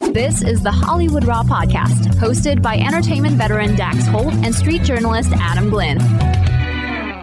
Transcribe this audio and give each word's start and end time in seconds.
This 0.00 0.42
is 0.42 0.60
the 0.62 0.72
Hollywood 0.72 1.24
Raw 1.24 1.44
podcast, 1.44 2.06
hosted 2.14 2.60
by 2.60 2.76
entertainment 2.78 3.36
veteran 3.36 3.76
Dax 3.76 4.06
Holt 4.06 4.32
and 4.34 4.52
street 4.52 4.82
journalist 4.82 5.30
Adam 5.34 5.70
Glyn. 5.70 5.98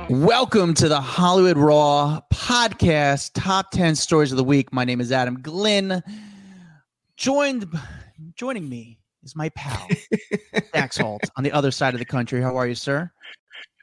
Welcome 0.10 0.74
to 0.76 0.88
the 0.88 1.02
Hollywood 1.02 1.58
Raw 1.58 2.22
podcast, 2.34 3.32
top 3.34 3.72
10 3.72 3.96
stories 3.96 4.32
of 4.32 4.38
the 4.38 4.44
week. 4.44 4.72
My 4.72 4.86
name 4.86 5.02
is 5.02 5.12
Adam 5.12 5.42
Glyn. 5.42 6.02
Joined 7.18 7.68
joining 8.36 8.70
me 8.70 9.00
is 9.22 9.36
my 9.36 9.50
pal, 9.50 9.86
Dax 10.74 10.98
Holt, 10.98 11.24
on 11.36 11.44
the 11.44 11.52
other 11.52 11.72
side 11.72 11.94
of 11.94 12.00
the 12.00 12.06
country. 12.06 12.42
How 12.42 12.56
are 12.56 12.68
you, 12.68 12.76
sir? 12.76 13.12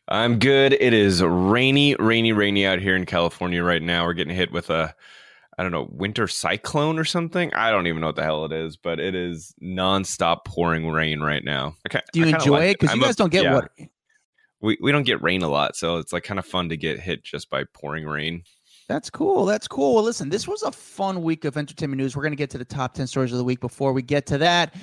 I'm 0.08 0.38
good. 0.38 0.72
It 0.72 0.95
is 0.95 1.22
rainy, 1.22 1.95
rainy, 1.97 2.33
rainy 2.33 2.64
out 2.64 2.78
here 2.78 2.97
in 2.97 3.05
California 3.05 3.62
right 3.62 3.83
now. 3.83 4.06
We're 4.06 4.14
getting 4.14 4.34
hit 4.34 4.50
with 4.50 4.70
a 4.70 4.95
I 5.58 5.62
don't 5.62 5.72
know, 5.72 5.88
winter 5.90 6.26
cyclone 6.26 6.98
or 6.98 7.04
something. 7.04 7.52
I 7.54 7.70
don't 7.70 7.86
even 7.86 8.00
know 8.00 8.08
what 8.08 8.16
the 8.16 8.24
hell 8.24 8.44
it 8.44 8.52
is, 8.52 8.76
but 8.76 8.98
it 8.98 9.14
is 9.14 9.54
nonstop 9.62 10.44
pouring 10.44 10.88
rain 10.90 11.20
right 11.20 11.44
now. 11.44 11.77
Okay, 11.86 12.00
do 12.12 12.20
you 12.20 12.27
enjoy 12.27 12.58
like 12.58 12.70
it? 12.70 12.80
Because 12.80 12.96
you 12.96 13.02
guys 13.02 13.14
a, 13.14 13.16
don't 13.16 13.33
get 13.33 13.44
yeah, 13.44 13.55
what 13.55 13.70
we 14.61 14.78
we 14.80 14.92
don't 14.92 15.05
get 15.05 15.22
rain 15.22 15.42
a 15.42 15.48
lot, 15.48 15.77
so 15.77 15.98
it's 15.98 16.12
like 16.12 16.24
kind 16.24 16.38
of 16.38 16.46
fun 16.46 16.69
to 16.70 16.77
get 16.77 16.98
hit 16.98 17.22
just 17.22 17.50
by 17.50 17.64
pouring 17.72 18.05
rain. 18.05 18.42
That's 18.88 19.08
cool. 19.08 19.46
That's 19.46 19.66
cool. 19.66 19.94
Well, 19.94 20.05
listen, 20.05 20.28
this 20.28 20.46
was 20.46 20.62
a 20.62 20.70
fun 20.70 21.22
week 21.22 21.44
of 21.44 21.56
entertainment 21.56 21.98
news. 21.98 22.14
We're 22.14 22.22
going 22.22 22.33
to 22.33 22.36
get 22.36 22.50
to 22.50 22.58
the 22.58 22.66
top 22.66 22.92
10 22.92 23.06
stories 23.06 23.33
of 23.33 23.39
the 23.39 23.44
week. 23.44 23.61
Before 23.61 23.94
we 23.94 24.02
get 24.02 24.27
to 24.27 24.39
that, 24.39 24.74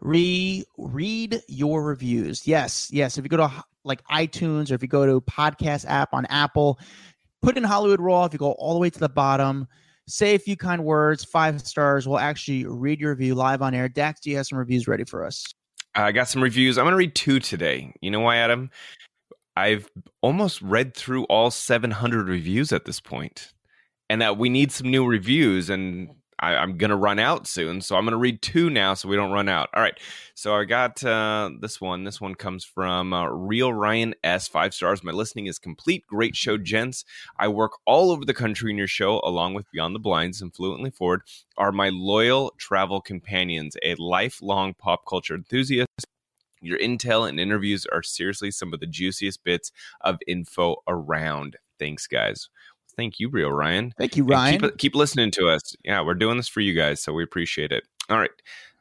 re 0.00 0.64
read 0.76 1.42
your 1.48 1.82
reviews. 1.82 2.46
Yes, 2.46 2.88
yes. 2.92 3.18
If 3.18 3.24
you 3.24 3.28
go 3.28 3.36
to 3.36 3.50
like 3.84 4.04
iTunes 4.08 4.70
or 4.70 4.74
if 4.74 4.82
you 4.82 4.88
go 4.88 5.06
to 5.06 5.20
podcast 5.22 5.86
app 5.86 6.14
on 6.14 6.24
Apple, 6.26 6.78
put 7.42 7.56
in 7.56 7.64
Hollywood 7.64 8.00
Raw. 8.00 8.26
If 8.26 8.32
you 8.32 8.38
go 8.38 8.52
all 8.52 8.74
the 8.74 8.80
way 8.80 8.90
to 8.90 8.98
the 8.98 9.08
bottom, 9.08 9.66
say 10.08 10.34
a 10.34 10.38
few 10.38 10.56
kind 10.56 10.84
words, 10.84 11.24
five 11.24 11.60
stars. 11.60 12.08
We'll 12.08 12.18
actually 12.18 12.64
read 12.66 13.00
your 13.00 13.10
review 13.10 13.34
live 13.34 13.62
on 13.62 13.74
air. 13.74 13.88
Dax, 13.88 14.20
do 14.20 14.30
you 14.30 14.36
have 14.36 14.46
some 14.46 14.58
reviews 14.58 14.88
ready 14.88 15.04
for 15.04 15.24
us? 15.24 15.44
I 15.94 16.12
got 16.12 16.28
some 16.28 16.42
reviews. 16.42 16.78
I'm 16.78 16.84
going 16.84 16.92
to 16.92 16.98
read 16.98 17.14
two 17.14 17.40
today. 17.40 17.92
You 18.00 18.10
know 18.10 18.20
why, 18.20 18.36
Adam? 18.36 18.70
I've 19.56 19.90
almost 20.22 20.62
read 20.62 20.94
through 20.94 21.24
all 21.24 21.50
700 21.50 22.28
reviews 22.28 22.72
at 22.72 22.84
this 22.84 23.00
point, 23.00 23.52
and 24.08 24.22
that 24.22 24.38
we 24.38 24.48
need 24.48 24.70
some 24.70 24.90
new 24.90 25.06
reviews. 25.06 25.68
And 25.68 26.10
I, 26.40 26.62
am 26.62 26.76
going 26.76 26.90
to 26.90 26.96
run 26.96 27.18
out 27.18 27.46
soon. 27.46 27.80
So 27.80 27.96
I'm 27.96 28.04
going 28.04 28.12
to 28.12 28.18
read 28.18 28.42
two 28.42 28.70
now 28.70 28.94
so 28.94 29.08
we 29.08 29.16
don't 29.16 29.32
run 29.32 29.48
out. 29.48 29.68
All 29.74 29.82
right. 29.82 29.98
So 30.34 30.54
I 30.54 30.64
got 30.64 31.02
uh, 31.04 31.50
this 31.60 31.80
one. 31.80 32.04
This 32.04 32.20
one 32.20 32.34
comes 32.34 32.64
from 32.64 33.12
uh, 33.12 33.26
Real 33.26 33.72
Ryan 33.72 34.14
S. 34.22 34.48
Five 34.48 34.74
stars. 34.74 35.02
My 35.02 35.12
listening 35.12 35.46
is 35.46 35.58
complete. 35.58 36.06
Great 36.06 36.36
show, 36.36 36.56
gents. 36.56 37.04
I 37.38 37.48
work 37.48 37.72
all 37.86 38.10
over 38.10 38.24
the 38.24 38.34
country 38.34 38.70
in 38.70 38.78
your 38.78 38.86
show, 38.86 39.20
along 39.24 39.54
with 39.54 39.70
Beyond 39.72 39.94
the 39.94 40.00
Blinds 40.00 40.40
and 40.40 40.54
Fluently 40.54 40.90
Forward, 40.90 41.22
are 41.56 41.72
my 41.72 41.88
loyal 41.88 42.54
travel 42.58 43.00
companions, 43.00 43.76
a 43.82 43.94
lifelong 43.96 44.74
pop 44.74 45.04
culture 45.06 45.34
enthusiast. 45.34 45.88
Your 46.60 46.78
intel 46.78 47.28
and 47.28 47.38
interviews 47.38 47.86
are 47.92 48.02
seriously 48.02 48.50
some 48.50 48.74
of 48.74 48.80
the 48.80 48.86
juiciest 48.86 49.44
bits 49.44 49.70
of 50.00 50.18
info 50.26 50.76
around. 50.88 51.56
Thanks, 51.78 52.06
guys. 52.06 52.48
Thank 52.98 53.20
you, 53.20 53.28
Real 53.28 53.52
Ryan. 53.52 53.94
Thank 53.96 54.16
you, 54.16 54.24
Ryan. 54.24 54.60
Keep, 54.60 54.78
keep 54.78 54.94
listening 54.96 55.30
to 55.30 55.48
us. 55.48 55.76
Yeah, 55.84 56.02
we're 56.02 56.14
doing 56.14 56.36
this 56.36 56.48
for 56.48 56.60
you 56.60 56.74
guys, 56.74 57.00
so 57.00 57.12
we 57.12 57.22
appreciate 57.22 57.70
it. 57.70 57.84
All 58.10 58.18
right. 58.18 58.30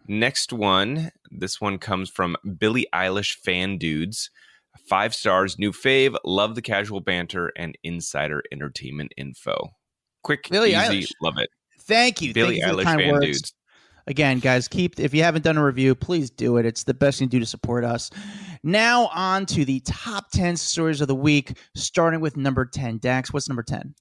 Next 0.08 0.52
one. 0.52 1.12
This 1.30 1.62
one 1.62 1.78
comes 1.78 2.10
from 2.10 2.36
Billie 2.58 2.88
Eilish 2.92 3.36
fan 3.36 3.78
dudes. 3.78 4.32
Five 4.90 5.14
stars, 5.14 5.60
new 5.60 5.72
fave, 5.72 6.18
love 6.26 6.56
the 6.56 6.64
casual 6.64 7.00
banter 7.00 7.52
and 7.56 7.78
insider 7.84 8.42
entertainment 8.52 9.14
info. 9.18 9.70
Quick, 10.24 10.48
Billie 10.50 10.74
easy, 10.74 11.04
Eilish. 11.04 11.12
love 11.22 11.36
it. 11.38 11.52
Thank 11.82 12.20
you. 12.20 12.34
Billie 12.34 12.60
Thank 12.60 12.76
you 12.76 12.84
Eilish 12.84 12.98
fan 12.98 13.12
words. 13.12 13.26
dudes. 13.26 13.54
Again, 14.08 14.40
guys, 14.40 14.70
keep 14.70 15.00
if 15.00 15.14
you 15.14 15.22
haven't 15.24 15.44
done 15.44 15.58
a 15.58 15.66
review, 15.66 15.94
please 15.94 16.30
do 16.30 16.56
it. 16.58 16.66
It's 16.66 16.84
the 16.84 16.94
best 16.94 17.20
thing 17.20 17.28
to 17.28 17.32
do 17.32 17.40
to 17.40 17.46
support 17.46 17.84
us. 17.84 18.10
Now 18.64 19.08
on 19.08 19.46
to 19.48 19.66
the 19.66 19.82
top 19.82 20.32
10 20.32 20.56
stories 20.56 21.02
of 21.02 21.10
the 21.10 21.16
week, 21.16 21.58
starting 21.76 22.22
with 22.22 22.38
number 22.38 22.66
10. 22.66 23.00
Dax, 23.00 23.34
what's 23.34 23.50
number 23.50 23.64
10? 23.64 23.94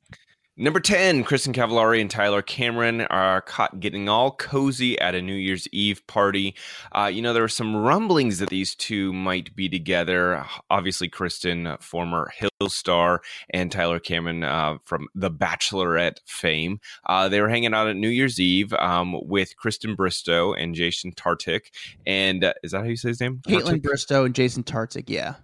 Number 0.59 0.81
10, 0.81 1.25
Kristin 1.25 1.53
Cavallari 1.53 2.01
and 2.01 2.11
Tyler 2.11 2.41
Cameron 2.41 3.03
are 3.03 3.43
caught 3.43 3.79
getting 3.79 4.09
all 4.09 4.31
cozy 4.31 4.99
at 4.99 5.15
a 5.15 5.21
New 5.21 5.35
Year's 5.35 5.69
Eve 5.69 6.07
party. 6.07 6.55
Uh, 6.93 7.11
you 7.13 7.21
know, 7.21 7.35
there 7.35 7.43
were 7.43 7.49
some 7.49 7.77
rumblings 7.77 8.39
that 8.39 8.49
these 8.49 8.75
two 8.75 9.13
might 9.13 9.55
be 9.55 9.69
together. 9.69 10.43
Obviously, 10.71 11.11
Kristin, 11.11 11.79
former 11.83 12.33
Hill 12.35 12.71
star, 12.71 13.21
and 13.51 13.71
Tyler 13.71 13.99
Cameron 13.99 14.45
uh, 14.45 14.79
from 14.87 15.09
The 15.15 15.31
Bachelorette 15.31 16.21
fame. 16.25 16.81
Uh, 17.05 17.29
they 17.29 17.43
were 17.43 17.51
hanging 17.51 17.75
out 17.75 17.89
at 17.89 17.97
New 17.97 18.09
Year's 18.09 18.41
Eve 18.41 18.73
um, 18.73 19.15
with 19.29 19.59
Kristen 19.59 19.95
Bristowe 19.95 20.55
and 20.59 20.75
Jason 20.75 21.13
Tartick. 21.13 21.67
And 22.07 22.45
uh, 22.45 22.55
is 22.63 22.73
that 22.73 22.79
how 22.79 22.85
you 22.85 22.97
say 22.97 23.09
his 23.09 23.21
name? 23.21 23.43
Kaitlyn 23.47 23.83
Bristowe 23.83 24.25
and 24.25 24.35
Jason 24.35 24.65
Tartick, 24.65 25.05
yeah. 25.09 25.35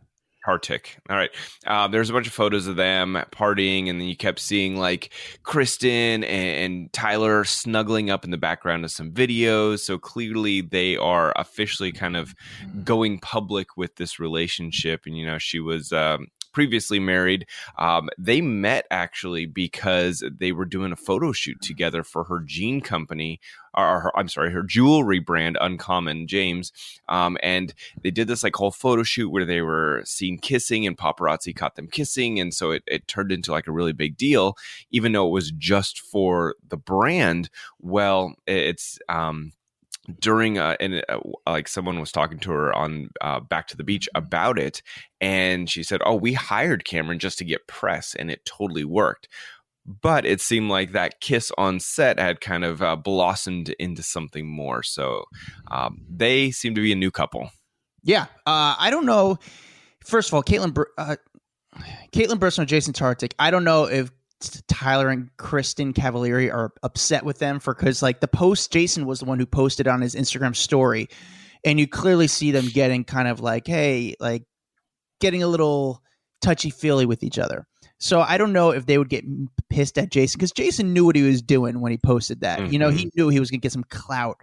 Hartick. 0.47 0.97
All 1.09 1.17
right. 1.17 1.31
Uh, 1.67 1.89
there's 1.89 2.11
a 2.11 2.13
bunch 2.13 2.27
of 2.27 2.33
photos 2.33 2.67
of 2.67 2.77
them 2.77 3.23
partying, 3.31 3.89
and 3.89 4.01
then 4.01 4.09
you 4.09 4.17
kept 4.17 4.41
seeing 4.41 4.77
like 4.77 5.13
Kristin 5.45 6.25
and, 6.25 6.25
and, 6.25 6.93
Tyler 6.93 7.45
snuggling 7.45 8.11
up 8.11 8.25
in 8.25 8.31
the 8.31 8.39
background 8.39 8.85
of 8.85 8.91
some 8.91 9.13
videos. 9.13 9.81
So 9.81 9.99
clearly, 9.99 10.61
they 10.61 10.97
are 10.97 11.33
officially 11.37 11.93
kind 11.93 12.17
of 12.17 12.35
going 12.85 13.21
public 13.21 13.77
with 13.77 13.97
this 13.97 14.19
relationship. 14.19 15.03
And 15.07 15.17
you 15.17 15.25
know, 15.27 15.39
she 15.39 15.61
was 15.61 15.93
um, 15.93 16.27
previously 16.53 16.99
married. 16.99 17.47
Um, 17.79 18.09
they 18.19 18.41
met 18.41 18.87
actually 18.91 19.47
because 19.47 20.25
they 20.39 20.53
were 20.53 20.65
doing 20.65 20.93
a 20.93 20.97
photo 20.97 21.33
shoot 21.33 21.61
together 21.61 22.03
for 22.03 22.25
her 22.25 22.41
jean 22.41 22.81
company, 22.81 23.41
or 23.75 24.01
her, 24.01 24.19
I'm 24.19 24.29
sorry, 24.29 24.53
her 24.53 24.63
jewelry 24.63 25.19
brand, 25.19 25.57
Uncommon 25.61 26.27
James. 26.27 26.73
Um, 27.09 27.39
and 27.43 27.73
they 28.03 28.11
did 28.11 28.29
this 28.29 28.43
like 28.43 28.57
whole 28.57 28.71
photo 28.71 29.03
shoot 29.03 29.31
where 29.31 29.45
they 29.45 29.63
were 29.63 30.03
seen 30.05 30.39
kissing, 30.39 30.87
and 30.87 30.97
paparazzi 30.97 31.55
caught 31.55 31.77
them 31.77 31.89
kissing, 31.89 32.39
and 32.39 32.53
so 32.53 32.71
it, 32.71 32.83
it 32.87 33.09
turned 33.09 33.33
into 33.33 33.51
like 33.53 33.67
a 33.67 33.73
really 33.73 33.93
big 33.93 34.17
deal, 34.17 34.57
even 34.91 35.13
though 35.13 35.27
it 35.27 35.33
was 35.33 35.53
just 35.53 36.01
for 36.01 36.55
the 36.69 36.77
brand. 36.77 37.49
Well, 37.81 38.35
it's 38.47 38.99
um, 39.09 39.53
during 40.19 40.59
uh, 40.59 40.77
and 40.81 41.05
uh, 41.09 41.21
like 41.47 41.69
someone 41.69 42.01
was 42.01 42.13
talking 42.13 42.39
to 42.41 42.51
her 42.51 42.75
on 42.75 43.09
uh, 43.21 43.41
back 43.41 43.69
to 43.69 43.77
the 43.77 43.85
beach 43.85 44.09
about 44.15 44.59
it 44.59 44.83
and 45.21 45.71
she 45.71 45.83
said 45.83 46.01
oh 46.05 46.15
we 46.15 46.33
hired 46.33 46.85
cameron 46.85 47.19
just 47.19 47.39
to 47.39 47.45
get 47.45 47.67
press 47.67 48.15
and 48.15 48.31
it 48.31 48.45
totally 48.45 48.85
worked. 48.85 49.29
But 49.85 50.25
it 50.25 50.41
seemed 50.41 50.71
like 50.71 50.93
that 50.93 51.21
kiss 51.21 51.51
on 51.59 51.81
set 51.81 52.21
had 52.21 52.41
kind 52.41 52.65
of 52.65 52.83
uh, 52.83 52.95
blossomed 52.95 53.71
into 53.81 54.03
something 54.03 54.49
more 54.49 54.83
so 54.83 55.25
um, 55.71 56.03
they 56.09 56.51
seem 56.51 56.75
to 56.75 56.81
be 56.81 56.93
a 56.93 56.97
new 56.97 57.11
couple. 57.11 57.51
Yeah 58.03 58.27
uh, 58.47 58.75
i 58.79 58.89
don't 58.91 59.07
know 59.07 59.39
first 60.05 60.29
of 60.29 60.35
all 60.35 60.43
kaitlyn 60.43 60.75
Br- 60.75 60.83
uh, 60.99 61.17
kaitlyn 62.13 62.39
Bristowe 62.39 62.61
and 62.61 62.69
jason 62.69 62.93
tartick 62.93 63.33
i 63.39 63.51
don't 63.51 63.65
know 63.65 63.85
if 63.85 64.11
Tyler 64.69 65.09
and 65.09 65.31
Kristin 65.37 65.93
Cavallari 65.93 66.53
are 66.53 66.73
upset 66.83 67.25
with 67.25 67.39
them 67.39 67.61
for 67.61 67.75
because 67.75 68.03
like 68.03 68.21
the 68.21 68.29
post 68.29 68.73
Jason 68.73 69.07
was 69.07 69.21
the 69.21 69.25
one 69.25 69.39
who 69.39 69.47
posted 69.47 69.89
on 69.89 70.01
his 70.01 70.15
Instagram 70.15 70.55
story, 70.55 71.09
and 71.65 71.79
you 71.79 71.87
clearly 71.87 72.27
see 72.27 72.51
them 72.51 72.69
getting 72.69 73.05
kind 73.05 73.29
of 73.29 73.41
like 73.41 73.67
hey 73.67 74.15
like 74.21 74.45
getting 75.21 75.43
a 75.43 75.47
little 75.47 76.03
touchy 76.41 76.71
feely 76.71 77.07
with 77.07 77.23
each 77.23 77.39
other. 77.39 77.67
So 77.99 78.21
I 78.21 78.37
don't 78.37 78.53
know 78.53 78.71
if 78.71 78.87
they 78.87 78.99
would 78.99 79.09
get 79.09 79.25
pissed 79.71 79.97
at 79.97 80.11
Jason 80.11 80.39
because 80.39 80.51
Jason 80.51 80.93
knew 80.93 81.05
what 81.05 81.15
he 81.15 81.23
was 81.23 81.41
doing 81.41 81.81
when 81.81 81.93
he 81.93 81.99
posted 81.99 82.41
that. 82.41 82.59
Mm-hmm. 82.59 82.73
You 82.73 82.79
know, 82.81 82.91
he 82.91 83.07
mm-hmm. 83.07 83.09
knew 83.17 83.29
he 83.29 83.41
was 83.41 83.51
gonna 83.51 83.61
get 83.61 83.73
some 83.73 83.85
clout 83.85 84.39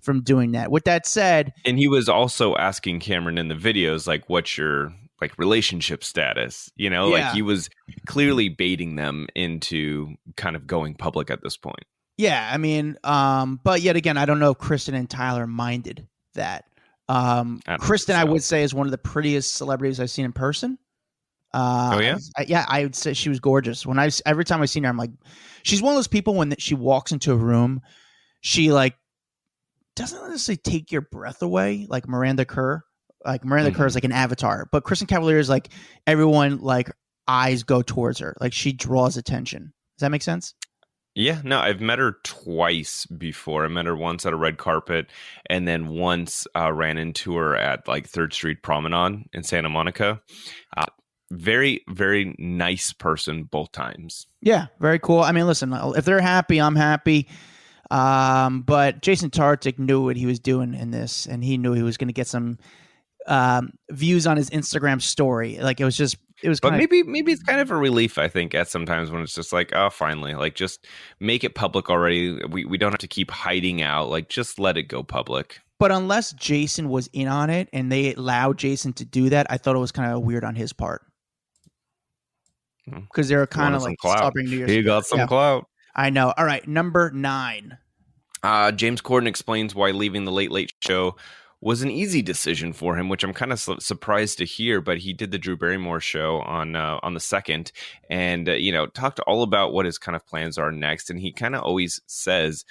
from 0.00 0.22
doing 0.22 0.52
that. 0.52 0.70
With 0.70 0.84
that 0.84 1.06
said, 1.06 1.52
and 1.64 1.78
he 1.78 1.88
was 1.88 2.08
also 2.08 2.56
asking 2.56 3.00
Cameron 3.00 3.38
in 3.38 3.48
the 3.48 3.54
videos 3.54 4.06
like, 4.06 4.28
"What's 4.28 4.58
your 4.58 4.92
like 5.24 5.38
relationship 5.38 6.04
status 6.04 6.70
you 6.76 6.90
know 6.90 7.08
yeah. 7.08 7.26
like 7.26 7.34
he 7.34 7.40
was 7.40 7.70
clearly 8.06 8.48
baiting 8.48 8.96
them 8.96 9.26
into 9.34 10.14
kind 10.36 10.54
of 10.54 10.66
going 10.66 10.94
public 10.94 11.30
at 11.30 11.42
this 11.42 11.56
point 11.56 11.84
yeah 12.18 12.50
i 12.52 12.58
mean 12.58 12.96
um 13.04 13.58
but 13.64 13.80
yet 13.80 13.96
again 13.96 14.18
i 14.18 14.26
don't 14.26 14.38
know 14.38 14.50
if 14.50 14.58
kristen 14.58 14.94
and 14.94 15.08
tyler 15.08 15.46
minded 15.46 16.06
that 16.34 16.64
um 17.08 17.60
kristen 17.78 18.14
so. 18.14 18.20
i 18.20 18.24
would 18.24 18.42
say 18.42 18.62
is 18.62 18.74
one 18.74 18.86
of 18.86 18.90
the 18.90 18.98
prettiest 18.98 19.54
celebrities 19.54 19.98
i've 19.98 20.10
seen 20.10 20.26
in 20.26 20.32
person 20.32 20.78
uh, 21.54 21.92
oh 21.94 22.00
yeah, 22.00 22.18
I, 22.36 22.46
yeah. 22.48 22.66
I 22.68 22.82
would 22.82 22.96
say 22.96 23.12
she 23.12 23.28
was 23.28 23.38
gorgeous. 23.38 23.86
When 23.86 23.96
I 23.96 24.10
every 24.26 24.44
time 24.44 24.60
I 24.60 24.64
seen 24.64 24.82
her, 24.82 24.90
I'm 24.90 24.96
like, 24.96 25.12
she's 25.62 25.80
one 25.80 25.92
of 25.92 25.96
those 25.96 26.08
people 26.08 26.34
when 26.34 26.52
she 26.58 26.74
walks 26.74 27.12
into 27.12 27.30
a 27.30 27.36
room, 27.36 27.80
she 28.40 28.72
like 28.72 28.96
doesn't 29.94 30.20
necessarily 30.28 30.60
take 30.64 30.90
your 30.90 31.02
breath 31.02 31.42
away 31.42 31.86
like 31.88 32.08
Miranda 32.08 32.44
Kerr. 32.44 32.82
Like 33.24 33.44
Miranda 33.44 33.70
mm-hmm. 33.70 33.80
Kerr 33.80 33.86
is 33.86 33.94
like 33.94 34.04
an 34.04 34.12
avatar, 34.12 34.68
but 34.70 34.84
Kristin 34.84 35.06
Cavallari 35.06 35.38
is 35.38 35.48
like 35.48 35.70
everyone 36.06 36.58
like 36.58 36.90
eyes 37.26 37.62
go 37.62 37.82
towards 37.82 38.18
her. 38.18 38.36
Like 38.40 38.52
she 38.52 38.72
draws 38.72 39.16
attention. 39.16 39.72
Does 39.96 40.02
that 40.02 40.10
make 40.10 40.22
sense? 40.22 40.54
Yeah, 41.14 41.40
no, 41.44 41.60
I've 41.60 41.80
met 41.80 42.00
her 42.00 42.16
twice 42.24 43.06
before. 43.06 43.64
I 43.64 43.68
met 43.68 43.86
her 43.86 43.94
once 43.94 44.26
at 44.26 44.32
a 44.32 44.36
red 44.36 44.58
carpet, 44.58 45.06
and 45.48 45.66
then 45.66 45.88
once 45.88 46.44
uh, 46.56 46.72
ran 46.72 46.98
into 46.98 47.36
her 47.36 47.56
at 47.56 47.86
like 47.86 48.08
Third 48.08 48.34
Street 48.34 48.62
Promenade 48.62 49.24
in 49.32 49.44
Santa 49.44 49.68
Monica. 49.68 50.20
Uh, 50.76 50.86
very, 51.30 51.84
very 51.88 52.34
nice 52.38 52.92
person 52.92 53.44
both 53.44 53.70
times. 53.70 54.26
Yeah, 54.40 54.66
very 54.80 54.98
cool. 54.98 55.20
I 55.20 55.30
mean, 55.30 55.46
listen, 55.46 55.72
if 55.72 56.04
they're 56.04 56.20
happy, 56.20 56.60
I'm 56.60 56.76
happy. 56.76 57.28
Um, 57.90 58.62
but 58.62 59.00
Jason 59.00 59.30
Tartick 59.30 59.78
knew 59.78 60.02
what 60.02 60.16
he 60.16 60.26
was 60.26 60.40
doing 60.40 60.74
in 60.74 60.90
this, 60.90 61.26
and 61.26 61.44
he 61.44 61.58
knew 61.58 61.72
he 61.74 61.82
was 61.82 61.96
going 61.96 62.08
to 62.08 62.14
get 62.14 62.26
some 62.26 62.58
um, 63.26 63.72
views 63.90 64.26
on 64.26 64.36
his 64.36 64.50
Instagram 64.50 65.00
story. 65.00 65.58
Like 65.58 65.80
it 65.80 65.84
was 65.84 65.96
just 65.96 66.16
it 66.42 66.48
was. 66.48 66.60
But 66.60 66.74
maybe 66.74 67.02
maybe 67.02 67.32
it's 67.32 67.42
kind 67.42 67.60
of 67.60 67.70
a 67.70 67.76
relief. 67.76 68.18
I 68.18 68.28
think 68.28 68.54
at 68.54 68.68
sometimes 68.68 69.10
when 69.10 69.22
it's 69.22 69.34
just 69.34 69.52
like, 69.52 69.72
oh, 69.74 69.90
finally, 69.90 70.34
like 70.34 70.54
just 70.54 70.86
make 71.20 71.44
it 71.44 71.54
public 71.54 71.90
already. 71.90 72.38
We 72.46 72.64
we 72.64 72.78
don't 72.78 72.92
have 72.92 72.98
to 72.98 73.08
keep 73.08 73.30
hiding 73.30 73.82
out. 73.82 74.08
Like 74.10 74.28
just 74.28 74.58
let 74.58 74.76
it 74.76 74.84
go 74.84 75.02
public. 75.02 75.60
But 75.80 75.90
unless 75.90 76.32
Jason 76.32 76.88
was 76.88 77.08
in 77.12 77.28
on 77.28 77.50
it 77.50 77.68
and 77.72 77.90
they 77.90 78.14
allowed 78.14 78.58
Jason 78.58 78.92
to 78.94 79.04
do 79.04 79.28
that, 79.30 79.46
I 79.50 79.58
thought 79.58 79.74
it 79.74 79.80
was 79.80 79.92
kind 79.92 80.12
of 80.12 80.22
weird 80.22 80.44
on 80.44 80.54
his 80.54 80.72
part 80.72 81.02
because 82.86 83.26
hmm. 83.26 83.32
they 83.32 83.36
were 83.36 83.46
kind 83.46 83.74
of 83.74 83.82
like 83.82 83.98
stopping 84.00 84.46
New 84.46 84.58
Year's. 84.58 84.70
He 84.70 84.82
got 84.82 85.06
some 85.06 85.20
yeah. 85.20 85.26
clout. 85.26 85.66
I 85.96 86.10
know. 86.10 86.32
All 86.36 86.44
right, 86.44 86.66
number 86.66 87.10
nine. 87.10 87.78
Uh, 88.42 88.72
James 88.72 89.00
Corden 89.00 89.26
explains 89.26 89.74
why 89.74 89.90
leaving 89.90 90.24
the 90.24 90.32
Late 90.32 90.50
Late 90.50 90.72
Show 90.80 91.16
was 91.60 91.82
an 91.82 91.90
easy 91.90 92.22
decision 92.22 92.72
for 92.72 92.96
him, 92.96 93.08
which 93.08 93.24
I'm 93.24 93.32
kind 93.32 93.52
of 93.52 93.60
su- 93.60 93.80
surprised 93.80 94.38
to 94.38 94.44
hear. 94.44 94.80
But 94.80 94.98
he 94.98 95.12
did 95.12 95.30
the 95.30 95.38
Drew 95.38 95.56
Barrymore 95.56 96.00
show 96.00 96.40
on 96.40 96.76
uh, 96.76 96.98
on 97.02 97.14
the 97.14 97.20
second, 97.20 97.72
and 98.10 98.48
uh, 98.48 98.52
you 98.52 98.72
know 98.72 98.86
talked 98.86 99.20
all 99.20 99.42
about 99.42 99.72
what 99.72 99.86
his 99.86 99.98
kind 99.98 100.16
of 100.16 100.26
plans 100.26 100.58
are 100.58 100.72
next. 100.72 101.10
And 101.10 101.20
he 101.20 101.32
kind 101.32 101.54
of 101.54 101.62
always 101.62 102.00
says 102.06 102.64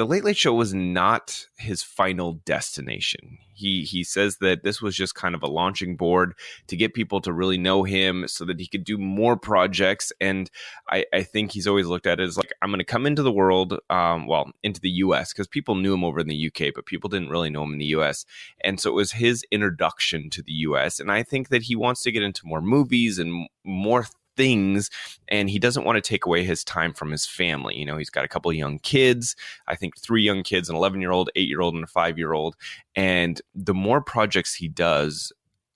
the 0.00 0.06
Late 0.06 0.24
Late 0.24 0.38
Show 0.38 0.54
was 0.54 0.72
not 0.72 1.44
his 1.58 1.82
final 1.82 2.40
destination. 2.46 3.36
He 3.52 3.82
he 3.82 4.02
says 4.02 4.38
that 4.38 4.62
this 4.62 4.80
was 4.80 4.96
just 4.96 5.14
kind 5.14 5.34
of 5.34 5.42
a 5.42 5.46
launching 5.46 5.94
board 5.94 6.32
to 6.68 6.76
get 6.76 6.94
people 6.94 7.20
to 7.20 7.34
really 7.34 7.58
know 7.58 7.82
him, 7.82 8.26
so 8.26 8.46
that 8.46 8.58
he 8.58 8.66
could 8.66 8.84
do 8.84 8.96
more 8.96 9.36
projects. 9.36 10.10
And 10.18 10.50
I, 10.88 11.04
I 11.12 11.22
think 11.22 11.52
he's 11.52 11.66
always 11.66 11.86
looked 11.86 12.06
at 12.06 12.18
it 12.18 12.22
as 12.22 12.38
like 12.38 12.50
I'm 12.62 12.70
going 12.70 12.78
to 12.78 12.84
come 12.84 13.04
into 13.04 13.22
the 13.22 13.30
world, 13.30 13.78
um, 13.90 14.26
well, 14.26 14.50
into 14.62 14.80
the 14.80 14.88
U.S. 15.04 15.34
because 15.34 15.46
people 15.46 15.74
knew 15.74 15.92
him 15.92 16.02
over 16.02 16.20
in 16.20 16.28
the 16.28 16.34
U.K., 16.34 16.70
but 16.70 16.86
people 16.86 17.10
didn't 17.10 17.28
really 17.28 17.50
know 17.50 17.64
him 17.64 17.74
in 17.74 17.78
the 17.78 17.92
U.S. 17.96 18.24
And 18.64 18.80
so 18.80 18.88
it 18.88 18.94
was 18.94 19.12
his 19.12 19.44
introduction 19.50 20.30
to 20.30 20.42
the 20.42 20.52
U.S. 20.52 20.98
And 20.98 21.12
I 21.12 21.24
think 21.24 21.50
that 21.50 21.64
he 21.64 21.76
wants 21.76 22.00
to 22.04 22.12
get 22.12 22.22
into 22.22 22.46
more 22.46 22.62
movies 22.62 23.18
and 23.18 23.50
more 23.64 24.06
things 24.36 24.90
and 25.28 25.50
he 25.50 25.58
doesn't 25.58 25.84
want 25.84 25.96
to 25.96 26.08
take 26.08 26.26
away 26.26 26.44
his 26.44 26.64
time 26.64 26.92
from 26.92 27.10
his 27.10 27.26
family 27.26 27.76
you 27.76 27.84
know 27.84 27.96
he's 27.96 28.10
got 28.10 28.24
a 28.24 28.28
couple 28.28 28.52
young 28.52 28.78
kids 28.78 29.36
i 29.68 29.74
think 29.74 29.98
three 29.98 30.22
young 30.22 30.42
kids 30.42 30.68
an 30.68 30.76
11 30.76 31.00
year 31.00 31.10
old 31.10 31.30
8 31.36 31.48
year 31.48 31.60
old 31.60 31.74
and 31.74 31.84
a 31.84 31.88
5 31.88 32.18
year 32.18 32.32
old 32.32 32.56
and 32.94 33.40
the 33.54 33.74
more 33.74 34.00
projects 34.00 34.54
he 34.54 34.68
does 34.68 35.32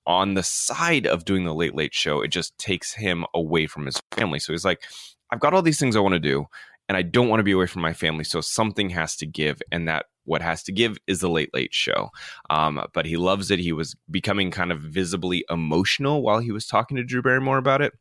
on 0.06 0.34
the 0.34 0.42
side 0.42 1.06
of 1.06 1.24
doing 1.24 1.44
the 1.44 1.54
late 1.54 1.74
late 1.74 1.94
show 1.94 2.20
it 2.20 2.28
just 2.28 2.56
takes 2.58 2.94
him 2.94 3.24
away 3.34 3.66
from 3.66 3.86
his 3.86 4.00
family. 4.12 4.38
So 4.38 4.52
he's 4.52 4.64
like 4.64 4.82
i've 5.30 5.40
got 5.40 5.54
all 5.54 5.62
these 5.62 5.78
things 5.78 5.96
i 5.96 6.00
want 6.00 6.14
to 6.14 6.20
do 6.20 6.46
and 6.88 6.96
i 6.96 7.02
don't 7.02 7.28
want 7.28 7.40
to 7.40 7.44
be 7.44 7.52
away 7.52 7.66
from 7.66 7.82
my 7.82 7.92
family 7.92 8.24
so 8.24 8.40
something 8.40 8.90
has 8.90 9.16
to 9.16 9.26
give 9.26 9.62
and 9.72 9.88
that 9.88 10.06
what 10.24 10.42
has 10.42 10.62
to 10.64 10.72
give 10.72 10.96
is 11.06 11.20
the 11.20 11.28
late 11.28 11.52
late 11.54 11.74
show. 11.74 12.10
Um, 12.50 12.82
but 12.92 13.06
he 13.06 13.16
loves 13.16 13.50
it. 13.50 13.58
He 13.58 13.72
was 13.72 13.94
becoming 14.10 14.50
kind 14.50 14.72
of 14.72 14.80
visibly 14.80 15.44
emotional 15.50 16.22
while 16.22 16.38
he 16.38 16.52
was 16.52 16.66
talking 16.66 16.96
to 16.96 17.04
drew 17.04 17.22
barrymore 17.22 17.58
about 17.58 17.82
it 17.82 17.92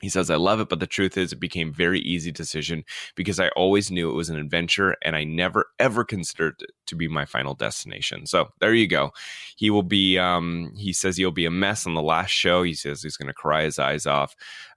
he 0.00 0.08
says, 0.08 0.30
I 0.30 0.36
love 0.36 0.60
it, 0.60 0.68
but 0.68 0.78
the 0.78 0.86
truth 0.86 1.16
is, 1.16 1.32
it 1.32 1.40
became 1.40 1.72
very 1.72 1.98
easy 2.00 2.30
decision 2.30 2.84
because 3.16 3.40
I 3.40 3.48
always 3.50 3.90
knew 3.90 4.08
it 4.08 4.14
was 4.14 4.30
an 4.30 4.38
adventure 4.38 4.96
and 5.02 5.16
I 5.16 5.24
never 5.24 5.66
ever 5.78 6.04
considered 6.04 6.54
it 6.60 6.70
to 6.86 6.94
be 6.94 7.08
my 7.08 7.24
final 7.24 7.54
destination. 7.54 8.26
So 8.26 8.50
there 8.60 8.74
you 8.74 8.86
go. 8.86 9.10
He 9.56 9.70
will 9.70 9.82
be, 9.82 10.16
um, 10.16 10.72
he 10.76 10.92
says 10.92 11.16
he'll 11.16 11.32
be 11.32 11.46
a 11.46 11.50
mess 11.50 11.86
on 11.86 11.94
the 11.94 12.02
last 12.02 12.30
show. 12.30 12.62
He 12.62 12.74
says 12.74 13.02
he's 13.02 13.16
to 13.16 13.32
cry 13.32 13.64
his 13.64 13.78
eyes 13.78 14.06
off. 14.06 14.36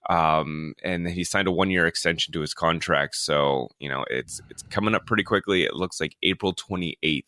Um, 0.10 0.74
and 0.84 1.08
he 1.08 1.24
signed 1.24 1.48
a 1.48 1.52
one 1.52 1.70
year 1.70 1.86
extension 1.86 2.34
to 2.34 2.42
his 2.42 2.56
contract. 2.56 3.16
So, 3.16 3.70
you 3.80 3.90
know, 3.90 4.04
it's, 4.10 4.42
it's 4.50 4.64
coming 4.64 4.96
up 4.96 5.06
pretty 5.06 5.24
quickly. 5.24 5.64
It 5.64 5.76
looks 5.76 6.02
like 6.02 6.16
April 6.24 6.56
28th 6.56 7.26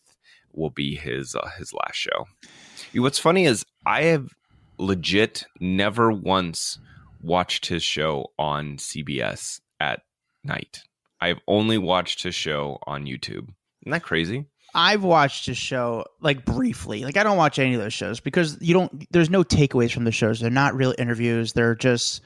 will 0.52 0.70
be 0.70 0.96
his, 0.96 1.36
uh, 1.36 1.48
his 1.58 1.72
last 1.72 1.96
show. 1.96 2.26
What's 2.94 3.18
funny 3.20 3.44
is 3.44 3.64
I 3.86 4.02
have 4.02 4.30
legit 4.78 5.44
never 5.60 6.10
once 6.10 6.78
watched 7.24 7.66
his 7.66 7.82
show 7.82 8.30
on 8.38 8.76
CBS 8.76 9.60
at 9.80 10.02
night. 10.42 10.82
I've 11.20 11.40
only 11.48 11.78
watched 11.78 12.22
his 12.22 12.34
show 12.34 12.78
on 12.86 13.04
YouTube. 13.04 13.48
Isn't 13.82 13.92
that 13.92 14.02
crazy? 14.02 14.46
I've 14.74 15.04
watched 15.04 15.46
his 15.46 15.56
show 15.56 16.04
like 16.20 16.44
briefly. 16.44 17.04
Like 17.04 17.16
I 17.16 17.22
don't 17.22 17.36
watch 17.36 17.58
any 17.58 17.74
of 17.74 17.80
those 17.80 17.92
shows 17.92 18.20
because 18.20 18.58
you 18.60 18.74
don't. 18.74 19.06
There's 19.10 19.30
no 19.30 19.44
takeaways 19.44 19.92
from 19.92 20.04
the 20.04 20.12
shows. 20.12 20.40
They're 20.40 20.50
not 20.50 20.74
real 20.74 20.94
interviews. 20.98 21.52
They're 21.52 21.76
just 21.76 22.22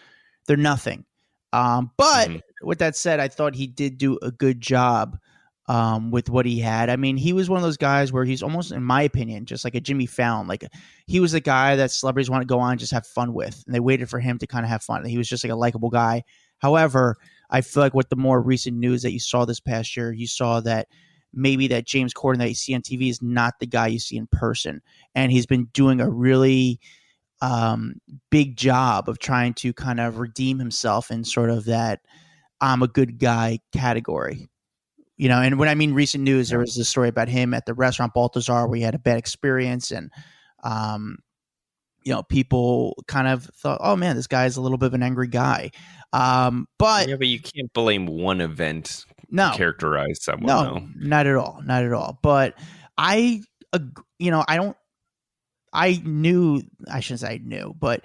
they're 0.46 0.56
nothing. 0.56 1.04
Um, 1.52 1.90
but 1.96 2.28
mm-hmm. 2.28 2.66
with 2.66 2.78
that 2.78 2.96
said, 2.96 3.20
I 3.20 3.28
thought 3.28 3.54
he 3.54 3.66
did 3.66 3.98
do 3.98 4.18
a 4.22 4.30
good 4.30 4.60
job 4.60 5.18
um, 5.68 6.10
with 6.10 6.30
what 6.30 6.46
he 6.46 6.58
had. 6.58 6.88
I 6.88 6.96
mean, 6.96 7.16
he 7.18 7.34
was 7.34 7.50
one 7.50 7.58
of 7.58 7.62
those 7.62 7.76
guys 7.76 8.10
where 8.10 8.24
he's 8.24 8.42
almost, 8.42 8.72
in 8.72 8.82
my 8.82 9.02
opinion, 9.02 9.44
just 9.44 9.64
like 9.64 9.74
a 9.74 9.80
Jimmy 9.80 10.06
Fallon. 10.06 10.48
Like 10.48 10.64
he 11.06 11.20
was 11.20 11.32
the 11.32 11.40
guy 11.40 11.76
that 11.76 11.90
celebrities 11.90 12.30
want 12.30 12.40
to 12.42 12.46
go 12.46 12.58
on 12.58 12.72
and 12.72 12.80
just 12.80 12.92
have 12.92 13.06
fun 13.06 13.34
with, 13.34 13.62
and 13.66 13.74
they 13.74 13.80
waited 13.80 14.08
for 14.08 14.18
him 14.18 14.38
to 14.38 14.46
kind 14.46 14.64
of 14.64 14.70
have 14.70 14.82
fun. 14.82 15.04
He 15.04 15.18
was 15.18 15.28
just 15.28 15.44
like 15.44 15.52
a 15.52 15.56
likable 15.56 15.90
guy. 15.90 16.24
However, 16.58 17.16
I 17.50 17.60
feel 17.60 17.82
like 17.82 17.94
with 17.94 18.08
the 18.08 18.16
more 18.16 18.40
recent 18.40 18.76
news 18.76 19.02
that 19.02 19.12
you 19.12 19.20
saw 19.20 19.44
this 19.44 19.60
past 19.60 19.96
year, 19.96 20.10
you 20.10 20.26
saw 20.26 20.60
that 20.60 20.88
maybe 21.34 21.68
that 21.68 21.86
James 21.86 22.14
Corden 22.14 22.38
that 22.38 22.48
you 22.48 22.54
see 22.54 22.74
on 22.74 22.80
TV 22.80 23.10
is 23.10 23.20
not 23.20 23.60
the 23.60 23.66
guy 23.66 23.88
you 23.88 23.98
see 23.98 24.16
in 24.16 24.26
person, 24.26 24.80
and 25.14 25.30
he's 25.30 25.46
been 25.46 25.66
doing 25.74 26.00
a 26.00 26.08
really 26.08 26.80
um, 27.42 28.00
big 28.30 28.56
job 28.56 29.08
of 29.08 29.18
trying 29.18 29.52
to 29.54 29.74
kind 29.74 30.00
of 30.00 30.18
redeem 30.18 30.58
himself 30.58 31.10
in 31.10 31.24
sort 31.24 31.50
of 31.50 31.66
that 31.66 32.00
I'm 32.60 32.82
a 32.82 32.88
good 32.88 33.18
guy 33.18 33.60
category 33.72 34.48
you 35.18 35.28
know, 35.28 35.42
and 35.42 35.58
when 35.58 35.68
I 35.68 35.74
mean 35.74 35.92
recent 35.92 36.22
news, 36.22 36.48
there 36.48 36.60
was 36.60 36.76
this 36.76 36.88
story 36.88 37.08
about 37.08 37.28
him 37.28 37.52
at 37.52 37.66
the 37.66 37.74
restaurant 37.74 38.14
Balthazar 38.14 38.66
where 38.66 38.76
he 38.76 38.82
had 38.82 38.94
a 38.94 39.00
bad 39.00 39.18
experience 39.18 39.90
and, 39.90 40.12
um, 40.62 41.18
you 42.04 42.12
know, 42.14 42.22
people 42.22 42.94
kind 43.08 43.26
of 43.26 43.44
thought, 43.56 43.80
oh 43.82 43.96
man, 43.96 44.14
this 44.14 44.28
guy's 44.28 44.56
a 44.56 44.60
little 44.60 44.78
bit 44.78 44.86
of 44.86 44.94
an 44.94 45.02
angry 45.02 45.26
guy. 45.26 45.72
Um, 46.12 46.68
but 46.78 47.08
yeah, 47.08 47.16
but 47.16 47.26
you 47.26 47.40
can't 47.40 47.70
blame 47.72 48.06
one 48.06 48.40
event. 48.40 49.04
No, 49.28 49.50
characterize 49.54 50.22
someone. 50.22 50.46
No, 50.46 50.62
though. 50.62 50.86
not 50.96 51.26
at 51.26 51.34
all, 51.34 51.60
not 51.64 51.84
at 51.84 51.92
all. 51.92 52.18
But 52.22 52.54
I, 52.96 53.42
uh, 53.72 53.80
you 54.18 54.30
know, 54.30 54.42
I 54.46 54.56
don't. 54.56 54.76
I 55.70 56.00
knew 56.02 56.62
I 56.90 57.00
shouldn't 57.00 57.20
say 57.20 57.34
I 57.34 57.40
knew, 57.44 57.74
but 57.78 58.04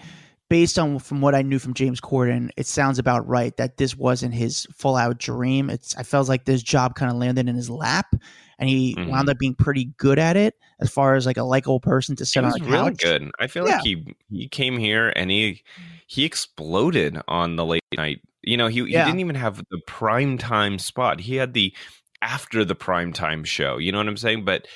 based 0.53 0.77
on 0.77 1.00
from 1.00 1.19
what 1.19 1.33
I 1.33 1.41
knew 1.41 1.57
from 1.57 1.74
James 1.74 2.00
Corden, 2.00 2.51
it 2.55 2.67
sounds 2.67 3.00
about 3.00 3.27
right 3.27 3.57
that 3.57 3.77
this 3.77 3.98
wasn't 3.98 4.36
his 4.36 4.67
full 4.72 4.95
out 4.95 5.17
dream. 5.17 5.72
It's 5.72 5.98
I 5.98 6.03
felt 6.03 6.29
like 6.29 6.45
this 6.45 6.62
job 6.62 6.93
kind 6.93 7.10
of 7.12 7.17
landed 7.17 7.50
in 7.50 7.55
his 7.55 7.72
lap, 7.72 8.13
and 8.60 8.69
he 8.69 8.93
mm-hmm. 8.93 9.10
wound 9.10 9.29
up 9.29 9.39
being 9.39 9.55
pretty 9.55 9.86
good 9.98 10.19
at 10.19 10.38
it 10.38 10.53
as 10.79 10.91
far 10.91 11.15
as 11.15 11.25
like 11.25 11.38
a 11.38 11.43
likable 11.43 11.79
person 11.79 12.15
to 12.17 12.25
sit 12.27 12.43
on 12.43 12.51
a 12.51 12.60
couch. 12.60 12.69
Really 12.69 12.93
good. 12.93 13.31
I 13.39 13.48
feel 13.48 13.67
yeah. 13.67 13.77
like 13.77 13.83
he 13.83 14.15
he 14.29 14.48
came 14.48 14.77
here 14.77 15.12
and 15.15 15.31
he 15.31 15.63
he 16.05 16.24
exploded 16.24 17.19
on 17.27 17.55
the 17.55 17.65
late 17.65 17.81
night. 17.98 18.22
You 18.43 18.57
know, 18.57 18.67
he, 18.67 18.86
he 18.86 18.91
yeah. 18.91 19.05
didn't 19.05 19.22
even 19.22 19.33
have 19.33 19.57
the 19.72 19.79
prime 19.88 20.38
time 20.38 20.77
spot. 20.77 21.22
He 21.22 21.38
had 21.38 21.55
the 21.55 21.75
after 22.22 22.63
the 22.63 22.75
prime 22.75 23.12
time 23.12 23.43
show. 23.43 23.79
You 23.79 23.91
know 23.91 23.98
what 23.98 24.07
I'm 24.07 24.17
saying? 24.17 24.45
But 24.45 24.67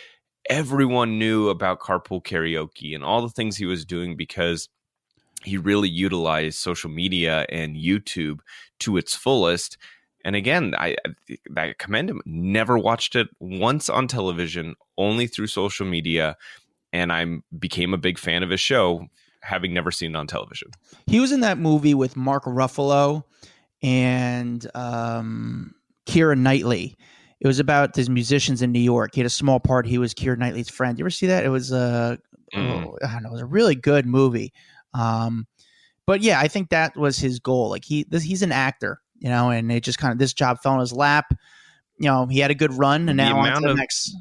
everyone 0.50 1.20
knew 1.20 1.50
about 1.50 1.82
carpool 1.82 2.24
karaoke 2.24 2.96
and 2.96 3.04
all 3.04 3.22
the 3.22 3.30
things 3.30 3.58
he 3.58 3.68
was 3.68 3.86
doing 3.86 4.18
because 4.18 4.70
he 5.44 5.58
really 5.58 5.90
utilized 5.90 6.60
social 6.60 6.90
media 6.90 7.46
and 7.50 7.76
YouTube 7.76 8.40
to 8.80 8.98
its 8.98 9.16
fullest. 9.16 9.78
And 10.26 10.36
again, 10.36 10.74
I, 10.78 10.96
I 11.56 11.74
commend 11.78 12.10
him. 12.10 12.22
Never 12.26 12.78
watched 12.78 13.16
it 13.16 13.28
once 13.40 13.88
on 13.88 14.08
television, 14.08 14.76
only 14.98 15.28
through 15.28 15.48
social 15.48 15.86
media, 15.86 16.36
and 16.92 17.14
I 17.14 17.26
became 17.58 17.94
a 17.94 17.98
big 17.98 18.18
fan 18.18 18.44
of 18.44 18.50
his 18.50 18.60
show, 18.60 19.08
having 19.42 19.74
never 19.74 19.92
seen 19.92 20.16
it 20.16 20.18
on 20.18 20.28
television. 20.28 20.70
He 21.06 21.20
was 21.20 21.32
in 21.32 21.42
that 21.42 21.58
movie 21.58 21.94
with 21.94 22.18
Mark 22.18 22.44
Ruffalo 22.44 23.24
and 23.82 24.70
um, 24.76 25.76
Keira 26.08 26.38
Knightley. 26.38 26.98
It 27.40 27.48
was 27.48 27.60
about 27.60 27.94
these 27.94 28.10
musicians 28.10 28.62
in 28.62 28.72
New 28.72 28.80
York. 28.80 29.12
He 29.14 29.22
had 29.22 29.28
a 29.28 29.30
small 29.30 29.60
part. 29.60 29.86
He 29.86 30.00
was 30.00 30.14
Keira 30.14 30.38
Knightley's 30.38 30.70
friend. 30.70 30.98
You 30.98 31.04
ever 31.04 31.10
see 31.12 31.28
that? 31.28 31.46
It 31.46 31.50
was 31.50 31.72
a, 31.72 32.20
mm. 32.54 32.86
oh, 32.86 32.98
I 33.06 33.14
don't 33.14 33.24
know, 33.24 33.30
it 33.30 33.34
was 33.34 33.42
a 33.42 33.46
really 33.46 33.76
good 33.76 34.06
movie. 34.06 34.52
Um, 34.94 35.48
but 36.06 36.22
yeah, 36.22 36.40
I 36.40 36.48
think 36.48 36.70
that 36.70 36.96
was 36.96 37.20
his 37.20 37.40
goal. 37.40 37.70
Like 37.70 37.86
he, 37.86 38.06
this, 38.10 38.24
he's 38.24 38.42
an 38.42 38.52
actor, 38.52 39.02
you 39.20 39.30
know, 39.30 39.50
and 39.50 39.72
it 39.72 39.84
just 39.84 40.00
kind 40.00 40.12
of 40.12 40.20
this 40.20 40.34
job 40.34 40.60
fell 40.62 40.74
in 40.74 40.80
his 40.80 40.94
lap. 40.94 41.34
You 42.00 42.10
know, 42.10 42.26
he 42.28 42.40
had 42.40 42.52
a 42.52 42.56
good 42.56 42.74
run, 42.74 43.10
and 43.10 43.20
the 43.20 43.24
now 43.24 43.40
on 43.40 43.56
to 43.56 43.62
the 43.62 43.72
of, 43.72 43.78
next. 43.78 44.16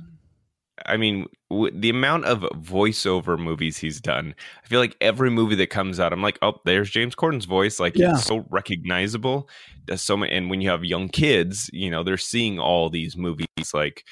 I 0.85 0.97
mean, 0.97 1.27
w- 1.51 1.79
the 1.79 1.91
amount 1.91 2.25
of 2.27 2.41
voiceover 2.61 3.39
movies 3.39 3.79
he's 3.79 4.01
done, 4.01 4.35
I 4.65 4.69
feel 4.69 4.81
like 4.81 4.97
every 5.01 5.31
movie 5.31 5.55
that 5.57 5.69
comes 5.69 6.01
out, 6.01 6.13
I'm 6.13 6.23
like, 6.23 6.39
oh, 6.43 6.55
there's 6.65 6.91
James 6.91 7.15
Corden's 7.15 7.45
voice. 7.45 7.79
Like, 7.81 7.97
Yeah. 7.97 8.13
it's 8.15 8.25
so 8.25 8.47
recognizable. 8.51 9.49
Does 9.85 10.03
so 10.03 10.17
many, 10.17 10.33
and 10.33 10.51
when 10.51 10.61
you 10.61 10.71
have 10.71 10.85
young 10.85 11.09
kids, 11.09 11.71
you 11.73 11.91
know, 11.91 12.03
they're 12.03 12.17
seeing 12.17 12.59
all 12.59 12.91
these 12.91 13.17
movies 13.17 13.47
like 13.73 14.05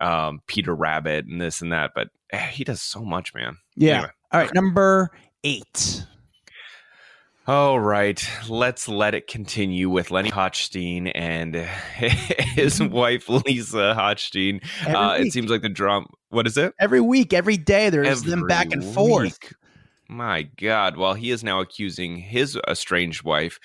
um, 0.00 0.40
Peter 0.46 0.74
Rabbit 0.74 1.26
and 1.26 1.40
this 1.40 1.60
and 1.60 1.72
that. 1.72 1.90
But 1.94 2.08
eh, 2.30 2.46
he 2.46 2.64
does 2.64 2.80
so 2.82 3.04
much, 3.04 3.34
man. 3.34 3.58
Yeah. 3.76 3.94
Anyway. 3.94 4.10
All 4.32 4.40
right, 4.40 4.54
number 4.54 5.10
eight. 5.48 6.04
All 7.46 7.80
right, 7.80 8.22
let's 8.50 8.88
let 8.88 9.14
it 9.14 9.26
continue 9.26 9.88
with 9.88 10.10
Lenny 10.10 10.30
Hochstein 10.30 11.10
and 11.14 11.54
his 11.94 12.82
wife 12.82 13.30
Lisa 13.30 13.94
Hochstein. 13.98 14.62
Uh, 14.86 15.16
it 15.18 15.32
seems 15.32 15.50
like 15.50 15.62
the 15.62 15.70
drama. 15.70 16.06
What 16.28 16.46
is 16.46 16.58
it? 16.58 16.74
Every 16.78 17.00
week, 17.00 17.32
every 17.32 17.56
day, 17.56 17.88
there's 17.88 18.22
them 18.22 18.46
back 18.46 18.70
and 18.72 18.84
forth. 18.84 19.22
week. 19.22 19.54
My 20.10 20.42
God! 20.42 20.98
Well, 20.98 21.14
he 21.14 21.30
is 21.30 21.42
now 21.42 21.60
accusing 21.60 22.18
his 22.18 22.58
estranged 22.68 23.22
wife 23.22 23.58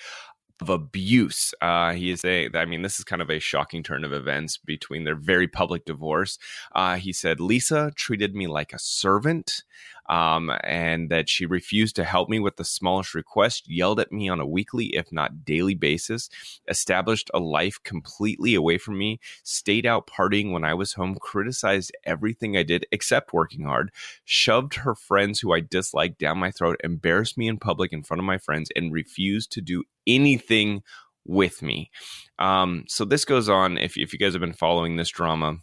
of 0.62 0.70
abuse. 0.70 1.52
Uh, 1.60 1.92
he 1.92 2.10
is 2.10 2.24
a. 2.24 2.48
I 2.54 2.64
mean, 2.64 2.80
this 2.80 2.98
is 2.98 3.04
kind 3.04 3.20
of 3.20 3.30
a 3.30 3.38
shocking 3.38 3.82
turn 3.82 4.04
of 4.04 4.14
events 4.14 4.56
between 4.56 5.04
their 5.04 5.16
very 5.16 5.48
public 5.48 5.84
divorce. 5.84 6.38
Uh, 6.74 6.96
he 6.96 7.12
said 7.12 7.40
Lisa 7.40 7.92
treated 7.94 8.34
me 8.34 8.46
like 8.46 8.72
a 8.72 8.78
servant. 8.78 9.62
Um, 10.06 10.52
and 10.62 11.10
that 11.10 11.30
she 11.30 11.46
refused 11.46 11.96
to 11.96 12.04
help 12.04 12.28
me 12.28 12.38
with 12.38 12.56
the 12.56 12.64
smallest 12.64 13.14
request, 13.14 13.64
yelled 13.66 14.00
at 14.00 14.12
me 14.12 14.28
on 14.28 14.38
a 14.38 14.46
weekly, 14.46 14.94
if 14.94 15.10
not 15.10 15.44
daily 15.44 15.74
basis, 15.74 16.28
established 16.68 17.30
a 17.32 17.38
life 17.38 17.78
completely 17.84 18.54
away 18.54 18.76
from 18.76 18.98
me, 18.98 19.18
stayed 19.42 19.86
out 19.86 20.06
partying 20.06 20.52
when 20.52 20.64
I 20.64 20.74
was 20.74 20.92
home, 20.92 21.16
criticized 21.20 21.90
everything 22.04 22.56
I 22.56 22.62
did 22.64 22.86
except 22.92 23.32
working 23.32 23.64
hard, 23.64 23.90
shoved 24.24 24.74
her 24.74 24.94
friends 24.94 25.40
who 25.40 25.54
I 25.54 25.60
disliked 25.60 26.18
down 26.18 26.38
my 26.38 26.50
throat, 26.50 26.80
embarrassed 26.84 27.38
me 27.38 27.48
in 27.48 27.58
public 27.58 27.92
in 27.92 28.02
front 28.02 28.20
of 28.20 28.26
my 28.26 28.38
friends, 28.38 28.70
and 28.76 28.92
refused 28.92 29.52
to 29.52 29.60
do 29.60 29.84
anything 30.06 30.82
with 31.24 31.62
me. 31.62 31.90
Um, 32.38 32.84
so 32.88 33.04
this 33.04 33.24
goes 33.24 33.48
on. 33.48 33.78
If, 33.78 33.96
if 33.96 34.12
you 34.12 34.18
guys 34.18 34.34
have 34.34 34.40
been 34.40 34.52
following 34.52 34.96
this 34.96 35.08
drama, 35.08 35.58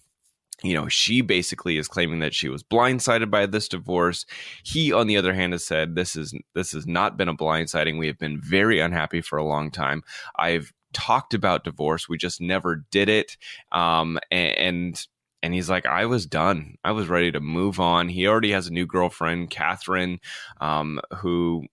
you 0.64 0.74
know, 0.74 0.88
she 0.88 1.22
basically 1.22 1.78
is 1.78 1.88
claiming 1.88 2.20
that 2.20 2.36
she 2.36 2.50
was 2.50 2.64
blindsided 2.64 3.32
by 3.32 3.46
this 3.46 3.68
divorce. 3.68 4.26
He, 4.64 4.94
on 4.94 5.08
the 5.08 5.18
other 5.18 5.34
hand, 5.34 5.54
has 5.54 5.66
said 5.66 5.96
this 5.96 6.16
is 6.16 6.34
this 6.54 6.72
has 6.74 6.86
not 6.86 7.18
been 7.18 7.30
a 7.30 7.36
blindsiding. 7.36 7.98
We 7.98 8.08
have 8.08 8.20
been 8.20 8.40
very 8.40 8.80
unhappy 8.80 9.22
for 9.22 9.38
a 9.38 9.46
long 9.46 9.72
time. 9.72 10.04
I've 10.38 10.72
talked 10.94 11.34
about 11.34 11.64
divorce. 11.64 12.08
We 12.08 12.18
just 12.18 12.42
never 12.42 12.86
did 12.92 13.10
it. 13.10 13.38
Um, 13.72 14.20
and 14.30 15.04
and 15.44 15.54
he's 15.54 15.70
like, 15.70 15.88
I 15.88 16.06
was 16.06 16.26
done. 16.28 16.76
I 16.84 16.92
was 16.92 17.08
ready 17.08 17.32
to 17.32 17.40
move 17.40 17.80
on. 17.80 18.10
He 18.10 18.28
already 18.28 18.52
has 18.52 18.68
a 18.68 18.74
new 18.74 18.86
girlfriend, 18.86 19.50
Catherine, 19.50 20.20
um, 20.60 21.00
who 21.18 21.66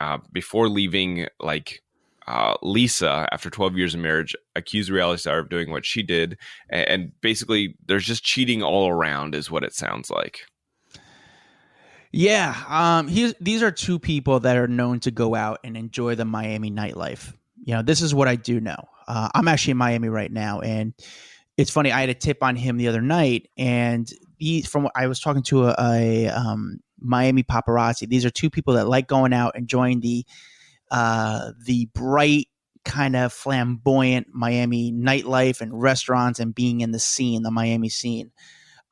uh, 0.00 0.18
before 0.32 0.68
leaving, 0.68 1.28
like 1.38 1.83
uh, 2.26 2.54
Lisa, 2.62 3.28
after 3.32 3.50
12 3.50 3.76
years 3.76 3.94
of 3.94 4.00
marriage, 4.00 4.34
accused 4.56 4.90
reality 4.90 5.20
star 5.20 5.38
of 5.38 5.50
doing 5.50 5.70
what 5.70 5.84
she 5.84 6.02
did. 6.02 6.38
And, 6.70 6.88
and 6.88 7.12
basically, 7.20 7.76
there's 7.86 8.06
just 8.06 8.24
cheating 8.24 8.62
all 8.62 8.88
around, 8.88 9.34
is 9.34 9.50
what 9.50 9.64
it 9.64 9.74
sounds 9.74 10.10
like. 10.10 10.40
Yeah, 12.12 12.54
um, 12.68 13.08
he's, 13.08 13.34
these 13.40 13.62
are 13.62 13.72
two 13.72 13.98
people 13.98 14.40
that 14.40 14.56
are 14.56 14.68
known 14.68 15.00
to 15.00 15.10
go 15.10 15.34
out 15.34 15.58
and 15.64 15.76
enjoy 15.76 16.14
the 16.14 16.24
Miami 16.24 16.70
nightlife. 16.70 17.34
You 17.64 17.74
know, 17.74 17.82
this 17.82 18.02
is 18.02 18.14
what 18.14 18.28
I 18.28 18.36
do 18.36 18.60
know. 18.60 18.88
Uh, 19.08 19.28
I'm 19.34 19.48
actually 19.48 19.72
in 19.72 19.78
Miami 19.78 20.08
right 20.08 20.30
now, 20.30 20.60
and 20.60 20.94
it's 21.56 21.70
funny. 21.70 21.92
I 21.92 22.00
had 22.00 22.10
a 22.10 22.14
tip 22.14 22.42
on 22.42 22.56
him 22.56 22.76
the 22.76 22.88
other 22.88 23.02
night, 23.02 23.48
and 23.56 24.08
he 24.38 24.62
from 24.62 24.88
I 24.94 25.06
was 25.06 25.20
talking 25.20 25.42
to 25.44 25.66
a, 25.66 25.74
a 25.78 26.26
um, 26.28 26.78
Miami 27.00 27.42
paparazzi. 27.42 28.08
These 28.08 28.24
are 28.24 28.30
two 28.30 28.50
people 28.50 28.74
that 28.74 28.88
like 28.88 29.08
going 29.08 29.32
out, 29.32 29.54
and 29.54 29.62
enjoying 29.62 30.00
the 30.00 30.24
uh, 30.94 31.50
the 31.64 31.86
bright 31.86 32.46
kind 32.84 33.16
of 33.16 33.32
flamboyant 33.32 34.28
Miami 34.32 34.92
nightlife 34.92 35.60
and 35.60 35.82
restaurants 35.82 36.38
and 36.38 36.54
being 36.54 36.82
in 36.82 36.92
the 36.92 37.00
scene, 37.00 37.42
the 37.42 37.50
Miami 37.50 37.88
scene. 37.88 38.30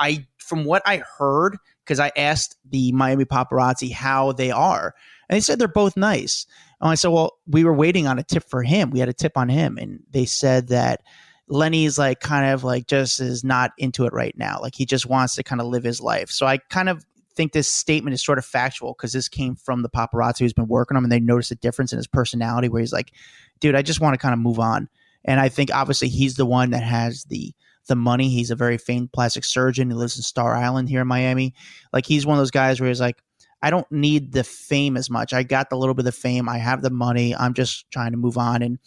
I, 0.00 0.26
from 0.37 0.64
what 0.64 0.82
I 0.85 1.04
heard, 1.16 1.59
because 1.85 2.00
I 2.00 2.11
asked 2.16 2.56
the 2.68 2.90
Miami 2.90 3.25
paparazzi 3.25 3.92
how 3.92 4.32
they 4.32 4.50
are, 4.50 4.94
and 5.28 5.37
they 5.37 5.40
said 5.40 5.61
they're 5.61 5.68
both 5.68 5.97
nice. 5.97 6.44
And 6.80 6.90
I 6.90 6.97
said, 6.97 7.12
well, 7.12 7.38
we 7.47 7.62
were 7.62 7.73
waiting 7.73 8.09
on 8.09 8.18
a 8.18 8.25
tip 8.25 8.42
for 8.50 8.64
him. 8.64 8.90
We 8.90 8.99
had 8.99 9.09
a 9.09 9.12
tip 9.14 9.37
on 9.37 9.49
him, 9.49 9.78
and 9.78 10.00
they 10.11 10.25
said 10.25 10.68
that 10.68 11.02
Lenny's 11.47 11.99
like 12.00 12.18
kind 12.18 12.52
of 12.52 12.64
like 12.64 12.88
just 12.88 13.21
is 13.21 13.44
not 13.44 13.71
into 13.78 14.06
it 14.06 14.12
right 14.12 14.37
now. 14.37 14.59
Like 14.61 14.75
he 14.75 14.87
just 14.87 15.06
wants 15.06 15.37
to 15.37 15.44
kind 15.44 15.61
of 15.61 15.68
live 15.68 15.85
his 15.85 16.00
life. 16.00 16.30
So 16.30 16.47
I 16.47 16.59
kind 16.59 16.88
of 16.88 17.04
think 17.35 17.53
this 17.53 17.69
statement 17.69 18.15
is 18.15 18.25
sort 18.25 18.39
of 18.39 18.45
factual 18.45 18.95
because 18.95 19.12
this 19.12 19.29
came 19.29 19.57
from 19.57 19.83
the 19.83 19.91
paparazzi 19.91 20.41
who's 20.41 20.53
been 20.53 20.69
working 20.69 20.97
on 20.97 21.01
him, 21.01 21.05
and 21.05 21.12
they 21.12 21.21
noticed 21.21 21.51
a 21.51 21.57
difference 21.57 21.93
in 21.93 21.97
his 21.97 22.07
personality 22.07 22.69
where 22.69 22.81
he's 22.81 22.93
like, 22.93 23.12
dude, 23.61 23.75
I 23.75 23.83
just 23.83 24.01
want 24.01 24.15
to 24.15 24.19
kind 24.19 24.33
of 24.33 24.39
move 24.39 24.59
on. 24.59 24.89
And 25.25 25.41
I 25.41 25.49
think 25.49 25.73
obviously 25.73 26.09
he's 26.09 26.37
the 26.37 26.47
one 26.47 26.71
that 26.71 26.83
has 26.83 27.25
the 27.25 27.53
the 27.89 27.97
money. 27.97 28.29
He's 28.29 28.51
a 28.51 28.57
very 28.57 28.79
famed 28.79 29.12
plastic 29.12 29.45
surgeon. 29.45 29.91
He 29.91 29.97
lives 29.97 30.17
in 30.17 30.23
Star 30.23 30.55
Island 30.55 30.89
here 30.89 31.01
in 31.01 31.09
Miami. 31.09 31.55
Like 31.93 32.07
he's 32.07 32.25
one 32.25 32.37
of 32.37 32.41
those 32.41 32.53
guys 32.53 32.81
where 32.81 32.89
he's 32.89 33.01
like, 33.01 33.21
I 33.61 33.71
don't 33.71 33.91
need 33.91 34.33
the 34.33 34.45
fame 34.45 34.97
as 34.97 35.11
much. 35.11 35.33
I 35.33 35.43
got 35.43 35.71
the 35.71 35.77
little 35.77 35.95
bit 35.95 36.07
of 36.07 36.15
fame. 36.15 36.49
I 36.49 36.59
have 36.59 36.83
the 36.83 36.91
money. 36.91 37.35
I'm 37.35 37.55
just 37.55 37.91
trying 37.91 38.12
to 38.12 38.19
move 38.19 38.39
on. 38.39 38.62
And 38.62 38.79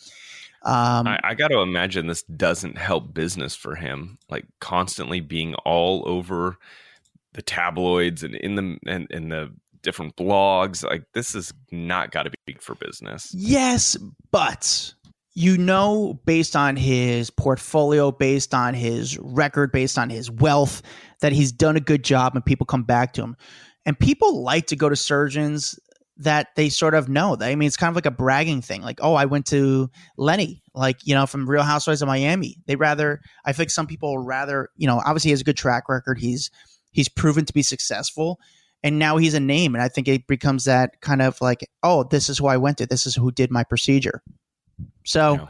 um, 0.63 1.07
I, 1.07 1.19
I 1.23 1.33
got 1.33 1.49
to 1.49 1.59
imagine 1.59 2.07
this 2.07 2.23
doesn't 2.23 2.77
help 2.77 3.13
business 3.13 3.55
for 3.55 3.75
him, 3.75 4.17
like 4.29 4.45
constantly 4.59 5.21
being 5.21 5.55
all 5.55 6.03
over 6.07 6.57
the 7.35 7.41
tabloids 7.41 8.23
and 8.23 8.33
in 8.35 8.55
the 8.55 8.77
and 8.87 9.07
in 9.11 9.29
the 9.29 9.53
different 9.83 10.15
blogs. 10.15 10.83
Like 10.83 11.03
this 11.13 11.33
has 11.33 11.53
not 11.71 12.11
got 12.11 12.23
to 12.23 12.31
be 12.31 12.53
good 12.53 12.61
for 12.61 12.75
business. 12.75 13.31
Yes, 13.33 13.95
but 14.31 14.93
you 15.35 15.57
know, 15.57 16.19
based 16.25 16.55
on 16.55 16.77
his 16.77 17.29
portfolio, 17.29 18.11
based 18.11 18.53
on 18.53 18.73
his 18.73 19.17
record, 19.19 19.71
based 19.71 19.97
on 19.97 20.09
his 20.09 20.31
wealth, 20.31 20.81
that 21.19 21.33
he's 21.33 21.51
done 21.51 21.75
a 21.75 21.81
good 21.81 22.03
job 22.03 22.35
and 22.35 22.45
people 22.45 22.65
come 22.65 22.83
back 22.83 23.13
to 23.13 23.21
him. 23.21 23.35
And 23.85 23.99
people 23.99 24.41
like 24.41 24.67
to 24.67 24.75
go 24.77 24.87
to 24.87 24.95
surgeons 24.95 25.77
that 26.17 26.55
they 26.55 26.69
sort 26.69 26.93
of 26.93 27.09
know. 27.09 27.35
I 27.41 27.55
mean, 27.55 27.67
it's 27.67 27.75
kind 27.75 27.89
of 27.89 27.95
like 27.95 28.05
a 28.05 28.11
bragging 28.11 28.61
thing. 28.61 28.81
Like, 28.81 28.99
oh, 29.01 29.15
I 29.15 29.25
went 29.25 29.45
to 29.47 29.91
Lenny, 30.17 30.63
like, 30.73 31.05
you 31.05 31.13
know, 31.13 31.27
from 31.27 31.49
Real 31.49 31.63
Housewives 31.63 32.01
of 32.01 32.07
Miami. 32.07 32.55
They 32.65 32.77
rather, 32.77 33.19
I 33.43 33.51
think 33.51 33.69
some 33.69 33.87
people 33.87 34.17
rather, 34.17 34.69
you 34.77 34.87
know, 34.87 35.01
obviously 35.05 35.29
he 35.29 35.33
has 35.33 35.41
a 35.41 35.43
good 35.45 35.57
track 35.57 35.89
record. 35.89 36.17
He's, 36.17 36.49
he's 36.95 37.09
proven 37.09 37.45
to 37.45 37.53
be 37.53 37.61
successful 37.61 38.39
and 38.83 38.97
now 38.97 39.17
he's 39.17 39.33
a 39.33 39.39
name 39.39 39.75
and 39.75 39.83
i 39.83 39.87
think 39.87 40.07
it 40.07 40.25
becomes 40.27 40.63
that 40.65 40.99
kind 41.01 41.21
of 41.21 41.39
like 41.41 41.69
oh 41.83 42.03
this 42.03 42.29
is 42.29 42.37
who 42.37 42.47
i 42.47 42.57
went 42.57 42.77
to 42.77 42.85
this 42.85 43.05
is 43.05 43.15
who 43.15 43.31
did 43.31 43.51
my 43.51 43.63
procedure. 43.63 44.21
So 45.05 45.47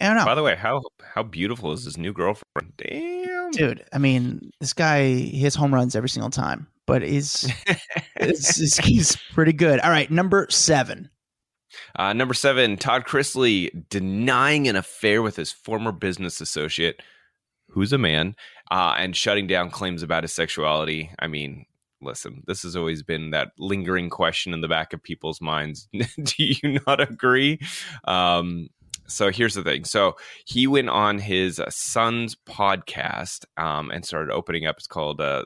i 0.00 0.06
don't 0.06 0.16
know. 0.16 0.24
By 0.24 0.34
the 0.34 0.42
way, 0.42 0.56
how 0.56 0.82
how 1.14 1.22
beautiful 1.22 1.72
is 1.72 1.84
his 1.84 1.98
new 1.98 2.12
girlfriend? 2.12 2.72
Damn, 2.76 3.50
dude 3.50 3.84
i 3.92 3.98
mean 3.98 4.50
this 4.60 4.72
guy 4.72 5.04
he 5.04 5.38
hits 5.38 5.56
home 5.56 5.74
runs 5.74 5.94
every 5.94 6.08
single 6.08 6.30
time 6.30 6.68
but 6.88 7.02
he's, 7.02 7.52
it's, 8.16 8.58
it's, 8.58 8.78
he's 8.78 9.14
pretty 9.34 9.52
good. 9.52 9.78
All 9.80 9.90
right 9.90 10.10
number 10.10 10.46
seven. 10.50 11.10
Uh, 11.94 12.14
number 12.14 12.34
seven, 12.34 12.76
Todd 12.78 13.04
Chrisley 13.04 13.70
denying 13.90 14.66
an 14.66 14.74
affair 14.74 15.20
with 15.20 15.36
his 15.36 15.52
former 15.52 15.92
business 15.92 16.40
associate, 16.40 17.00
who's 17.68 17.92
a 17.92 17.98
man, 17.98 18.34
uh, 18.70 18.94
and 18.98 19.16
shutting 19.16 19.46
down 19.46 19.70
claims 19.70 20.02
about 20.02 20.24
his 20.24 20.32
sexuality. 20.32 21.10
I 21.18 21.26
mean, 21.26 21.66
listen, 22.00 22.42
this 22.46 22.62
has 22.62 22.76
always 22.76 23.02
been 23.02 23.30
that 23.30 23.52
lingering 23.58 24.10
question 24.10 24.52
in 24.52 24.60
the 24.60 24.68
back 24.68 24.92
of 24.92 25.02
people's 25.02 25.40
minds. 25.40 25.88
Do 25.92 26.34
you 26.38 26.78
not 26.86 27.00
agree? 27.00 27.58
Um, 28.04 28.68
so 29.06 29.30
here's 29.30 29.54
the 29.54 29.62
thing. 29.62 29.84
So 29.84 30.16
he 30.44 30.66
went 30.66 30.90
on 30.90 31.18
his 31.18 31.60
son's 31.70 32.36
podcast 32.36 33.44
um, 33.56 33.90
and 33.90 34.04
started 34.04 34.32
opening 34.32 34.66
up. 34.66 34.76
It's 34.76 34.86
called 34.86 35.20
uh, 35.20 35.44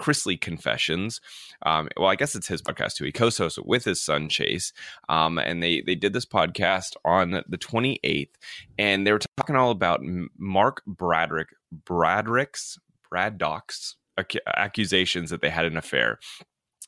Chrisley 0.00 0.40
Confessions. 0.40 1.20
Um, 1.64 1.88
well, 1.96 2.08
I 2.08 2.16
guess 2.16 2.34
it's 2.34 2.48
his 2.48 2.62
podcast 2.62 2.94
too. 2.94 3.04
He 3.04 3.12
co-hosts 3.12 3.58
it 3.58 3.66
with 3.66 3.84
his 3.84 4.00
son 4.00 4.28
Chase, 4.28 4.72
um, 5.08 5.38
and 5.38 5.62
they 5.62 5.82
they 5.82 5.94
did 5.94 6.12
this 6.12 6.26
podcast 6.26 6.96
on 7.04 7.42
the 7.46 7.58
28th, 7.58 8.30
and 8.78 9.06
they 9.06 9.12
were 9.12 9.20
talking 9.36 9.56
all 9.56 9.70
about 9.70 10.00
Mark 10.38 10.82
Bradrick 10.88 11.46
Bradrick's 11.84 12.78
Braddock's 13.10 13.96
ac- 14.18 14.40
accusations 14.56 15.30
that 15.30 15.42
they 15.42 15.50
had 15.50 15.66
an 15.66 15.76
affair. 15.76 16.18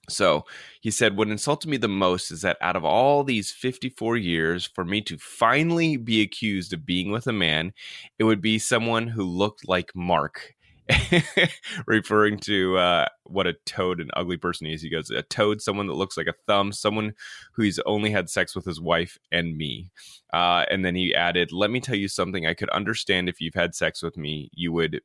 So 0.09 0.45
he 0.81 0.91
said, 0.91 1.17
What 1.17 1.29
insulted 1.29 1.69
me 1.69 1.77
the 1.77 1.89
most 1.89 2.31
is 2.31 2.43
that 2.43 2.59
out 2.61 2.77
of 2.77 2.85
all 2.85 3.23
these 3.23 3.53
54 3.53 4.17
years, 4.17 4.67
for 4.67 4.85
me 4.85 5.01
to 5.03 5.17
finally 5.19 5.97
be 5.97 6.21
accused 6.23 6.73
of 6.73 6.85
being 6.85 7.11
with 7.11 7.27
a 7.27 7.33
man, 7.33 7.73
it 8.19 8.25
would 8.25 8.41
be 8.41 8.59
someone 8.59 9.07
who 9.09 9.23
looked 9.23 9.69
like 9.69 9.95
Mark. 9.95 10.55
referring 11.87 12.39
to 12.39 12.77
uh, 12.77 13.07
what 13.25 13.47
a 13.47 13.55
toad, 13.67 14.01
an 14.01 14.11
ugly 14.15 14.37
person 14.37 14.67
is. 14.67 14.83
He 14.83 14.91
goes, 14.91 15.11
a 15.11 15.23
toad, 15.23 15.61
someone 15.61 15.87
that 15.87 15.95
looks 15.95 16.17
like 16.17 16.27
a 16.27 16.35
thumb, 16.47 16.73
someone 16.73 17.15
who's 17.53 17.79
only 17.87 18.11
had 18.11 18.31
sex 18.31 18.55
with 18.55 18.65
his 18.65 18.81
wife 18.81 19.19
and 19.31 19.57
me. 19.57 19.91
Uh, 20.33 20.65
and 20.71 20.85
then 20.85 20.95
he 20.95 21.15
added, 21.15 21.53
"Let 21.53 21.71
me 21.71 21.81
tell 21.81 21.95
you 21.95 22.09
something. 22.09 22.47
I 22.47 22.55
could 22.55 22.71
understand 22.71 23.29
if 23.29 23.41
you've 23.41 23.55
had 23.55 23.75
sex 23.75 24.03
with 24.03 24.17
me, 24.17 24.51
you 24.53 24.73
would." 24.73 25.01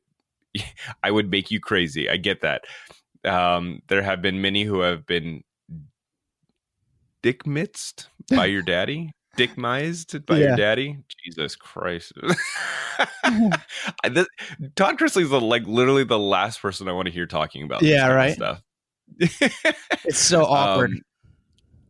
I 1.02 1.10
would 1.10 1.30
make 1.30 1.50
you 1.50 1.60
crazy. 1.60 2.08
I 2.08 2.16
get 2.16 2.40
that. 2.40 2.64
Um, 3.24 3.82
there 3.88 4.02
have 4.02 4.22
been 4.22 4.40
many 4.40 4.64
who 4.64 4.80
have 4.80 5.06
been 5.06 5.42
dick 7.22 7.46
mitzed 7.46 8.06
by 8.30 8.46
your 8.46 8.62
daddy, 8.74 9.12
dick 9.38 9.56
mized 9.56 10.26
by 10.26 10.36
Yeah. 10.38 10.48
your 10.48 10.56
daddy. 10.56 10.98
Jesus 11.24 11.56
Christ. 11.56 12.12
This- 14.10 14.26
Todd 14.76 14.98
Chrisley's 14.98 15.30
the, 15.30 15.40
like 15.40 15.66
literally 15.66 16.04
the 16.04 16.18
last 16.18 16.60
person 16.60 16.88
I 16.88 16.92
want 16.92 17.06
to 17.06 17.12
hear 17.12 17.26
talking 17.26 17.62
about 17.62 17.82
Yeah, 17.82 18.08
right. 18.08 18.34
stuff. 18.34 18.62
It's 19.18 20.18
so 20.18 20.44
awkward. 20.48 20.90
Um, 20.90 21.00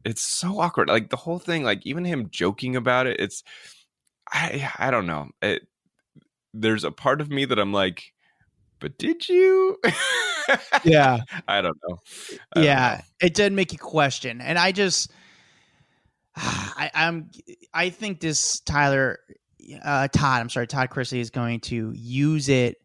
it's 0.04 0.22
so 0.22 0.60
awkward. 0.60 0.88
Like 0.88 1.10
the 1.10 1.16
whole 1.16 1.38
thing, 1.38 1.64
like 1.64 1.84
even 1.86 2.04
him 2.04 2.28
joking 2.30 2.76
about 2.76 3.06
it, 3.06 3.20
it's 3.20 3.42
I 4.30 4.70
I 4.78 4.90
don't 4.90 5.06
know. 5.06 5.28
It, 5.42 5.66
there's 6.54 6.84
a 6.84 6.90
part 6.90 7.20
of 7.20 7.30
me 7.30 7.44
that 7.44 7.58
I'm 7.58 7.72
like, 7.72 8.12
but 8.80 8.96
did 8.98 9.28
you? 9.28 9.78
yeah. 10.84 11.20
I 11.46 11.60
don't 11.60 11.76
know. 11.88 11.98
I 12.52 12.54
don't 12.54 12.64
yeah, 12.64 13.00
know. 13.00 13.26
it 13.26 13.34
did 13.34 13.52
make 13.52 13.72
you 13.72 13.78
question, 13.78 14.40
and 14.40 14.58
I 14.58 14.72
just, 14.72 15.10
I, 16.38 16.90
I'm, 16.94 17.30
I 17.74 17.90
think 17.90 18.20
this 18.20 18.60
Tyler, 18.60 19.18
uh, 19.84 20.08
Todd, 20.08 20.40
I'm 20.40 20.48
sorry, 20.48 20.66
Todd 20.66 20.90
Chrisley 20.90 21.20
is 21.20 21.30
going 21.30 21.60
to 21.60 21.92
use 21.94 22.48
it, 22.48 22.76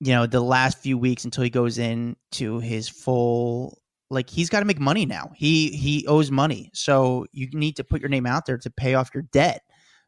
you 0.00 0.12
know, 0.12 0.26
the 0.26 0.40
last 0.40 0.78
few 0.78 0.98
weeks 0.98 1.24
until 1.24 1.44
he 1.44 1.50
goes 1.50 1.78
in 1.78 2.16
to 2.32 2.58
his 2.60 2.88
full. 2.88 3.80
Like 4.10 4.28
he's 4.28 4.50
got 4.50 4.60
to 4.60 4.66
make 4.66 4.78
money 4.78 5.06
now. 5.06 5.30
He 5.34 5.70
he 5.70 6.06
owes 6.06 6.30
money, 6.30 6.70
so 6.74 7.26
you 7.32 7.48
need 7.52 7.76
to 7.76 7.84
put 7.84 8.00
your 8.00 8.10
name 8.10 8.26
out 8.26 8.46
there 8.46 8.58
to 8.58 8.70
pay 8.70 8.94
off 8.94 9.10
your 9.14 9.24
debt. 9.32 9.62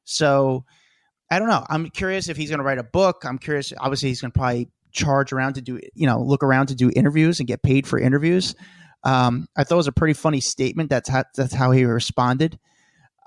So 0.04 0.64
I 1.30 1.38
don't 1.38 1.48
know. 1.48 1.64
I'm 1.68 1.88
curious 1.90 2.28
if 2.28 2.36
he's 2.36 2.50
going 2.50 2.58
to 2.58 2.64
write 2.64 2.78
a 2.78 2.84
book. 2.84 3.24
I'm 3.24 3.38
curious. 3.38 3.72
Obviously, 3.78 4.10
he's 4.10 4.20
going 4.20 4.30
to 4.30 4.38
probably 4.38 4.68
charge 4.92 5.32
around 5.32 5.54
to 5.54 5.60
do, 5.60 5.80
you 5.94 6.06
know, 6.06 6.20
look 6.20 6.42
around 6.42 6.68
to 6.68 6.74
do 6.74 6.90
interviews 6.94 7.40
and 7.40 7.46
get 7.46 7.62
paid 7.62 7.86
for 7.86 7.98
interviews. 7.98 8.54
Um, 9.04 9.46
I 9.56 9.64
thought 9.64 9.76
it 9.76 9.78
was 9.78 9.88
a 9.88 9.92
pretty 9.92 10.14
funny 10.14 10.40
statement. 10.40 10.90
That's 10.90 11.08
how 11.08 11.24
that's 11.34 11.54
how 11.54 11.70
he 11.70 11.84
responded. 11.84 12.58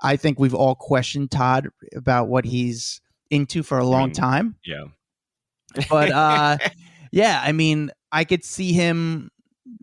I 0.02 0.16
think 0.16 0.38
we've 0.38 0.54
all 0.54 0.74
questioned 0.74 1.30
Todd 1.30 1.68
about 1.94 2.28
what 2.28 2.44
he's 2.44 3.00
into 3.30 3.62
for 3.62 3.78
a 3.78 3.84
long 3.86 4.08
mean, 4.08 4.14
time, 4.14 4.56
Yeah. 4.64 4.84
but 5.88 6.10
uh, 6.14 6.58
yeah, 7.12 7.40
I 7.44 7.52
mean, 7.52 7.90
I 8.10 8.24
could 8.24 8.44
see 8.44 8.72
him 8.72 9.30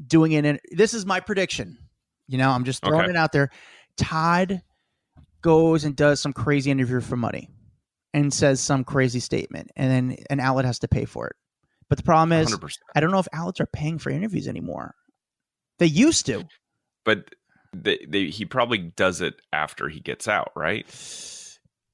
doing 0.05 0.31
it. 0.33 0.43
In, 0.45 0.59
this 0.71 0.93
is 0.93 1.05
my 1.05 1.19
prediction. 1.19 1.77
You 2.27 2.37
know, 2.37 2.49
I'm 2.49 2.63
just 2.65 2.83
throwing 2.83 3.03
Okay. 3.05 3.11
it 3.11 3.15
out 3.15 3.31
there. 3.31 3.49
Todd 3.95 4.61
goes 5.41 5.83
and 5.85 5.95
does 5.95 6.19
some 6.19 6.33
crazy 6.33 6.71
interview 6.71 6.99
for 6.99 7.15
money 7.15 7.49
and 8.13 8.33
says 8.33 8.59
some 8.59 8.83
crazy 8.83 9.19
statement, 9.19 9.71
and 9.75 9.89
then 9.91 10.17
an 10.29 10.39
outlet 10.39 10.65
has 10.65 10.79
to 10.79 10.87
pay 10.87 11.05
for 11.05 11.27
it. 11.27 11.35
But 11.89 11.97
the 11.99 12.03
problem 12.03 12.33
is, 12.33 12.53
100%. 12.53 12.77
I 12.95 12.99
don't 12.99 13.11
know 13.11 13.19
if 13.19 13.27
outlets 13.31 13.61
are 13.61 13.67
paying 13.67 13.97
for 13.99 14.09
interviews 14.09 14.47
anymore. 14.47 14.93
They 15.79 15.85
used 15.85 16.25
to. 16.27 16.45
But 17.05 17.33
they, 17.73 18.05
they, 18.07 18.25
he 18.25 18.45
probably 18.45 18.79
does 18.79 19.21
it 19.21 19.35
after 19.53 19.89
he 19.89 19.99
gets 19.99 20.27
out, 20.27 20.51
right? 20.55 20.85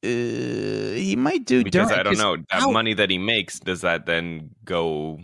Uh, 0.04 0.08
he 0.08 1.16
might 1.18 1.46
do 1.46 1.64
Because 1.64 1.88
during- 1.90 2.00
I 2.00 2.04
don't 2.04 2.18
know 2.18 2.38
that 2.52 2.72
money 2.72 2.94
that 2.94 3.10
he 3.10 3.18
makes. 3.18 3.60
Does 3.60 3.82
that 3.82 4.06
then 4.06 4.50
go? 4.66 5.20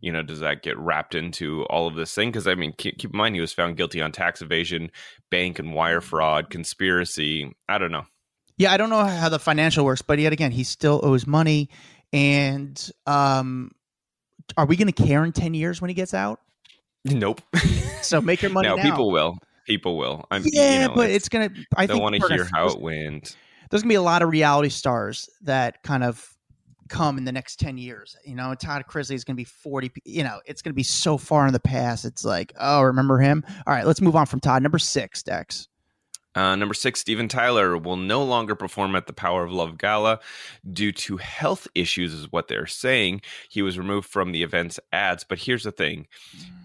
You 0.00 0.12
know, 0.12 0.22
does 0.22 0.40
that 0.40 0.62
get 0.62 0.78
wrapped 0.78 1.14
into 1.14 1.64
all 1.64 1.86
of 1.86 1.94
this 1.94 2.14
thing? 2.14 2.28
Because 2.30 2.46
I 2.46 2.54
mean, 2.54 2.74
keep, 2.76 2.98
keep 2.98 3.12
in 3.12 3.16
mind 3.16 3.34
he 3.34 3.40
was 3.40 3.52
found 3.52 3.76
guilty 3.76 4.00
on 4.02 4.12
tax 4.12 4.42
evasion, 4.42 4.90
bank 5.30 5.58
and 5.58 5.72
wire 5.72 6.00
fraud, 6.00 6.50
conspiracy. 6.50 7.54
I 7.68 7.78
don't 7.78 7.92
know. 7.92 8.04
Yeah, 8.58 8.72
I 8.72 8.76
don't 8.76 8.90
know 8.90 9.04
how 9.04 9.28
the 9.28 9.38
financial 9.38 9.84
works, 9.84 10.02
but 10.02 10.18
yet 10.18 10.32
again, 10.32 10.50
he 10.50 10.64
still 10.64 11.00
owes 11.02 11.26
money. 11.26 11.70
And 12.12 12.90
um, 13.06 13.70
are 14.56 14.66
we 14.66 14.76
going 14.76 14.92
to 14.92 15.04
care 15.04 15.24
in 15.24 15.32
ten 15.32 15.54
years 15.54 15.80
when 15.80 15.88
he 15.88 15.94
gets 15.94 16.14
out? 16.14 16.40
Nope. 17.06 17.40
So 18.02 18.20
make 18.20 18.42
your 18.42 18.50
money 18.52 18.68
no, 18.68 18.76
now. 18.76 18.82
people 18.82 19.10
will. 19.10 19.38
People 19.66 19.96
will. 19.98 20.24
I'm, 20.30 20.44
yeah, 20.46 20.82
you 20.82 20.88
know, 20.88 20.94
but 20.94 21.10
it's 21.10 21.28
gonna. 21.28 21.50
I 21.76 21.86
think 21.86 22.00
want 22.00 22.14
to 22.14 22.28
hear 22.28 22.46
how 22.52 22.68
it 22.68 22.80
went. 22.80 23.36
there's 23.70 23.82
gonna 23.82 23.90
be 23.90 23.96
a 23.96 24.02
lot 24.02 24.22
of 24.22 24.30
reality 24.30 24.68
stars 24.68 25.28
that 25.42 25.82
kind 25.82 26.04
of 26.04 26.24
come 26.88 27.18
in 27.18 27.24
the 27.24 27.32
next 27.32 27.58
ten 27.58 27.76
years. 27.76 28.16
You 28.24 28.36
know, 28.36 28.54
Todd 28.54 28.84
Chrisley 28.88 29.14
is 29.16 29.24
gonna 29.24 29.36
be 29.36 29.44
forty. 29.44 29.90
You 30.04 30.22
know, 30.22 30.40
it's 30.46 30.62
gonna 30.62 30.74
be 30.74 30.84
so 30.84 31.18
far 31.18 31.46
in 31.46 31.52
the 31.52 31.60
past. 31.60 32.04
It's 32.04 32.24
like, 32.24 32.52
oh, 32.60 32.82
remember 32.82 33.18
him? 33.18 33.44
All 33.66 33.74
right, 33.74 33.84
let's 33.86 34.00
move 34.00 34.14
on 34.14 34.26
from 34.26 34.38
Todd. 34.38 34.62
Number 34.62 34.78
six, 34.78 35.22
Dex. 35.24 35.68
Uh, 36.36 36.54
number 36.54 36.74
six, 36.74 37.00
Steven 37.00 37.28
Tyler 37.28 37.78
will 37.78 37.96
no 37.96 38.22
longer 38.22 38.54
perform 38.54 38.94
at 38.94 39.06
the 39.06 39.12
Power 39.14 39.42
of 39.42 39.50
Love 39.50 39.78
Gala 39.78 40.20
due 40.70 40.92
to 40.92 41.16
health 41.16 41.66
issues, 41.74 42.12
is 42.12 42.30
what 42.30 42.48
they're 42.48 42.66
saying. 42.66 43.22
He 43.48 43.62
was 43.62 43.78
removed 43.78 44.06
from 44.06 44.32
the 44.32 44.42
event's 44.42 44.78
ads. 44.92 45.24
But 45.24 45.38
here's 45.38 45.64
the 45.64 45.72
thing 45.72 46.06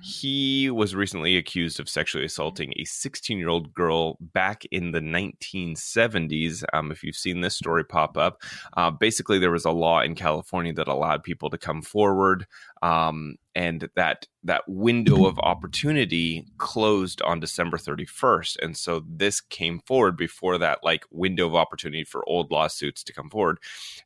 he 0.01 0.69
was 0.69 0.93
recently 0.93 1.37
accused 1.37 1.79
of 1.79 1.87
sexually 1.87 2.25
assaulting 2.25 2.73
a 2.75 2.83
16 2.83 3.37
year 3.37 3.47
old 3.47 3.73
girl 3.73 4.17
back 4.19 4.65
in 4.71 4.91
the 4.91 4.99
1970s. 4.99 6.63
Um, 6.73 6.91
if 6.91 7.01
you've 7.01 7.15
seen 7.15 7.39
this 7.39 7.55
story 7.55 7.85
pop 7.85 8.17
up, 8.17 8.41
uh, 8.75 8.91
basically, 8.91 9.39
there 9.39 9.51
was 9.51 9.65
a 9.65 9.71
law 9.71 10.01
in 10.01 10.15
California 10.15 10.73
that 10.73 10.89
allowed 10.89 11.23
people 11.23 11.49
to 11.49 11.57
come 11.57 11.81
forward. 11.81 12.45
Um, 12.81 13.37
and 13.55 13.89
that 13.95 14.27
that 14.43 14.63
window 14.67 15.25
of 15.25 15.39
opportunity 15.39 16.45
closed 16.57 17.21
on 17.21 17.39
December 17.39 17.77
31st, 17.77 18.57
and 18.61 18.77
so 18.77 19.03
this 19.07 19.41
came 19.41 19.79
forward 19.79 20.17
before 20.17 20.57
that 20.57 20.79
like 20.83 21.05
window 21.11 21.47
of 21.47 21.55
opportunity 21.55 22.03
for 22.03 22.27
old 22.27 22.51
lawsuits 22.51 23.03
to 23.03 23.13
come 23.13 23.29
forward 23.29 23.57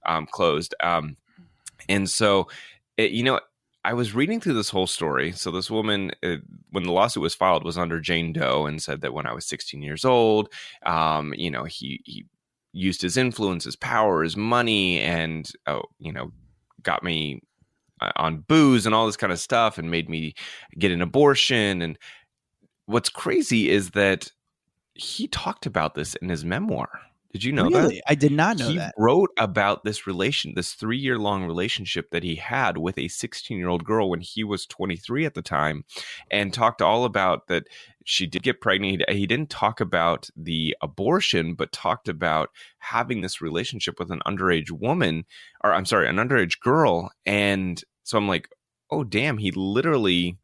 um, 0.06 0.26
closed. 0.26 0.74
Um, 0.82 1.18
and 1.88 2.10
so, 2.10 2.48
it, 2.98 3.12
you 3.12 3.24
know, 3.24 3.40
I 3.84 3.94
was 3.94 4.16
reading 4.16 4.42
through 4.42 4.56
this 4.56 4.72
whole 4.72 4.88
story. 4.88 5.32
So 5.34 5.52
this 5.52 5.70
woman, 5.70 6.12
uh, 6.24 6.38
when 6.72 6.86
the 6.86 6.92
lawsuit 6.92 7.22
was 7.22 7.36
filed, 7.36 7.64
was 7.64 7.78
under 7.78 8.00
Jane 8.00 8.34
Doe 8.34 8.66
and 8.66 8.82
said 8.82 9.02
that 9.02 9.14
when 9.14 9.28
I 9.28 9.34
was 9.34 9.46
16 9.46 9.82
years 9.84 10.04
old, 10.04 10.52
um, 10.86 11.34
you 11.36 11.52
know, 11.52 11.66
he 11.66 12.02
he 12.04 12.26
used 12.74 13.02
his 13.02 13.16
influence, 13.16 13.66
his 13.66 13.76
power, 13.76 14.24
his 14.24 14.36
money, 14.36 15.00
and 15.00 15.50
oh, 15.68 15.84
you 16.00 16.12
know, 16.12 16.32
got 16.82 17.04
me 17.04 17.42
Uh, 18.02 18.12
on 18.18 18.40
booze 18.40 18.86
and 18.86 18.94
all 18.94 19.06
this 19.06 19.16
kind 19.16 19.32
of 19.32 19.40
stuff, 19.40 19.78
and 19.78 19.90
made 19.90 20.10
me 20.10 20.34
get 20.78 20.92
an 20.92 21.02
abortion. 21.02 21.82
And 21.82 21.98
what's 22.88 23.08
crazy 23.08 23.70
is 23.70 23.92
that 23.92 24.32
he 24.96 25.28
talked 25.28 25.66
about 25.66 25.96
this 25.96 26.14
in 26.16 26.28
his 26.28 26.44
memoir. 26.44 26.90
Did 27.36 27.44
you 27.44 27.52
know 27.52 27.70
that? 27.70 28.02
I 28.08 28.16
did 28.16 28.32
not 28.32 28.58
know 28.58 28.68
that. 28.68 28.72
he 28.72 28.78
that. 28.78 28.94
wrote 28.98 29.30
about 29.38 29.84
this 29.84 30.08
relation, 30.08 30.54
this 30.56 30.72
three 30.72 30.98
year 30.98 31.20
long 31.20 31.44
relationship 31.44 32.12
that 32.12 32.24
he 32.24 32.36
had 32.36 32.78
with 32.78 32.98
a 32.98 33.10
16 33.10 33.58
year 33.58 33.68
old 33.68 33.84
girl 33.84 34.10
when 34.10 34.22
he 34.22 34.46
was 34.46 34.66
23 34.66 35.26
at 35.26 35.34
the 35.34 35.42
time, 35.42 35.84
and 36.32 36.54
talked 36.54 36.82
all 36.82 37.04
about 37.04 37.48
that 37.48 37.68
she 38.06 38.26
did 38.26 38.42
get 38.42 38.62
pregnant. 38.62 39.04
He 39.10 39.28
didn't 39.28 39.50
talk 39.50 39.82
about 39.82 40.30
the 40.34 40.78
abortion, 40.82 41.56
but 41.56 41.74
talked 41.74 42.08
about 42.08 42.52
having 42.80 43.20
this 43.20 43.42
relationship 43.42 44.00
with 44.00 44.12
an 44.12 44.22
underage 44.26 44.72
woman, 44.72 45.26
or 45.62 45.74
I'm 45.74 45.84
sorry, 45.84 46.08
an 46.08 46.16
underage 46.16 46.62
girl. 46.62 47.12
And 47.26 47.84
so 48.04 48.18
I'm 48.18 48.30
like, 48.30 48.48
oh, 48.90 49.04
damn, 49.04 49.40
he 49.40 49.52
literally 49.52 50.38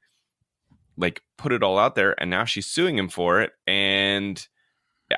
like 0.98 1.22
put 1.38 1.54
it 1.54 1.64
all 1.64 1.80
out 1.80 1.96
there, 1.96 2.20
and 2.20 2.30
now 2.30 2.44
she's 2.44 2.68
suing 2.68 2.98
him 2.98 3.08
for 3.08 3.40
it. 3.40 3.54
And 3.66 4.46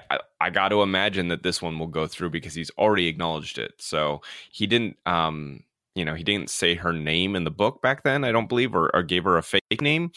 I, 0.09 0.19
I 0.39 0.49
got 0.49 0.69
to 0.69 0.81
imagine 0.81 1.27
that 1.29 1.43
this 1.43 1.61
one 1.61 1.79
will 1.79 1.87
go 1.87 2.07
through 2.07 2.29
because 2.29 2.53
he's 2.53 2.71
already 2.77 3.07
acknowledged 3.07 3.57
it. 3.57 3.73
So 3.79 4.21
he 4.51 4.67
didn't, 4.67 4.97
um, 5.05 5.61
you 5.95 6.05
know, 6.05 6.15
he 6.15 6.23
didn't 6.23 6.49
say 6.49 6.75
her 6.75 6.93
name 6.93 7.35
in 7.35 7.43
the 7.43 7.51
book 7.51 7.81
back 7.81 8.03
then. 8.03 8.23
I 8.23 8.31
don't 8.31 8.49
believe, 8.49 8.75
or, 8.75 8.89
or 8.95 9.03
gave 9.03 9.23
her 9.23 9.37
a 9.37 9.43
fake 9.43 9.81
name. 9.81 10.11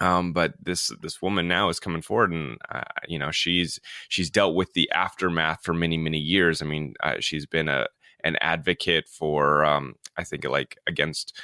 Um, 0.00 0.32
but 0.32 0.54
this 0.60 0.90
this 1.02 1.22
woman 1.22 1.46
now 1.46 1.68
is 1.68 1.78
coming 1.78 2.02
forward, 2.02 2.32
and 2.32 2.58
uh, 2.68 2.82
you 3.06 3.18
know 3.18 3.30
she's 3.30 3.78
she's 4.08 4.28
dealt 4.28 4.56
with 4.56 4.72
the 4.72 4.90
aftermath 4.90 5.62
for 5.62 5.72
many 5.72 5.96
many 5.96 6.18
years. 6.18 6.60
I 6.60 6.64
mean, 6.64 6.94
uh, 7.00 7.14
she's 7.20 7.46
been 7.46 7.68
a 7.68 7.86
an 8.24 8.36
advocate 8.40 9.08
for 9.08 9.64
um, 9.64 9.94
I 10.16 10.24
think 10.24 10.44
like 10.44 10.78
against 10.88 11.40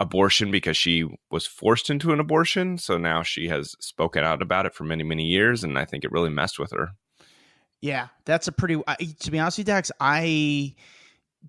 abortion 0.00 0.50
because 0.50 0.76
she 0.76 1.06
was 1.30 1.46
forced 1.46 1.90
into 1.90 2.12
an 2.12 2.18
abortion. 2.18 2.78
So 2.78 2.98
now 2.98 3.22
she 3.22 3.48
has 3.48 3.76
spoken 3.80 4.24
out 4.24 4.42
about 4.42 4.66
it 4.66 4.74
for 4.74 4.84
many, 4.84 5.04
many 5.04 5.24
years. 5.24 5.62
And 5.62 5.78
I 5.78 5.84
think 5.84 6.02
it 6.02 6.10
really 6.10 6.30
messed 6.30 6.58
with 6.58 6.72
her. 6.72 6.90
Yeah, 7.80 8.08
that's 8.24 8.48
a 8.48 8.52
pretty. 8.52 8.82
I 8.86 8.96
to 8.96 9.30
be 9.30 9.38
honest 9.38 9.58
with 9.58 9.68
you, 9.68 9.74
Dax, 9.74 9.92
I 10.00 10.74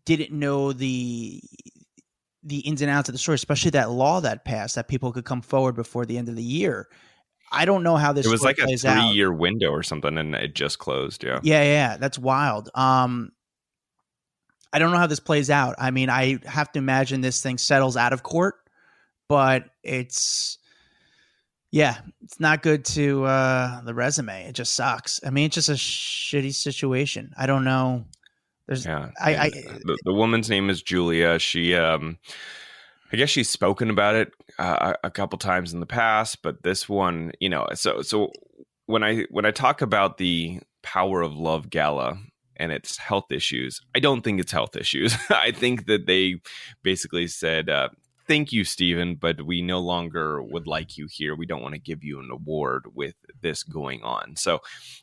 didn't 0.05 0.31
know 0.31 0.71
the 0.71 1.41
the 2.43 2.59
ins 2.59 2.81
and 2.81 2.89
outs 2.89 3.09
of 3.09 3.13
the 3.13 3.19
story, 3.19 3.35
especially 3.35 3.71
that 3.71 3.91
law 3.91 4.21
that 4.21 4.45
passed 4.45 4.75
that 4.75 4.87
people 4.87 5.11
could 5.11 5.25
come 5.25 5.41
forward 5.41 5.75
before 5.75 6.05
the 6.05 6.17
end 6.17 6.29
of 6.29 6.35
the 6.35 6.43
year. 6.43 6.87
I 7.51 7.65
don't 7.65 7.83
know 7.83 7.97
how 7.97 8.13
this 8.13 8.25
it 8.25 8.31
was 8.31 8.43
like 8.43 8.59
a 8.59 8.77
three 8.77 8.89
out. 8.89 9.13
year 9.13 9.31
window 9.31 9.71
or 9.71 9.83
something 9.83 10.17
and 10.17 10.33
it 10.35 10.55
just 10.55 10.79
closed. 10.79 11.23
Yeah. 11.23 11.41
Yeah, 11.43 11.63
yeah, 11.63 11.97
that's 11.97 12.17
wild. 12.17 12.69
Um, 12.75 13.33
I 14.73 14.79
don't 14.79 14.91
know 14.91 14.97
how 14.97 15.07
this 15.07 15.19
plays 15.19 15.49
out. 15.49 15.75
I 15.77 15.91
mean, 15.91 16.09
I 16.09 16.39
have 16.45 16.71
to 16.73 16.79
imagine 16.79 17.21
this 17.21 17.41
thing 17.41 17.57
settles 17.57 17.97
out 17.97 18.13
of 18.13 18.23
court, 18.23 18.55
but 19.27 19.65
it's 19.83 20.57
yeah, 21.71 21.97
it's 22.23 22.39
not 22.39 22.61
good 22.63 22.83
to 22.85 23.25
uh 23.25 23.81
the 23.81 23.93
resume. 23.93 24.45
It 24.47 24.53
just 24.53 24.73
sucks. 24.75 25.19
I 25.25 25.29
mean, 25.29 25.45
it's 25.45 25.55
just 25.55 25.69
a 25.69 25.73
shitty 25.73 26.53
situation. 26.53 27.33
I 27.37 27.45
don't 27.47 27.63
know. 27.63 28.05
There's 28.67 28.85
Yeah. 28.85 29.09
I- 29.19 29.35
I- 29.35 29.49
the, 29.49 29.97
the 30.05 30.13
woman's 30.13 30.49
name 30.49 30.69
is 30.69 30.81
Julia. 30.81 31.39
She, 31.39 31.75
um, 31.75 32.17
I 33.11 33.17
guess 33.17 33.29
she's 33.29 33.49
spoken 33.49 33.89
about 33.89 34.15
it 34.15 34.31
uh, 34.57 34.93
a 35.03 35.11
couple 35.11 35.37
times 35.37 35.73
in 35.73 35.81
the 35.81 35.85
past, 35.85 36.41
but 36.41 36.63
this 36.63 36.87
one, 36.87 37.33
you 37.41 37.49
know, 37.49 37.67
so 37.73 38.01
so 38.01 38.31
when 38.85 39.03
I 39.03 39.23
when 39.29 39.45
I 39.45 39.51
talk 39.51 39.81
about 39.81 40.17
the 40.17 40.61
Power 40.81 41.21
of 41.21 41.35
Love 41.35 41.69
gala 41.69 42.17
and 42.61 42.71
its 42.71 42.97
health 42.97 43.31
issues, 43.31 43.81
I 43.95 43.99
don't 43.99 44.21
think 44.21 44.39
it's 44.39 44.51
health 44.51 44.75
issues. 44.75 45.15
I 45.29 45.51
think 45.51 45.87
that 45.87 46.05
they 46.05 46.41
basically 46.83 47.25
said, 47.25 47.69
uh, 47.69 47.89
thank 48.27 48.53
you, 48.53 48.63
Steven, 48.63 49.15
but 49.15 49.41
we 49.41 49.63
no 49.63 49.79
longer 49.79 50.43
would 50.43 50.67
like 50.67 50.95
you 50.95 51.07
here. 51.09 51.35
We 51.35 51.47
don't 51.47 51.63
want 51.63 51.73
to 51.73 51.81
give 51.81 52.03
you 52.03 52.19
an 52.19 52.29
award 52.31 52.85
with 52.93 53.15
this 53.41 53.63
going 53.63 54.03
on. 54.03 54.35
So 54.35 54.59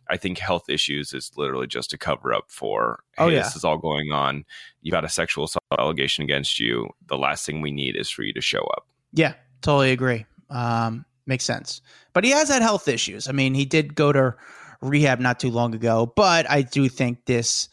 I 0.09 0.17
think 0.17 0.39
health 0.39 0.71
issues 0.71 1.13
is 1.13 1.33
literally 1.37 1.67
just 1.67 1.93
a 1.93 1.99
cover 1.99 2.33
up 2.33 2.45
for, 2.49 3.01
oh, 3.19 3.25
hey, 3.25 3.33
oh, 3.33 3.37
yeah. 3.37 3.43
this 3.43 3.57
is 3.57 3.65
all 3.65 3.77
going 3.77 4.13
on. 4.13 4.45
You've 4.83 4.93
got 4.93 5.05
a 5.05 5.09
sexual 5.09 5.45
assault 5.45 5.65
allegation 5.77 6.23
against 6.23 6.61
you. 6.61 6.89
The 7.09 7.19
last 7.19 7.45
thing 7.45 7.61
we 7.61 7.73
need 7.73 7.97
is 7.97 8.09
for 8.09 8.23
you 8.23 8.33
to 8.35 8.41
show 8.41 8.63
up. 8.77 8.87
Yeah, 9.13 9.35
totally 9.63 9.91
agree. 9.91 10.27
Um, 10.49 11.05
makes 11.27 11.45
sense. 11.45 11.83
But 12.13 12.23
he 12.23 12.31
has 12.31 12.49
had 12.49 12.63
health 12.63 12.87
issues. 12.87 13.29
I 13.29 13.33
mean, 13.33 13.55
he 13.55 13.65
did 13.65 13.97
go 13.97 14.13
to 14.13 14.37
rehab 14.81 15.21
not 15.21 15.41
too 15.41 15.51
long 15.51 15.75
ago, 15.75 16.13
but 16.15 16.51
I 16.51 16.63
do 16.63 16.89
think 16.89 17.25
this 17.25 17.69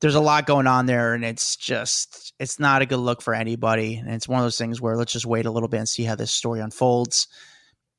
there's 0.00 0.14
a 0.14 0.20
lot 0.20 0.46
going 0.46 0.68
on 0.68 0.86
there 0.86 1.14
and 1.14 1.24
it's 1.24 1.56
just 1.56 2.32
it's 2.38 2.60
not 2.60 2.82
a 2.82 2.86
good 2.86 2.98
look 2.98 3.20
for 3.20 3.34
anybody. 3.34 3.96
And 3.96 4.10
it's 4.10 4.28
one 4.28 4.38
of 4.38 4.44
those 4.44 4.58
things 4.58 4.80
where 4.80 4.96
let's 4.96 5.12
just 5.12 5.26
wait 5.26 5.46
a 5.46 5.50
little 5.50 5.68
bit 5.68 5.78
and 5.78 5.88
see 5.88 6.04
how 6.04 6.14
this 6.14 6.30
story 6.30 6.60
unfolds. 6.60 7.26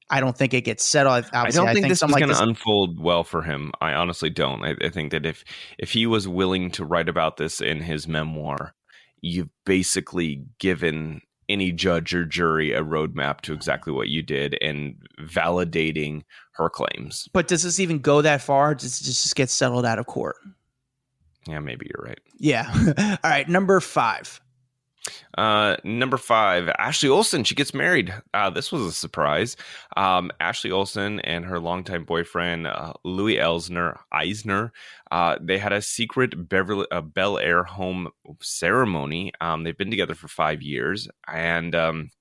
I 0.10 0.22
don't 0.22 0.36
think 0.36 0.54
it 0.54 0.62
gets 0.62 0.84
settled. 0.84 1.26
Obviously, 1.34 1.42
I 1.42 1.44
don't 1.44 1.66
think, 1.68 1.70
I 1.70 1.74
think 1.74 1.92
this 1.92 2.02
is 2.02 2.10
like 2.10 2.24
going 2.24 2.34
to 2.34 2.42
unfold 2.42 3.00
well 3.00 3.24
for 3.24 3.44
him. 3.44 3.72
I 3.80 3.94
honestly 3.94 4.32
don't. 4.32 4.64
I, 4.64 4.76
I 4.82 4.90
think 4.90 5.12
that 5.12 5.26
if 5.26 5.44
if 5.78 5.92
he 5.92 6.08
was 6.08 6.28
willing 6.28 6.72
to 6.72 6.86
write 6.86 7.10
about 7.10 7.38
this 7.38 7.62
in 7.62 7.82
his 7.82 8.08
memoir 8.08 8.74
you've 9.22 9.50
basically 9.66 10.46
given 10.60 11.22
any 11.50 11.72
judge 11.72 12.14
or 12.14 12.26
jury 12.26 12.72
a 12.72 12.84
roadmap 12.84 13.42
to 13.42 13.54
exactly 13.54 13.92
what 13.92 14.08
you 14.08 14.22
did 14.22 14.58
and 14.62 14.96
validating 15.20 16.24
her 16.54 16.70
claims. 16.70 17.28
But 17.34 17.48
does 17.48 17.64
this 17.64 17.80
even 17.80 18.00
go 18.00 18.22
that 18.22 18.42
far? 18.42 18.76
Does 18.76 19.02
it 19.02 19.06
just 19.06 19.36
get 19.36 19.50
settled 19.50 19.86
out 19.86 20.00
of 20.00 20.06
court? 20.06 20.36
Yeah, 21.48 21.60
maybe 21.60 21.90
you're 21.90 22.06
right. 22.06 22.20
Yeah. 22.38 22.70
All 23.24 23.30
right. 23.30 23.50
Number 23.50 23.80
five. 23.80 24.40
Uh, 25.38 25.78
number 25.84 26.18
five, 26.18 26.70
Ashley 26.78 27.10
Olsen. 27.10 27.44
She 27.44 27.56
gets 27.56 27.74
married. 27.74 28.14
Uh, 28.34 28.50
this 28.50 28.72
was 28.72 28.82
a 28.84 28.92
surprise. 28.92 29.56
Um, 29.96 30.32
Ashley 30.40 30.72
Olsen 30.72 31.20
and 31.22 31.46
her 31.46 31.60
longtime 31.60 32.04
boyfriend 32.04 32.68
uh, 32.68 32.94
Louis 33.04 33.38
Elsner 33.38 34.00
Eisner. 34.12 34.72
Uh, 35.12 35.38
they 35.42 35.58
had 35.58 35.74
a 35.74 35.82
secret 35.82 36.50
Beverly 36.50 36.86
uh, 36.92 37.02
Bel 37.02 37.38
Air 37.38 37.64
home 37.64 38.10
ceremony. 38.42 39.32
Um, 39.42 39.64
they've 39.64 39.78
been 39.78 39.92
together 39.92 40.16
for 40.16 40.28
five 40.28 40.62
years, 40.62 41.08
and 41.28 41.74
um, 41.74 42.12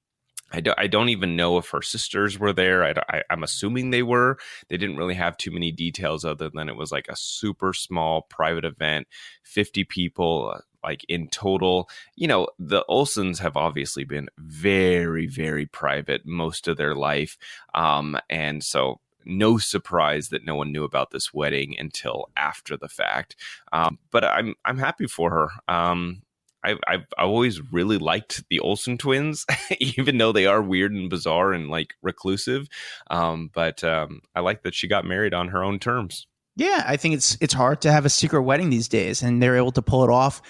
I 0.50 0.60
don't, 0.60 0.78
I 0.78 0.86
don't 0.86 1.10
even 1.10 1.36
know 1.36 1.58
if 1.58 1.68
her 1.70 1.82
sisters 1.82 2.38
were 2.38 2.52
there. 2.52 2.84
I, 2.84 3.22
am 3.30 3.42
assuming 3.42 3.90
they 3.90 4.02
were. 4.02 4.38
They 4.68 4.78
didn't 4.78 4.96
really 4.96 5.14
have 5.14 5.36
too 5.36 5.50
many 5.50 5.72
details 5.72 6.24
other 6.24 6.48
than 6.48 6.68
it 6.68 6.76
was 6.76 6.90
like 6.90 7.06
a 7.08 7.16
super 7.16 7.74
small 7.74 8.22
private 8.22 8.64
event, 8.64 9.08
50 9.44 9.84
people, 9.84 10.54
uh, 10.54 10.60
like 10.88 11.04
in 11.06 11.28
total. 11.28 11.88
You 12.16 12.28
know, 12.28 12.48
the 12.58 12.82
Olsens 12.88 13.38
have 13.40 13.58
obviously 13.58 14.04
been 14.04 14.28
very, 14.38 15.26
very 15.26 15.66
private 15.66 16.24
most 16.24 16.66
of 16.66 16.78
their 16.78 16.94
life. 16.94 17.36
Um, 17.74 18.16
and 18.30 18.64
so 18.64 19.00
no 19.26 19.58
surprise 19.58 20.30
that 20.30 20.46
no 20.46 20.54
one 20.54 20.72
knew 20.72 20.84
about 20.84 21.10
this 21.10 21.34
wedding 21.34 21.76
until 21.78 22.30
after 22.36 22.78
the 22.78 22.88
fact. 22.88 23.36
Um, 23.70 23.98
but 24.10 24.24
I'm 24.24 24.54
I'm 24.64 24.78
happy 24.78 25.06
for 25.06 25.30
her. 25.30 25.48
Um, 25.74 26.22
I've, 26.64 26.78
I've, 26.88 27.06
I've 27.16 27.28
always 27.28 27.60
really 27.70 27.98
liked 27.98 28.42
the 28.48 28.60
Olsen 28.60 28.96
twins, 28.98 29.44
even 29.78 30.16
though 30.16 30.32
they 30.32 30.46
are 30.46 30.62
weird 30.62 30.92
and 30.92 31.10
bizarre 31.10 31.52
and 31.52 31.68
like 31.68 31.94
reclusive. 32.02 32.66
Um, 33.10 33.50
but 33.52 33.84
um, 33.84 34.22
I 34.34 34.40
like 34.40 34.62
that 34.62 34.74
she 34.74 34.88
got 34.88 35.04
married 35.04 35.34
on 35.34 35.48
her 35.48 35.62
own 35.62 35.78
terms. 35.78 36.26
Yeah, 36.58 36.82
I 36.84 36.96
think 36.96 37.14
it's 37.14 37.38
it's 37.40 37.54
hard 37.54 37.80
to 37.82 37.92
have 37.92 38.04
a 38.04 38.10
secret 38.10 38.42
wedding 38.42 38.68
these 38.68 38.88
days, 38.88 39.22
and 39.22 39.40
they're 39.40 39.56
able 39.56 39.70
to 39.72 39.82
pull 39.82 40.02
it 40.02 40.10
off. 40.10 40.42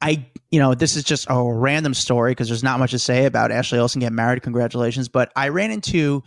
I, 0.00 0.26
you 0.50 0.58
know, 0.58 0.74
this 0.74 0.96
is 0.96 1.04
just 1.04 1.26
a 1.30 1.42
random 1.42 1.94
story 1.94 2.32
because 2.32 2.48
there's 2.48 2.62
not 2.62 2.78
much 2.78 2.90
to 2.90 2.98
say 2.98 3.24
about 3.24 3.50
Ashley 3.50 3.78
Olsen 3.78 4.00
getting 4.00 4.16
married. 4.16 4.42
Congratulations! 4.42 5.08
But 5.08 5.32
I 5.34 5.48
ran 5.48 5.70
into 5.70 6.22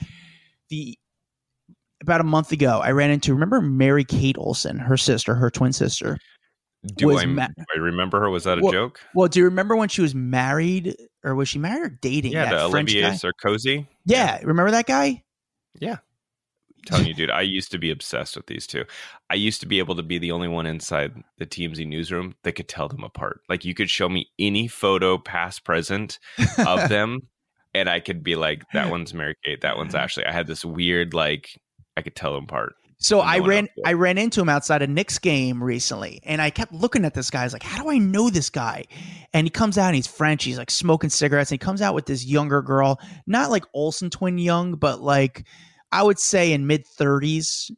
the 0.69 0.97
about 2.01 2.21
a 2.21 2.25
month 2.25 2.51
ago. 2.51 2.80
I 2.84 2.91
ran 2.91 3.12
into 3.12 3.34
remember 3.34 3.62
Mary 3.62 4.03
Kate 4.03 4.38
Olsen, 4.38 4.80
her 4.80 4.97
sister, 4.97 5.36
her 5.36 5.49
twin 5.49 5.73
sister. 5.73 6.17
Do 6.95 7.17
I, 7.17 7.25
ma- 7.25 7.47
I 7.75 7.80
remember 7.80 8.19
her? 8.19 8.30
Was 8.30 8.45
that 8.45 8.60
a 8.60 8.62
well, 8.62 8.71
joke? 8.71 8.99
Well, 9.13 9.27
do 9.27 9.39
you 9.39 9.45
remember 9.45 9.75
when 9.75 9.89
she 9.89 10.01
was 10.01 10.15
married, 10.15 10.95
or 11.23 11.36
was 11.36 11.49
she 11.49 11.60
married 11.60 11.82
or 11.82 11.89
dating? 11.89 12.32
Yeah, 12.32 12.45
that 12.45 12.62
Olivier 12.62 13.01
guy? 13.01 13.10
Sarkozy. 13.12 13.88
Yeah, 14.06 14.39
remember 14.43 14.71
that 14.71 14.86
guy? 14.86 15.23
Yeah, 15.80 15.97
telling 16.88 17.08
you, 17.08 17.13
dude. 17.15 17.30
I 17.30 17.41
used 17.41 17.71
to 17.71 17.78
be 17.78 17.91
obsessed 17.91 18.36
with 18.36 18.47
these 18.47 18.65
two. 18.65 18.86
I 19.30 19.36
used 19.36 19.60
to 19.62 19.67
be 19.67 19.80
able 19.80 19.95
to 19.95 20.04
be 20.04 20.17
the 20.17 20.32
only 20.32 20.47
one 20.47 20.65
inside 20.65 21.13
the 21.38 21.45
TMZ 21.45 21.88
newsroom 21.88 22.36
that 22.43 22.54
could 22.54 22.67
tell 22.67 22.88
them 22.88 23.04
apart. 23.04 23.41
Like 23.50 23.65
you 23.65 23.73
could 23.73 23.89
show 23.89 24.10
me 24.10 24.30
any 24.39 24.67
photo, 24.67 25.17
past, 25.17 25.63
present, 25.63 26.19
of 26.58 26.89
them, 26.89 27.28
and 27.73 27.89
I 27.89 28.00
could 28.00 28.23
be 28.23 28.36
like, 28.36 28.63
"That 28.73 28.89
one's 28.89 29.13
Mary 29.13 29.36
Kate. 29.43 29.62
That 29.62 29.78
one's 29.78 29.95
Ashley." 29.95 30.26
I 30.26 30.32
had 30.32 30.47
this 30.47 30.65
weird, 30.65 31.13
like, 31.13 31.50
I 31.95 32.02
could 32.02 32.15
tell 32.15 32.34
them 32.34 32.45
apart. 32.45 32.76
So 33.00 33.19
I 33.19 33.39
ran 33.39 33.67
I 33.86 33.93
ran 33.93 34.17
into 34.17 34.41
him 34.41 34.50
outside 34.50 34.82
a 34.82 34.88
Knicks 34.88 35.19
game 35.19 35.63
recently, 35.63 36.19
and 36.23 36.41
I 36.41 36.50
kept 36.50 36.73
looking 36.73 37.06
at 37.06 37.13
this 37.13 37.30
guy. 37.30 37.41
I 37.41 37.43
was 37.43 37.54
like, 37.54 37.62
"How 37.62 37.82
do 37.82 37.91
I 37.91 38.00
know 38.00 38.32
this 38.32 38.50
guy?" 38.50 38.86
And 39.34 39.45
he 39.45 39.52
comes 39.52 39.78
out, 39.78 39.88
and 39.88 39.95
he's 39.95 40.08
French. 40.08 40.43
He's 40.43 40.58
like 40.58 40.71
smoking 40.71 41.12
cigarettes, 41.12 41.52
and 41.52 41.62
he 41.62 41.63
comes 41.63 41.84
out 41.84 41.93
with 41.93 42.08
this 42.08 42.26
younger 42.26 42.63
girl, 42.63 43.00
not 43.28 43.52
like 43.52 43.65
Olsen 43.76 44.10
twin 44.10 44.39
young, 44.39 44.73
but 44.73 45.00
like 45.00 45.45
I 45.91 46.04
would 46.04 46.19
say 46.19 46.54
in 46.54 46.67
mid 46.67 46.86
thirties, 46.86 47.71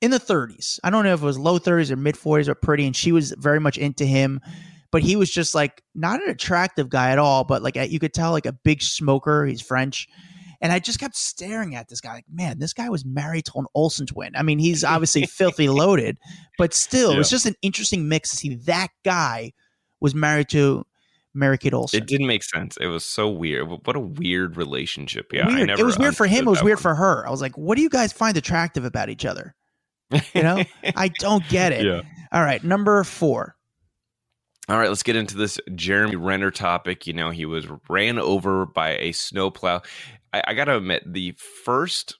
in 0.00 0.10
the 0.10 0.18
thirties. 0.18 0.80
I 0.84 0.90
don't 0.90 1.04
know 1.04 1.14
if 1.14 1.22
it 1.22 1.26
was 1.26 1.38
low 1.38 1.58
thirties 1.58 1.90
or 1.90 1.96
mid 1.96 2.16
forties, 2.16 2.48
but 2.48 2.62
pretty. 2.62 2.86
And 2.86 2.96
she 2.96 3.12
was 3.12 3.32
very 3.38 3.60
much 3.60 3.78
into 3.78 4.04
him, 4.04 4.40
but 4.92 5.02
he 5.02 5.16
was 5.16 5.30
just 5.30 5.54
like 5.54 5.82
not 5.94 6.22
an 6.22 6.30
attractive 6.30 6.88
guy 6.88 7.10
at 7.10 7.18
all, 7.18 7.44
but 7.44 7.62
like 7.62 7.76
you 7.76 7.98
could 7.98 8.14
tell 8.14 8.30
like 8.30 8.46
a 8.46 8.52
big 8.52 8.82
smoker. 8.82 9.46
He's 9.46 9.60
French 9.60 10.08
and 10.64 10.72
I 10.72 10.78
just 10.78 10.98
kept 10.98 11.14
staring 11.14 11.74
at 11.74 11.88
this 11.88 12.00
guy, 12.00 12.14
like, 12.14 12.24
man, 12.32 12.58
this 12.58 12.72
guy 12.72 12.88
was 12.88 13.04
married 13.04 13.44
to 13.44 13.58
an 13.58 13.66
Olsen 13.74 14.06
twin. 14.06 14.34
I 14.34 14.42
mean, 14.42 14.58
he's 14.58 14.82
obviously 14.82 15.26
filthy 15.26 15.68
loaded, 15.68 16.16
but 16.56 16.72
still, 16.72 17.10
yeah. 17.10 17.16
it 17.16 17.18
was 17.18 17.28
just 17.28 17.44
an 17.44 17.54
interesting 17.60 18.08
mix 18.08 18.30
to 18.30 18.36
see 18.36 18.54
that 18.64 18.88
guy 19.04 19.52
was 20.00 20.14
married 20.14 20.48
to 20.50 20.86
Mary 21.34 21.58
Kate 21.58 21.74
Olsen. 21.74 22.00
It 22.00 22.06
didn't 22.06 22.26
make 22.26 22.44
sense. 22.44 22.76
It 22.76 22.86
was 22.86 23.04
so 23.04 23.28
weird. 23.28 23.68
What 23.68 23.96
a 23.96 24.00
weird 24.00 24.56
relationship. 24.56 25.32
Yeah, 25.32 25.46
weird. 25.48 25.70
it 25.70 25.84
was 25.84 25.98
weird 25.98 26.16
for 26.16 26.26
him. 26.26 26.46
It 26.46 26.50
was 26.50 26.62
weird 26.62 26.76
one. 26.76 26.82
for 26.82 26.94
her. 26.94 27.26
I 27.26 27.30
was 27.30 27.40
like, 27.40 27.58
what 27.58 27.76
do 27.76 27.82
you 27.82 27.90
guys 27.90 28.12
find 28.12 28.36
attractive 28.36 28.84
about 28.84 29.08
each 29.08 29.24
other? 29.24 29.54
You 30.10 30.42
know, 30.42 30.62
I 30.96 31.08
don't 31.08 31.46
get 31.48 31.72
it. 31.72 31.84
Yeah. 31.84 32.02
All 32.32 32.42
right, 32.42 32.62
number 32.62 33.02
four. 33.04 33.56
All 34.68 34.78
right, 34.78 34.88
let's 34.88 35.02
get 35.02 35.16
into 35.16 35.36
this 35.36 35.58
Jeremy 35.74 36.16
Renner 36.16 36.50
topic. 36.50 37.06
You 37.06 37.12
know, 37.12 37.30
he 37.30 37.44
was 37.44 37.66
ran 37.88 38.18
over 38.18 38.64
by 38.64 38.96
a 38.96 39.12
snowplow. 39.12 39.82
I, 40.32 40.42
I 40.48 40.54
got 40.54 40.66
to 40.66 40.76
admit, 40.76 41.02
the 41.12 41.32
first 41.64 42.16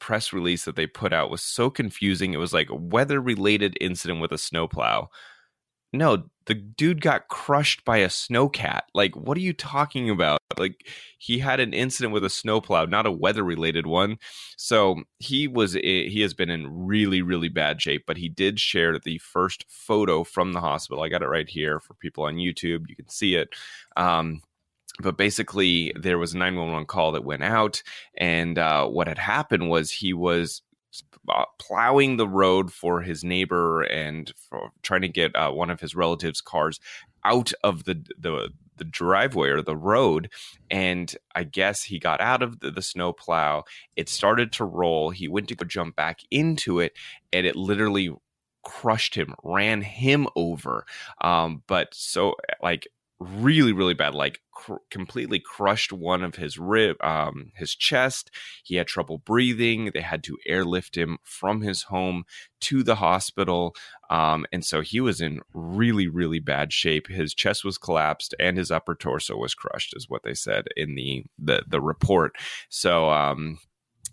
press 0.00 0.32
release 0.32 0.64
that 0.64 0.74
they 0.74 0.86
put 0.86 1.12
out 1.12 1.30
was 1.30 1.42
so 1.42 1.70
confusing. 1.70 2.34
It 2.34 2.38
was 2.38 2.52
like 2.52 2.68
weather 2.72 3.20
related 3.20 3.76
incident 3.80 4.20
with 4.20 4.32
a 4.32 4.38
snowplow. 4.38 5.08
No, 5.92 6.24
the 6.50 6.54
dude 6.56 7.00
got 7.00 7.28
crushed 7.28 7.84
by 7.84 7.98
a 7.98 8.08
snowcat. 8.08 8.80
Like, 8.92 9.14
what 9.14 9.36
are 9.36 9.40
you 9.40 9.52
talking 9.52 10.10
about? 10.10 10.40
Like, 10.58 10.84
he 11.16 11.38
had 11.38 11.60
an 11.60 11.72
incident 11.72 12.12
with 12.12 12.24
a 12.24 12.28
snowplow, 12.28 12.86
not 12.86 13.06
a 13.06 13.12
weather 13.12 13.44
related 13.44 13.86
one. 13.86 14.18
So 14.56 15.04
he 15.20 15.46
was, 15.46 15.74
he 15.74 16.20
has 16.22 16.34
been 16.34 16.50
in 16.50 16.86
really, 16.88 17.22
really 17.22 17.48
bad 17.48 17.80
shape. 17.80 18.02
But 18.04 18.16
he 18.16 18.28
did 18.28 18.58
share 18.58 18.98
the 18.98 19.18
first 19.18 19.64
photo 19.68 20.24
from 20.24 20.52
the 20.52 20.60
hospital. 20.60 21.04
I 21.04 21.08
got 21.08 21.22
it 21.22 21.28
right 21.28 21.48
here 21.48 21.78
for 21.78 21.94
people 21.94 22.24
on 22.24 22.34
YouTube. 22.34 22.88
You 22.88 22.96
can 22.96 23.08
see 23.08 23.36
it. 23.36 23.50
Um, 23.96 24.42
but 25.00 25.16
basically 25.16 25.92
there 25.94 26.18
was 26.18 26.34
a 26.34 26.38
911 26.38 26.86
call 26.86 27.12
that 27.12 27.24
went 27.24 27.44
out 27.44 27.80
and 28.18 28.58
uh, 28.58 28.88
what 28.88 29.06
had 29.06 29.18
happened 29.18 29.70
was 29.70 29.92
he 29.92 30.12
was 30.12 30.62
plowing 31.58 32.16
the 32.16 32.28
road 32.28 32.72
for 32.72 33.02
his 33.02 33.22
neighbor 33.22 33.82
and 33.82 34.32
trying 34.82 35.02
to 35.02 35.08
get 35.08 35.34
uh, 35.36 35.50
one 35.50 35.70
of 35.70 35.80
his 35.80 35.94
relatives 35.94 36.40
cars 36.40 36.80
out 37.24 37.52
of 37.62 37.84
the 37.84 38.04
the 38.18 38.50
the 38.76 38.84
driveway 38.84 39.50
or 39.50 39.60
the 39.60 39.76
road 39.76 40.30
and 40.70 41.14
i 41.34 41.44
guess 41.44 41.82
he 41.82 41.98
got 41.98 42.18
out 42.22 42.42
of 42.42 42.60
the, 42.60 42.70
the 42.70 42.80
snow 42.80 43.12
plow 43.12 43.62
it 43.96 44.08
started 44.08 44.50
to 44.52 44.64
roll. 44.64 45.10
He 45.10 45.28
went 45.28 45.48
to 45.48 45.54
go 45.54 45.64
jump 45.64 45.94
back 45.94 46.20
into 46.30 46.80
it 46.80 46.92
and 47.32 47.46
it 47.46 47.54
literally 47.54 48.10
crushed 48.64 49.14
him 49.14 49.34
ran 49.42 49.82
him 49.82 50.26
over. 50.36 50.86
Um, 51.20 51.62
but 51.66 51.88
so 51.92 52.34
like 52.62 52.88
really 53.20 53.72
really 53.72 53.92
bad 53.92 54.14
like 54.14 54.40
cr- 54.50 54.76
completely 54.90 55.38
crushed 55.38 55.92
one 55.92 56.24
of 56.24 56.36
his 56.36 56.58
rib 56.58 56.96
um 57.02 57.52
his 57.54 57.74
chest. 57.74 58.30
He 58.64 58.76
had 58.76 58.86
trouble 58.86 59.18
breathing. 59.18 59.90
They 59.92 60.00
had 60.00 60.24
to 60.24 60.38
airlift 60.46 60.96
him 60.96 61.18
from 61.22 61.60
his 61.60 61.84
home 61.84 62.24
to 62.62 62.82
the 62.82 62.94
hospital 62.96 63.74
um 64.08 64.46
and 64.52 64.64
so 64.64 64.80
he 64.80 65.00
was 65.00 65.20
in 65.20 65.40
really 65.52 66.08
really 66.08 66.40
bad 66.40 66.72
shape. 66.72 67.08
His 67.08 67.34
chest 67.34 67.64
was 67.64 67.76
collapsed 67.76 68.34
and 68.40 68.56
his 68.56 68.70
upper 68.70 68.94
torso 68.94 69.36
was 69.36 69.54
crushed 69.54 69.92
is 69.94 70.08
what 70.08 70.22
they 70.24 70.34
said 70.34 70.66
in 70.76 70.94
the 70.94 71.24
the 71.38 71.62
the 71.68 71.80
report. 71.80 72.32
So 72.70 73.10
um 73.10 73.58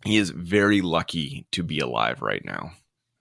he 0.06 0.18
is 0.18 0.30
very 0.32 0.82
lucky 0.82 1.48
to 1.52 1.64
be 1.64 1.80
alive 1.80 2.22
right 2.22 2.44
now 2.44 2.72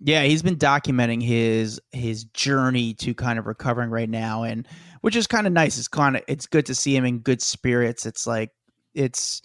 Yeah, 0.00 0.24
he's 0.24 0.42
been 0.42 0.56
documenting 0.56 1.22
his 1.22 1.80
his 1.92 2.24
journey 2.24 2.94
to 2.94 3.14
kind 3.14 3.38
of 3.38 3.46
recovering 3.46 3.90
right 3.90 4.08
now, 4.10 4.42
and 4.42 4.68
which 5.00 5.16
is 5.16 5.26
kind 5.26 5.46
of 5.46 5.52
nice. 5.52 5.78
It's 5.78 5.88
kind 5.88 6.16
of 6.16 6.22
it's 6.28 6.46
good 6.46 6.66
to 6.66 6.74
see 6.74 6.94
him 6.94 7.04
in 7.06 7.20
good 7.20 7.40
spirits. 7.40 8.04
It's 8.04 8.26
like 8.26 8.50
it's 8.94 9.40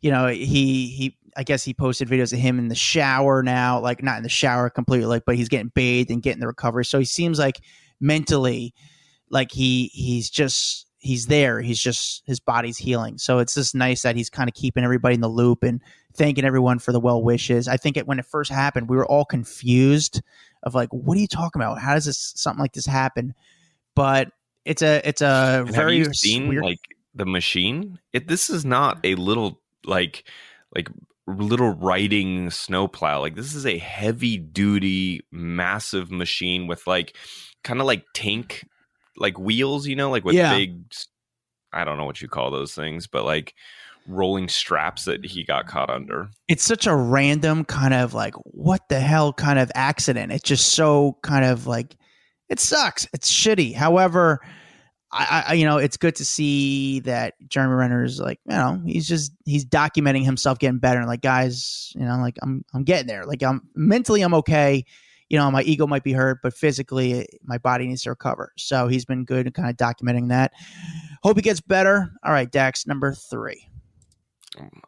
you 0.00 0.10
know 0.12 0.28
he 0.28 0.86
he 0.88 1.18
I 1.36 1.42
guess 1.42 1.64
he 1.64 1.74
posted 1.74 2.08
videos 2.08 2.32
of 2.32 2.38
him 2.38 2.58
in 2.58 2.68
the 2.68 2.74
shower 2.76 3.42
now, 3.42 3.80
like 3.80 4.02
not 4.02 4.16
in 4.18 4.22
the 4.22 4.28
shower 4.28 4.70
completely, 4.70 5.06
like 5.06 5.24
but 5.26 5.36
he's 5.36 5.48
getting 5.48 5.72
bathed 5.74 6.10
and 6.10 6.22
getting 6.22 6.40
the 6.40 6.46
recovery. 6.46 6.84
So 6.84 7.00
he 7.00 7.04
seems 7.04 7.38
like 7.38 7.60
mentally 8.00 8.74
like 9.30 9.52
he 9.52 9.86
he's 9.92 10.30
just 10.30 10.87
he's 10.98 11.26
there. 11.26 11.60
He's 11.60 11.78
just 11.78 12.22
his 12.26 12.40
body's 12.40 12.76
healing. 12.76 13.18
So 13.18 13.38
it's 13.38 13.54
just 13.54 13.74
nice 13.74 14.02
that 14.02 14.16
he's 14.16 14.30
kind 14.30 14.48
of 14.48 14.54
keeping 14.54 14.84
everybody 14.84 15.14
in 15.14 15.20
the 15.20 15.28
loop 15.28 15.62
and 15.62 15.80
thanking 16.14 16.44
everyone 16.44 16.78
for 16.78 16.92
the 16.92 17.00
well 17.00 17.22
wishes. 17.22 17.68
I 17.68 17.76
think 17.76 17.96
it, 17.96 18.06
when 18.06 18.18
it 18.18 18.26
first 18.26 18.50
happened, 18.50 18.88
we 18.88 18.96
were 18.96 19.06
all 19.06 19.24
confused 19.24 20.22
of 20.62 20.74
like, 20.74 20.88
what 20.90 21.16
are 21.16 21.20
you 21.20 21.28
talking 21.28 21.62
about? 21.62 21.80
How 21.80 21.94
does 21.94 22.04
this 22.04 22.32
something 22.36 22.60
like 22.60 22.72
this 22.72 22.86
happen? 22.86 23.34
But 23.94 24.32
it's 24.64 24.82
a 24.82 25.06
it's 25.08 25.22
a 25.22 25.64
And 25.66 25.74
very 25.74 26.04
seen 26.12 26.48
weird. 26.48 26.64
like 26.64 26.80
the 27.14 27.26
machine? 27.26 27.98
It 28.12 28.28
this 28.28 28.50
is 28.50 28.64
not 28.64 28.98
a 29.04 29.14
little 29.14 29.60
like 29.84 30.24
like 30.74 30.88
little 31.26 31.74
riding 31.74 32.50
snowplow. 32.50 33.20
Like 33.20 33.36
this 33.36 33.54
is 33.54 33.66
a 33.66 33.78
heavy 33.78 34.36
duty, 34.36 35.20
massive 35.30 36.10
machine 36.10 36.66
with 36.66 36.86
like 36.86 37.16
kind 37.62 37.80
of 37.80 37.86
like 37.86 38.04
tank 38.14 38.64
like 39.18 39.38
wheels, 39.38 39.86
you 39.86 39.96
know, 39.96 40.10
like 40.10 40.24
with 40.24 40.34
Yeah. 40.34 40.54
big 40.54 40.80
I 41.72 41.84
don't 41.84 41.98
know 41.98 42.04
what 42.06 42.22
you 42.22 42.28
call 42.28 42.50
those 42.50 42.74
things, 42.74 43.06
but 43.06 43.24
like 43.24 43.54
rolling 44.06 44.48
straps 44.48 45.04
that 45.04 45.24
he 45.24 45.44
got 45.44 45.66
caught 45.66 45.90
under. 45.90 46.30
it's 46.48 46.62
such 46.64 46.86
a 46.86 46.96
random 46.96 47.62
kind 47.64 47.92
of 47.92 48.14
like 48.14 48.34
what 48.44 48.88
the 48.88 49.00
hell 49.00 49.32
kind 49.34 49.58
of 49.58 49.70
accident. 49.74 50.32
It's 50.32 50.44
just 50.48 50.72
so 50.72 51.18
kind 51.22 51.44
of 51.44 51.66
like 51.66 51.94
it 52.48 52.58
sucks. 52.58 53.06
It's 53.12 53.30
shitty. 53.30 53.74
However, 53.74 54.40
I, 55.12 55.44
I 55.48 55.52
you 55.54 55.66
know 55.66 55.76
it's 55.78 55.96
good 55.98 56.16
to 56.16 56.24
see 56.24 57.00
that 57.00 57.34
Jeremy 57.48 57.74
Renner 57.74 58.04
is 58.04 58.18
like 58.18 58.40
you 58.46 58.56
know 58.56 58.80
he's 58.86 59.06
just 59.08 59.32
he's 59.44 59.64
documenting 59.64 60.24
himself 60.24 60.58
getting 60.58 60.78
better 60.78 61.04
like 61.04 61.20
guys 61.22 61.92
you 61.94 62.04
know 62.04 62.16
like 62.18 62.36
I'm 62.42 62.64
I'm 62.74 62.84
getting 62.84 63.06
there 63.06 63.24
like 63.24 63.42
I'm 63.42 63.62
mentally 63.74 64.22
I'm 64.22 64.34
okay 64.34 64.84
you 65.28 65.38
know 65.38 65.50
my 65.50 65.62
ego 65.62 65.86
might 65.86 66.04
be 66.04 66.12
hurt 66.12 66.40
but 66.42 66.54
physically 66.54 67.26
my 67.42 67.58
body 67.58 67.86
needs 67.86 68.02
to 68.02 68.10
recover. 68.10 68.52
So 68.56 68.88
he's 68.88 69.04
been 69.04 69.24
good 69.24 69.46
at 69.46 69.54
kind 69.54 69.68
of 69.68 69.76
documenting 69.76 70.28
that. 70.28 70.52
Hope 71.22 71.36
he 71.36 71.42
gets 71.42 71.60
better. 71.60 72.12
All 72.24 72.32
right 72.32 72.50
Dax 72.50 72.86
number 72.86 73.12
three. 73.12 73.68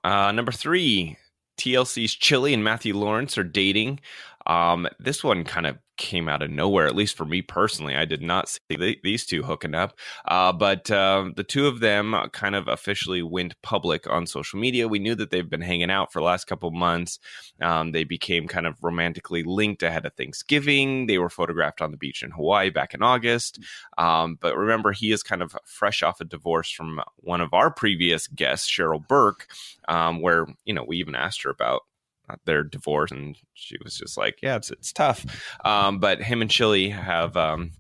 Uh, 0.03 0.33
number 0.33 0.53
three, 0.53 1.17
TLC's 1.59 2.15
Chili 2.15 2.55
and 2.55 2.65
Matthew 2.65 2.97
Lawrence 2.97 3.37
are 3.39 3.45
dating. 3.45 4.01
Um, 4.47 4.89
this 4.99 5.23
one 5.23 5.45
kind 5.45 5.67
of 5.67 5.79
came 6.01 6.31
out 6.31 6.41
of 6.41 6.51
nowhere, 6.51 6.87
at 6.87 6.97
least 6.97 7.15
for 7.15 7.27
me 7.27 7.43
personally. 7.43 7.95
I 7.95 8.07
did 8.07 8.23
not 8.23 8.49
see 8.49 8.59
the, 8.71 8.99
these 9.05 9.27
two 9.27 9.43
hooking 9.43 9.75
up, 9.75 9.99
uh, 10.25 10.51
but 10.51 10.91
uh, 10.91 11.31
the 11.37 11.45
two 11.45 11.67
of 11.67 11.81
them 11.81 12.17
kind 12.33 12.55
of 12.55 12.69
officially 12.69 13.23
went 13.23 13.61
public 13.63 14.09
on 14.09 14.27
social 14.27 14.59
media. 14.59 14.89
We 14.89 14.99
knew 14.99 15.15
that 15.17 15.31
they've 15.31 15.49
been 15.49 15.61
hanging 15.61 15.91
out 15.91 16.11
for 16.11 16.21
the 16.21 16.25
last 16.25 16.47
couple 16.47 16.71
months. 16.71 17.19
Um, 17.61 17.93
they 17.93 18.05
became 18.05 18.49
kind 18.49 18.67
of 18.67 18.77
romantically 18.83 19.43
linked 19.43 19.83
ahead 19.83 20.07
of 20.07 20.15
Thanksgiving. 20.15 21.07
They 21.07 21.19
were 21.19 21.29
photographed 21.29 21.83
on 21.83 21.91
the 21.91 21.99
beach 21.99 22.23
in 22.23 22.31
Hawaii 22.31 22.71
back 22.71 22.95
in 22.95 23.03
August. 23.03 23.61
Um, 23.99 24.39
but 24.41 24.57
remember, 24.57 24.93
he 24.93 25.13
is 25.13 25.23
kind 25.23 25.43
of 25.43 25.55
fresh 25.67 26.03
off 26.03 26.21
a 26.23 26.25
divorce 26.25 26.71
from 26.71 27.03
one 27.17 27.43
of 27.43 27.53
our 27.53 27.71
previous 27.71 28.27
guests, 28.27 28.71
Cheryl 28.71 29.07
Burke, 29.07 29.49
um, 29.87 30.23
where 30.23 30.47
you 30.65 30.73
know 30.73 30.85
we 30.85 30.97
even 30.97 31.15
asked 31.15 31.43
her 31.43 31.51
about 31.51 31.83
uh, 32.31 32.37
their 32.45 32.63
divorce, 32.63 33.11
and 33.11 33.37
she 33.55 33.77
was 33.83 33.97
just 33.97 34.17
like, 34.17 34.39
"Yeah, 34.43 34.57
it's 34.57 34.71
it's 34.71 34.93
tough." 34.93 35.25
Um, 35.65 35.99
but 35.99 36.23
him 36.23 36.43
and 36.43 36.51
Chili 36.51 36.91
have 36.91 37.37
um, 37.37 37.73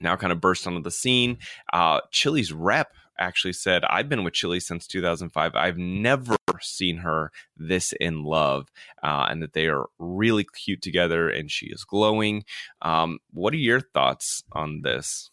now 0.00 0.16
kind 0.16 0.32
of 0.32 0.40
burst 0.40 0.66
onto 0.66 0.82
the 0.82 0.90
scene. 0.90 1.38
Uh, 1.72 2.00
Chili's 2.10 2.52
rep 2.52 2.88
actually 3.18 3.52
said, 3.52 3.84
"I've 3.84 4.08
been 4.08 4.24
with 4.24 4.34
Chili 4.34 4.60
since 4.60 4.86
2005. 4.86 5.54
I've 5.54 5.78
never 5.78 6.36
seen 6.60 6.98
her 6.98 7.32
this 7.56 7.92
in 8.00 8.22
love, 8.22 8.68
uh, 9.02 9.26
and 9.30 9.42
that 9.42 9.52
they 9.52 9.66
are 9.66 9.86
really 9.98 10.44
cute 10.44 10.82
together, 10.82 11.28
and 11.28 11.50
she 11.50 11.66
is 11.66 11.84
glowing." 11.84 12.44
Um, 12.82 13.18
what 13.32 13.54
are 13.54 13.58
your 13.58 13.80
thoughts 13.80 14.42
on 14.52 14.82
this? 14.82 15.30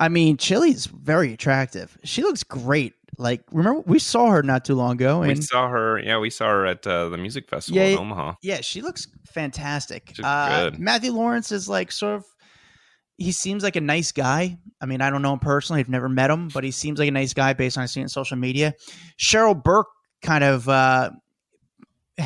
I 0.00 0.08
mean, 0.08 0.38
Chili's 0.38 0.86
very 0.86 1.34
attractive. 1.34 1.98
She 2.04 2.22
looks 2.22 2.42
great. 2.42 2.94
Like, 3.20 3.42
remember 3.52 3.82
we 3.86 3.98
saw 3.98 4.30
her 4.30 4.42
not 4.42 4.64
too 4.64 4.74
long 4.74 4.92
ago, 4.92 5.20
we 5.20 5.34
saw 5.42 5.68
her, 5.68 5.98
yeah, 5.98 6.18
we 6.18 6.30
saw 6.30 6.46
her 6.48 6.64
at 6.66 6.86
uh, 6.86 7.10
the 7.10 7.18
music 7.18 7.48
festival 7.50 7.78
Yeah, 7.80 7.88
in. 7.88 7.98
Omaha. 7.98 8.34
yeah, 8.42 8.62
she 8.62 8.80
looks 8.80 9.06
fantastic. 9.32 10.12
She's 10.14 10.24
Uh. 10.24 10.70
Matthew 10.78 11.12
Lawrence 11.12 11.52
is 11.52 11.68
like 11.68 11.92
sort 11.92 12.16
of. 12.16 12.24
He 13.18 13.32
seems 13.32 13.62
like 13.62 13.76
a 13.76 13.80
nice 13.82 14.10
guy. 14.12 14.56
I 14.80 14.86
mean, 14.86 15.02
I 15.02 15.10
don't 15.10 15.20
know 15.20 15.34
him 15.34 15.38
personally. 15.40 15.80
I've 15.80 15.90
never 15.90 16.08
met 16.08 16.30
him, 16.30 16.48
but 16.48 16.64
he 16.64 16.70
seems 16.70 16.98
like 16.98 17.08
a 17.08 17.12
nice 17.12 17.34
guy 17.34 17.52
based 17.52 17.76
on 17.76 17.86
seeing 17.86 18.08
social 18.08 18.38
media. 18.38 18.72
Cheryl 19.18 19.62
Burke 19.62 19.88
kind 20.22 20.42
of 20.42 20.66
uh, 20.70 21.10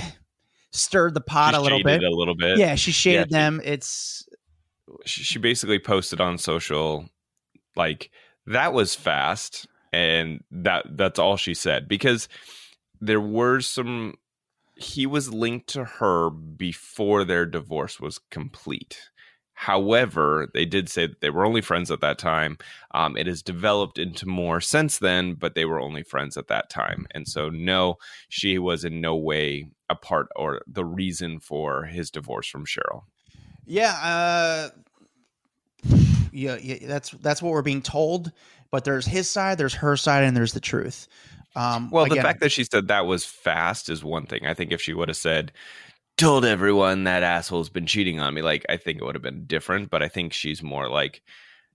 stirred 0.73 1.15
the 1.15 1.21
pot 1.21 1.55
She 1.55 1.59
a 1.59 1.61
little 1.61 1.83
bit. 1.83 2.03
a 2.03 2.11
little 2.11 2.35
bit. 2.37 2.59
yeah, 2.59 2.75
she 2.77 2.93
shaded 2.93 3.17
Yeah, 3.19 3.25
she- 3.27 3.33
them. 3.33 3.61
It's 3.65 4.27
she, 5.07 5.23
she 5.25 5.39
basically 5.39 5.79
posted 5.79 6.21
on 6.21 6.39
social 6.39 7.09
like 7.75 8.11
that 8.47 8.73
was 8.73 8.95
fast 8.95 9.67
and 9.95 10.43
that 10.51 10.85
that's 10.97 11.21
all 11.21 11.37
she 11.37 11.55
said 11.55 11.87
because 11.87 12.29
there 13.01 13.21
were 13.21 13.61
some 13.61 14.15
he 14.77 15.07
was 15.07 15.33
linked 15.33 15.69
to 15.69 15.85
her 15.85 16.31
before 16.31 17.23
their 17.25 17.47
divorce 17.47 18.01
was 18.01 18.19
complete. 18.31 19.11
However 19.53 20.49
they 20.53 20.65
did 20.65 20.89
say 20.89 21.07
that 21.07 21.21
they 21.21 21.31
were 21.31 21.47
only 21.47 21.61
friends 21.61 21.93
at 21.93 22.01
that 22.01 22.19
time. 22.19 22.59
Um, 22.93 23.17
it 23.17 23.29
has 23.29 23.41
developed 23.41 23.99
into 23.99 24.27
more 24.27 24.61
since 24.61 24.99
then 24.99 25.35
but 25.35 25.55
they 25.55 25.65
were 25.65 25.81
only 25.81 26.03
friends 26.03 26.37
at 26.37 26.49
that 26.49 26.71
time. 26.71 27.07
And 27.13 27.29
so 27.29 27.49
no 27.49 27.99
she 28.29 28.59
was 28.59 28.85
in 28.85 29.01
no 29.01 29.15
way 29.15 29.69
a 29.89 29.95
part 29.95 30.27
or 30.35 30.63
the 30.67 30.85
reason 30.85 31.39
for 31.39 31.85
his 31.85 32.11
divorce 32.11 32.49
from 32.49 32.67
cheryl. 32.67 33.03
Yeah, 33.65 33.93
uh 34.03 34.71
yeah, 36.35 36.59
yeah, 36.61 36.79
that's 36.83 37.11
that's 37.11 37.41
what 37.41 37.53
we're 37.53 37.63
being 37.63 37.83
told. 37.83 38.33
But 38.71 38.85
there's 38.85 39.07
his 39.07 39.31
side, 39.31 39.57
there's 39.57 39.75
her 39.75 39.97
side, 39.97 40.25
and 40.25 40.37
there's 40.37 40.53
the 40.53 40.61
truth. 40.61 41.07
Um, 41.55 41.91
Well, 41.91 42.07
the 42.07 42.17
fact 42.17 42.41
that 42.41 42.51
she 42.51 42.65
said 42.65 42.89
that 42.89 43.07
was 43.07 43.25
fast 43.25 43.89
is 43.89 44.03
one 44.03 44.27
thing. 44.27 44.47
I 44.47 44.55
think 44.55 44.73
if 44.73 44.81
she 44.81 44.93
would 44.93 45.09
have 45.09 45.17
said, 45.17 45.53
told 46.17 46.45
everyone 46.45 47.05
that 47.05 47.23
asshole's 47.23 47.69
been 47.69 47.87
cheating 47.87 48.19
on 48.19 48.35
me, 48.35 48.43
like, 48.43 48.67
I 48.69 48.77
think 48.77 48.99
it 48.99 49.05
would 49.05 49.15
have 49.15 49.23
been 49.23 49.47
different. 49.47 49.91
But 49.91 50.03
I 50.03 50.09
think 50.09 50.33
she's 50.33 50.63
more 50.63 50.89
like, 50.89 51.23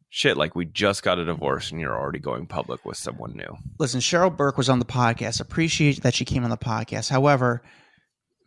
shit, 0.10 0.36
like, 0.36 0.56
we 0.56 0.66
just 0.66 1.02
got 1.04 1.20
a 1.20 1.26
divorce 1.26 1.72
and 1.72 1.80
you're 1.80 1.98
already 1.98 2.20
going 2.20 2.48
public 2.48 2.84
with 2.86 2.98
someone 2.98 3.34
new. 3.38 3.58
listen, 3.80 4.02
Cheryl 4.02 4.36
Burke 4.36 4.58
was 4.58 4.68
on 4.70 4.80
the 4.80 4.86
podcast. 4.86 5.40
Appreciate 5.40 6.04
that 6.04 6.14
she 6.14 6.26
came 6.26 6.44
on 6.44 6.50
the 6.50 6.58
podcast. 6.58 7.10
However, 7.10 7.62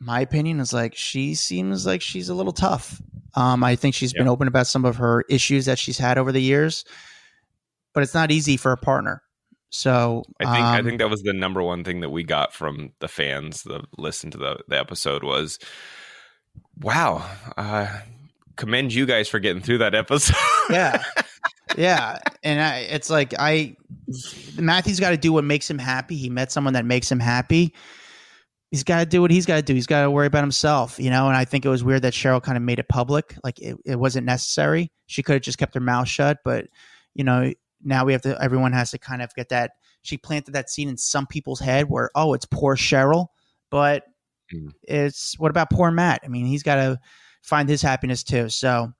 my 0.04 0.20
opinion 0.20 0.58
is 0.60 0.72
like 0.72 0.94
she 0.96 1.34
seems 1.34 1.86
like 1.86 2.02
she's 2.02 2.28
a 2.28 2.34
little 2.34 2.52
tough. 2.52 3.00
Um, 3.34 3.64
I 3.64 3.76
think 3.76 3.94
she's 3.94 4.12
been 4.12 4.28
open 4.28 4.48
about 4.48 4.66
some 4.66 4.84
of 4.84 4.96
her 4.96 5.24
issues 5.28 5.64
that 5.66 5.78
she's 5.78 5.96
had 5.96 6.18
over 6.18 6.32
the 6.32 6.42
years, 6.42 6.84
but 7.94 8.02
it's 8.02 8.12
not 8.12 8.30
easy 8.30 8.56
for 8.56 8.72
a 8.72 8.76
partner. 8.76 9.22
So 9.70 10.24
I 10.38 10.44
think 10.44 10.64
I 10.64 10.78
um, 10.80 10.84
think 10.84 10.98
that 10.98 11.08
was 11.08 11.22
the 11.22 11.32
number 11.32 11.62
one 11.62 11.82
thing 11.82 12.00
that 12.00 12.10
we 12.10 12.24
got 12.24 12.52
from 12.52 12.92
the 12.98 13.08
fans 13.08 13.62
that 13.62 13.86
listened 13.96 14.32
to 14.32 14.38
the, 14.38 14.58
the 14.68 14.78
episode 14.78 15.24
was, 15.24 15.58
wow, 16.78 17.26
uh, 17.56 18.00
commend 18.56 18.92
you 18.92 19.06
guys 19.06 19.28
for 19.28 19.38
getting 19.38 19.62
through 19.62 19.78
that 19.78 19.94
episode. 19.94 20.36
yeah 20.70 21.02
yeah 21.76 22.18
and 22.42 22.60
I, 22.60 22.80
it's 22.80 23.08
like 23.08 23.32
i 23.38 23.74
matthew's 24.56 25.00
got 25.00 25.10
to 25.10 25.16
do 25.16 25.32
what 25.32 25.44
makes 25.44 25.70
him 25.70 25.78
happy 25.78 26.16
he 26.16 26.28
met 26.28 26.52
someone 26.52 26.74
that 26.74 26.84
makes 26.84 27.10
him 27.10 27.18
happy 27.18 27.72
he's 28.72 28.82
got 28.82 28.98
to 28.98 29.06
do 29.06 29.20
what 29.22 29.30
he's 29.30 29.46
got 29.46 29.56
to 29.56 29.62
do. 29.62 29.74
He's 29.74 29.86
got 29.86 30.02
to 30.02 30.10
worry 30.10 30.26
about 30.26 30.42
himself 30.42 30.98
you 30.98 31.10
know? 31.10 31.28
And 31.28 31.36
i 31.36 31.44
think 31.44 31.64
it 31.64 31.68
was 31.68 31.84
weird 31.84 32.02
that 32.02 32.12
cheryl 32.14 32.42
kind 32.42 32.56
of 32.56 32.64
made 32.64 32.80
it 32.80 32.88
public. 32.88 33.36
Like 33.44 33.60
it, 33.60 33.76
it 33.84 33.96
wasn't 33.96 34.26
necessary. 34.26 34.90
She 35.06 35.22
could 35.22 35.34
have 35.34 35.42
just 35.42 35.58
kept 35.58 35.74
her 35.74 35.80
mouth 35.80 36.08
shut 36.08 36.38
but 36.44 36.66
you 37.14 37.22
know 37.22 37.52
now 37.84 38.04
we 38.04 38.12
have 38.12 38.22
to 38.22 38.36
everyone 38.42 38.72
has 38.72 38.90
to 38.90 38.98
kind 38.98 39.22
of 39.22 39.32
get 39.34 39.50
that 39.50 39.72
she 40.02 40.16
planted 40.18 40.54
that 40.54 40.68
scene 40.70 40.88
in 40.88 40.96
some 40.96 41.26
people's 41.28 41.60
head 41.60 41.88
where 41.88 42.10
oh 42.16 42.32
it's 42.34 42.46
poor 42.46 42.74
cheryl 42.74 43.26
but 43.70 44.04
Mm. 44.52 44.72
it's 44.82 45.38
what 45.38 45.50
about 45.50 45.70
poor 45.70 45.90
matt? 45.90 46.20
I 46.24 46.28
mean 46.28 46.44
he's 46.44 46.62
got 46.62 46.74
to 46.74 47.00
find 47.42 47.68
his 47.68 47.80
happiness 47.80 48.22
too. 48.22 48.48
So 48.50 48.92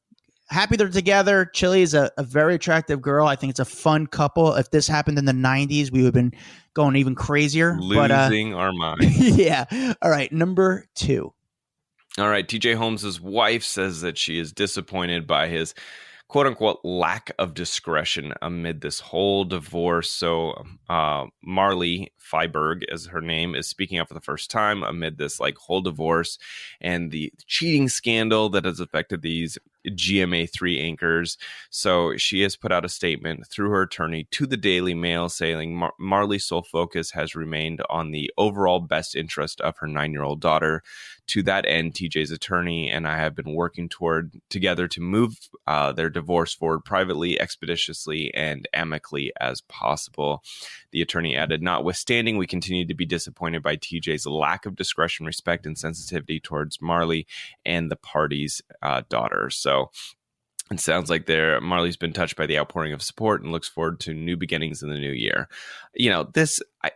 happy 0.53 0.77
they're 0.77 0.89
together. 0.89 1.47
Chili 1.47 1.83
is 1.83 1.95
a, 1.95 2.11
a 2.17 2.23
very 2.23 2.55
attractive 2.55 3.01
girl. 3.01 3.27
I 3.27 3.37
think 3.37 3.51
it's 3.51 3.61
a 3.61 3.65
fun 3.65 4.07
couple. 4.07 4.55
If 4.55 4.71
this 4.71 4.87
happened 4.87 5.19
in 5.19 5.25
the 5.25 5.33
'90s, 5.33 5.91
we 5.91 6.01
would 6.01 6.07
have 6.07 6.15
been 6.15 6.33
going 6.75 6.97
even 6.97 7.15
crazier. 7.15 7.77
Losing 7.81 7.97
but, 7.97 8.11
uh, 8.11 8.57
our 8.57 8.73
mind. 8.73 9.03
yeah. 9.17 9.95
All 10.03 10.11
right. 10.11 10.31
Number 10.33 10.87
two. 10.95 11.33
All 12.19 12.29
right. 12.29 12.47
TJ 12.47 12.77
Holmes's 12.77 13.21
wife 13.21 13.65
says 13.65 14.03
that 14.03 14.19
she 14.19 14.39
is 14.39 14.53
disappointed 14.53 15.27
by 15.27 15.49
his 15.49 15.75
quote 16.29 16.47
unquote 16.47 16.81
lack 16.83 17.31
of 17.39 17.53
discretion 17.53 18.33
amid 18.41 18.81
this 18.81 19.01
whole 19.01 19.45
divorce. 19.45 20.11
So, 20.11 20.65
uh, 20.89 21.27
Marilee 21.47 22.09
Fiebig, 22.19 22.85
as 22.91 23.07
her 23.07 23.21
name, 23.21 23.55
is 23.55 23.69
speaking 23.69 23.99
up 23.99 24.09
for 24.09 24.15
the 24.15 24.21
first 24.21 24.51
time 24.51 24.83
amid 24.83 25.19
this 25.19 25.41
like 25.41 25.57
whole 25.57 25.83
divorce 25.83 26.39
and 26.81 27.11
the 27.11 27.33
cheating 27.47 27.89
scandal 27.89 28.49
that 28.51 28.65
has 28.65 28.81
affected 28.81 29.21
these 29.21 29.59
GMA3 29.89 30.81
anchors. 30.81 31.37
So 31.71 32.17
she 32.17 32.43
has 32.43 32.57
put 32.57 32.73
out 32.73 32.85
a 32.85 32.89
statement 32.89 33.47
through 33.47 33.71
her 33.71 33.83
attorney 33.83 34.27
to 34.33 34.47
the 34.47 34.57
Daily 34.57 34.95
Mail 34.95 35.29
saying 35.29 35.75
Mar- 35.75 35.95
Marilee's 36.01 36.47
sole 36.47 36.63
focus 36.63 37.13
has 37.13 37.35
remained 37.35 37.83
on 37.91 38.11
the 38.11 38.31
overall 38.37 38.81
best 38.81 39.17
interest 39.17 39.61
of 39.61 39.77
her 39.79 39.87
nine 39.87 40.13
year 40.13 40.23
old 40.23 40.41
daughter. 40.41 40.83
To 41.29 41.43
that 41.45 41.65
end, 41.67 41.95
TJ's 41.95 42.31
attorney 42.31 42.91
and 42.91 43.07
I 43.07 43.17
have 43.17 43.35
been 43.35 43.55
working 43.55 43.89
toward 43.89 44.33
together 44.51 44.89
to 44.89 45.01
move 45.01 45.37
uh, 45.67 45.93
their 45.93 46.11
divorce 46.11 46.53
forward 46.53 46.81
privately, 46.81 47.41
expeditiously, 47.41 48.35
and 48.35 48.69
amicably 48.75 49.33
as 49.41 49.61
possible. 49.63 50.43
The 50.91 51.01
attorney 51.01 51.37
added, 51.37 51.63
Notwithstanding, 51.63 52.37
we 52.37 52.47
continue 52.47 52.87
to 52.87 52.95
be 52.95 53.07
disappointed 53.07 53.63
by 53.63 53.77
TJ's 53.77 54.27
lack 54.27 54.67
of 54.67 54.77
discretion, 54.77 55.25
respect, 55.25 55.65
and 55.65 55.79
sensitivity 55.79 56.39
towards 56.41 56.79
Marilee 56.79 57.25
and 57.65 57.91
the 57.91 57.97
party's 57.97 58.61
uh, 58.83 59.03
daughter. 59.09 59.49
So 59.49 59.72
it 60.71 60.81
sounds 60.81 61.11
like 61.11 61.27
there 61.27 61.61
Marilee's 61.61 61.97
been 61.97 62.13
touched 62.13 62.37
by 62.37 62.47
the 62.47 62.59
outpouring 62.59 62.93
of 62.93 63.03
support 63.03 63.43
and 63.43 63.53
looks 63.53 63.69
forward 63.69 64.01
to 64.01 64.15
new 64.15 64.37
beginnings 64.37 64.83
in 64.83 64.89
the 64.89 64.99
new 64.99 65.13
year. 65.13 65.49
You 65.95 66.11
know, 66.11 66.31
this 66.33 66.61
I 66.83 66.93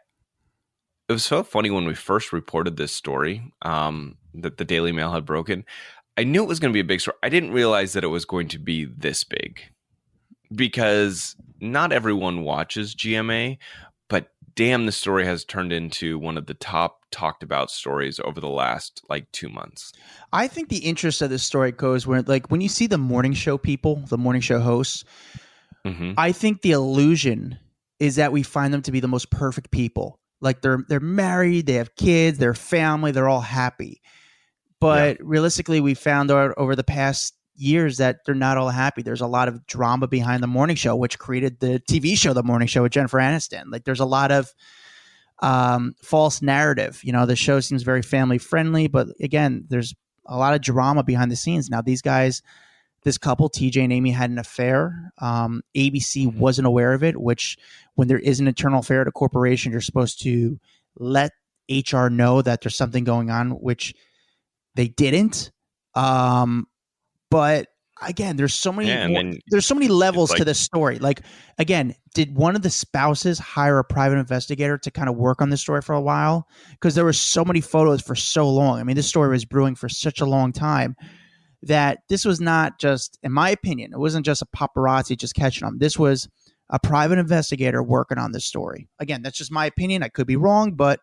it 1.08 1.12
was 1.12 1.24
so 1.24 1.42
funny 1.42 1.70
when 1.70 1.86
we 1.86 1.94
first 1.94 2.32
reported 2.32 2.76
this 2.76 2.92
story 2.92 3.52
um, 3.62 4.16
that 4.34 4.56
the 4.56 4.64
Daily 4.64 4.92
Mail 4.92 5.12
had 5.12 5.24
broken. 5.24 5.64
I 6.16 6.24
knew 6.24 6.42
it 6.42 6.48
was 6.48 6.58
going 6.58 6.72
to 6.72 6.76
be 6.76 6.80
a 6.80 6.84
big 6.84 7.00
story. 7.00 7.16
I 7.22 7.28
didn't 7.28 7.52
realize 7.52 7.92
that 7.92 8.02
it 8.04 8.08
was 8.08 8.24
going 8.24 8.48
to 8.48 8.58
be 8.58 8.86
this 8.86 9.22
big 9.22 9.60
because 10.54 11.36
not 11.60 11.92
everyone 11.92 12.42
watches 12.42 12.94
GMA, 12.94 13.58
damn, 14.56 14.86
the 14.86 14.92
story 14.92 15.24
has 15.24 15.44
turned 15.44 15.72
into 15.72 16.18
one 16.18 16.36
of 16.36 16.46
the 16.46 16.54
top 16.54 17.02
talked 17.12 17.42
about 17.42 17.70
stories 17.70 18.18
over 18.24 18.40
the 18.40 18.48
last 18.48 19.02
like 19.08 19.30
two 19.30 19.48
months. 19.48 19.92
I 20.32 20.48
think 20.48 20.68
the 20.68 20.78
interest 20.78 21.22
of 21.22 21.30
this 21.30 21.44
story 21.44 21.70
goes 21.70 22.06
where, 22.06 22.22
like, 22.22 22.50
when 22.50 22.60
you 22.60 22.68
see 22.68 22.86
the 22.86 22.98
morning 22.98 23.34
show 23.34 23.58
people, 23.58 24.02
the 24.08 24.18
morning 24.18 24.42
show 24.42 24.58
hosts, 24.58 25.04
mm-hmm. 25.84 26.12
I 26.16 26.32
think 26.32 26.62
the 26.62 26.72
illusion 26.72 27.58
is 28.00 28.16
that 28.16 28.32
we 28.32 28.42
find 28.42 28.74
them 28.74 28.82
to 28.82 28.92
be 28.92 29.00
the 29.00 29.08
most 29.08 29.30
perfect 29.30 29.70
people. 29.70 30.18
Like 30.40 30.60
they're 30.60 30.84
they're 30.88 31.00
married, 31.00 31.66
they 31.66 31.74
have 31.74 31.94
kids, 31.94 32.38
they're 32.38 32.54
family, 32.54 33.10
they're 33.10 33.28
all 33.28 33.40
happy. 33.40 34.02
But 34.80 35.16
yeah. 35.16 35.22
realistically, 35.24 35.80
we 35.80 35.94
found 35.94 36.30
out 36.30 36.54
over 36.56 36.76
the 36.76 36.84
past 36.84 37.35
years 37.56 37.98
that 37.98 38.24
they're 38.24 38.34
not 38.34 38.56
all 38.56 38.68
happy. 38.68 39.02
There's 39.02 39.20
a 39.20 39.26
lot 39.26 39.48
of 39.48 39.66
drama 39.66 40.06
behind 40.06 40.42
the 40.42 40.48
morning 40.48 40.76
show, 40.76 40.96
which 40.96 41.18
created 41.18 41.60
the 41.60 41.82
TV 41.88 42.16
show, 42.16 42.32
The 42.32 42.42
Morning 42.42 42.68
Show 42.68 42.82
with 42.82 42.92
Jennifer 42.92 43.18
Aniston. 43.18 43.64
Like 43.70 43.84
there's 43.84 44.00
a 44.00 44.06
lot 44.06 44.32
of 44.32 44.54
um, 45.40 45.94
false 46.02 46.42
narrative. 46.42 47.00
You 47.02 47.12
know, 47.12 47.26
the 47.26 47.36
show 47.36 47.60
seems 47.60 47.82
very 47.82 48.02
family 48.02 48.38
friendly, 48.38 48.88
but 48.88 49.08
again, 49.20 49.64
there's 49.68 49.94
a 50.26 50.36
lot 50.36 50.54
of 50.54 50.60
drama 50.60 51.02
behind 51.02 51.30
the 51.30 51.36
scenes. 51.36 51.70
Now, 51.70 51.82
these 51.82 52.02
guys, 52.02 52.42
this 53.04 53.18
couple, 53.18 53.48
TJ 53.48 53.84
and 53.84 53.92
Amy, 53.92 54.10
had 54.10 54.30
an 54.30 54.38
affair. 54.38 55.12
Um, 55.18 55.62
ABC 55.76 56.26
mm-hmm. 56.26 56.38
wasn't 56.38 56.66
aware 56.66 56.92
of 56.92 57.04
it, 57.04 57.20
which 57.20 57.56
when 57.94 58.08
there 58.08 58.18
is 58.18 58.40
an 58.40 58.48
internal 58.48 58.80
affair 58.80 59.02
at 59.02 59.08
a 59.08 59.12
corporation, 59.12 59.72
you're 59.72 59.80
supposed 59.80 60.22
to 60.22 60.58
let 60.98 61.32
HR 61.70 62.08
know 62.08 62.42
that 62.42 62.60
there's 62.60 62.76
something 62.76 63.04
going 63.04 63.30
on, 63.30 63.50
which 63.50 63.94
they 64.74 64.88
didn't. 64.88 65.50
Um, 65.94 66.66
but 67.30 67.68
again, 68.02 68.36
there's 68.36 68.54
so 68.54 68.72
many 68.72 68.88
yeah, 68.88 69.08
more, 69.08 69.32
there's 69.48 69.66
so 69.66 69.74
many 69.74 69.88
levels 69.88 70.30
like, 70.30 70.38
to 70.38 70.44
this 70.44 70.60
story. 70.60 70.98
Like 70.98 71.22
again, 71.58 71.94
did 72.14 72.36
one 72.36 72.56
of 72.56 72.62
the 72.62 72.70
spouses 72.70 73.38
hire 73.38 73.78
a 73.78 73.84
private 73.84 74.18
investigator 74.18 74.78
to 74.78 74.90
kind 74.90 75.08
of 75.08 75.16
work 75.16 75.40
on 75.40 75.50
this 75.50 75.60
story 75.60 75.82
for 75.82 75.94
a 75.94 76.00
while? 76.00 76.46
Because 76.72 76.94
there 76.94 77.04
were 77.04 77.12
so 77.12 77.44
many 77.44 77.60
photos 77.60 78.02
for 78.02 78.14
so 78.14 78.48
long. 78.48 78.80
I 78.80 78.84
mean, 78.84 78.96
this 78.96 79.08
story 79.08 79.30
was 79.30 79.44
brewing 79.44 79.74
for 79.74 79.88
such 79.88 80.20
a 80.20 80.26
long 80.26 80.52
time 80.52 80.96
that 81.62 81.98
this 82.08 82.24
was 82.24 82.40
not 82.40 82.78
just, 82.78 83.18
in 83.22 83.32
my 83.32 83.50
opinion, 83.50 83.92
it 83.92 83.98
wasn't 83.98 84.26
just 84.26 84.42
a 84.42 84.46
paparazzi 84.46 85.16
just 85.16 85.34
catching 85.34 85.66
them. 85.66 85.78
This 85.78 85.98
was 85.98 86.28
a 86.70 86.78
private 86.78 87.18
investigator 87.18 87.82
working 87.82 88.18
on 88.18 88.32
this 88.32 88.44
story. 88.44 88.88
Again, 88.98 89.22
that's 89.22 89.38
just 89.38 89.52
my 89.52 89.66
opinion. 89.66 90.02
I 90.02 90.08
could 90.08 90.26
be 90.26 90.36
wrong, 90.36 90.72
but 90.72 91.00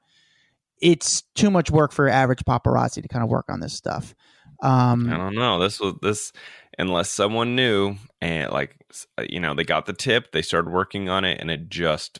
it's 0.82 1.24
too 1.36 1.50
much 1.50 1.72
work 1.72 1.92
for 1.92 2.06
your 2.06 2.14
average 2.14 2.44
paparazzi 2.46 3.02
to 3.02 3.08
kind 3.08 3.24
of 3.24 3.30
work 3.30 3.46
on 3.50 3.62
this 3.62 3.74
stuff. 3.74 4.14
Um, 4.63 5.12
I 5.12 5.17
don't 5.17 5.36
know. 5.36 5.60
This 5.60 5.80
was 5.80 5.95
this 6.02 6.32
unless 6.80 7.10
someone 7.10 7.56
knew 7.56 7.95
and 8.21 8.52
like 8.52 8.76
uh, 9.17 9.26
you 9.30 9.39
know 9.39 9.54
they 9.54 9.63
got 9.63 9.86
the 9.86 9.93
tip, 9.93 10.32
they 10.32 10.41
started 10.41 10.71
working 10.71 11.10
on 11.10 11.26
it, 11.26 11.39
and 11.41 11.52
it 11.52 11.69
just 11.69 12.19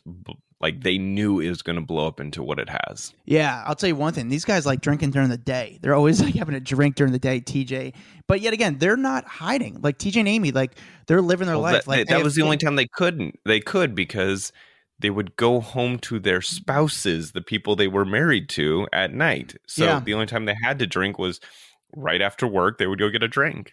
like 0.60 0.82
they 0.82 0.98
knew 0.98 1.40
it 1.40 1.48
was 1.48 1.62
going 1.62 1.76
to 1.76 1.82
blow 1.82 2.06
up 2.06 2.20
into 2.20 2.42
what 2.42 2.58
it 2.58 2.68
has. 2.68 3.12
Yeah, 3.24 3.62
I'll 3.66 3.74
tell 3.74 3.88
you 3.88 3.96
one 3.96 4.12
thing: 4.12 4.28
these 4.28 4.44
guys 4.44 4.66
like 4.66 4.82
drinking 4.82 5.10
during 5.10 5.30
the 5.30 5.38
day. 5.38 5.78
They're 5.80 5.94
always 5.94 6.20
like 6.22 6.34
having 6.34 6.54
a 6.54 6.60
drink 6.60 6.96
during 6.96 7.12
the 7.12 7.18
day. 7.18 7.40
TJ, 7.40 7.94
but 8.28 8.42
yet 8.42 8.52
again, 8.52 8.76
they're 8.78 8.96
not 8.96 9.24
hiding. 9.24 9.80
Like 9.80 9.98
TJ 9.98 10.20
and 10.20 10.28
Amy, 10.28 10.52
like 10.52 10.76
they're 11.06 11.22
living 11.22 11.46
their 11.46 11.56
well, 11.56 11.72
life. 11.72 11.84
That, 11.84 11.88
like 11.88 12.08
that 12.08 12.22
was 12.22 12.34
the 12.34 12.42
only 12.42 12.58
time 12.58 12.76
they 12.76 12.88
couldn't. 12.88 13.40
They 13.46 13.60
could 13.60 13.94
because 13.94 14.52
they 14.98 15.10
would 15.10 15.36
go 15.36 15.60
home 15.60 15.98
to 15.98 16.18
their 16.18 16.40
spouses, 16.40 17.32
the 17.32 17.42
people 17.42 17.74
they 17.74 17.88
were 17.88 18.04
married 18.04 18.48
to, 18.50 18.86
at 18.92 19.12
night. 19.12 19.56
So 19.66 19.84
yeah. 19.84 20.00
the 20.00 20.14
only 20.14 20.26
time 20.26 20.44
they 20.44 20.56
had 20.62 20.78
to 20.78 20.86
drink 20.86 21.18
was 21.18 21.40
right 21.96 22.20
after 22.22 22.46
work 22.46 22.78
they 22.78 22.86
would 22.86 22.98
go 22.98 23.08
get 23.10 23.22
a 23.22 23.28
drink. 23.28 23.72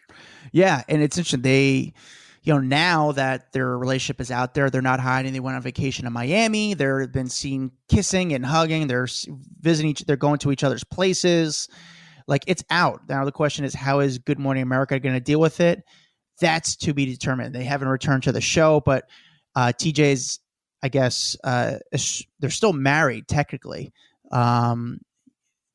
Yeah 0.51 0.83
and 0.87 1.01
it's 1.01 1.17
interesting 1.17 1.41
they 1.41 1.93
you 2.43 2.53
know 2.53 2.59
now 2.59 3.11
that 3.11 3.51
their 3.53 3.77
relationship 3.77 4.19
is 4.19 4.31
out 4.31 4.53
there 4.53 4.69
they're 4.69 4.81
not 4.81 4.99
hiding 4.99 5.33
they 5.33 5.39
went 5.39 5.55
on 5.55 5.61
vacation 5.61 6.07
in 6.07 6.13
miami 6.13 6.73
they've 6.73 7.11
been 7.11 7.29
seen 7.29 7.71
kissing 7.87 8.33
and 8.33 8.45
hugging 8.45 8.87
they're 8.87 9.07
visiting 9.59 9.91
each 9.91 10.01
they're 10.01 10.15
going 10.15 10.39
to 10.39 10.51
each 10.51 10.63
other's 10.63 10.83
places. 10.83 11.67
Like 12.27 12.43
it's 12.47 12.63
out. 12.69 13.01
Now 13.09 13.25
the 13.25 13.31
question 13.31 13.65
is 13.65 13.73
how 13.73 13.99
is 13.99 14.17
good 14.17 14.39
morning 14.39 14.63
america 14.63 14.99
going 14.99 15.15
to 15.15 15.21
deal 15.21 15.39
with 15.39 15.59
it? 15.59 15.83
That's 16.39 16.75
to 16.77 16.93
be 16.93 17.05
determined. 17.05 17.53
They 17.53 17.63
haven't 17.63 17.87
returned 17.87 18.23
to 18.23 18.31
the 18.31 18.41
show 18.41 18.79
but 18.79 19.05
uh 19.55 19.73
tj's 19.77 20.39
i 20.81 20.87
guess 20.87 21.35
uh 21.43 21.77
they're 22.39 22.49
still 22.49 22.73
married 22.73 23.27
technically. 23.27 23.91
Um 24.31 24.99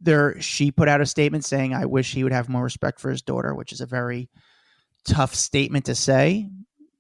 there 0.07 0.41
she 0.41 0.71
put 0.71 0.89
out 0.89 1.03
a 1.03 1.07
statement 1.07 1.45
saying 1.45 1.75
i 1.75 1.85
wish 1.85 2.15
he 2.15 2.25
would 2.25 2.33
have 2.33 2.49
more 2.49 2.63
respect 2.63 2.99
for 2.99 3.11
his 3.11 3.21
daughter 3.21 3.55
which 3.55 3.73
is 3.73 3.83
a 3.83 3.87
very 3.87 4.31
tough 5.07 5.35
statement 5.35 5.87
to 5.87 5.95
say. 5.95 6.49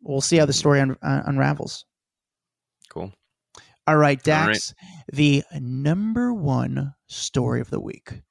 We'll 0.00 0.20
see 0.20 0.36
how 0.36 0.46
the 0.46 0.52
story 0.52 0.80
un- 0.80 0.96
uh, 1.02 1.22
unravels. 1.26 1.84
Cool. 2.88 3.12
All 3.88 3.96
right 3.96 4.20
dax 4.20 4.40
all 4.40 4.48
right. 4.48 5.12
the 5.12 5.44
number 5.60 6.32
one 6.32 6.94
story 7.06 7.60
of 7.60 7.70
the 7.70 7.80
week. 7.80 8.22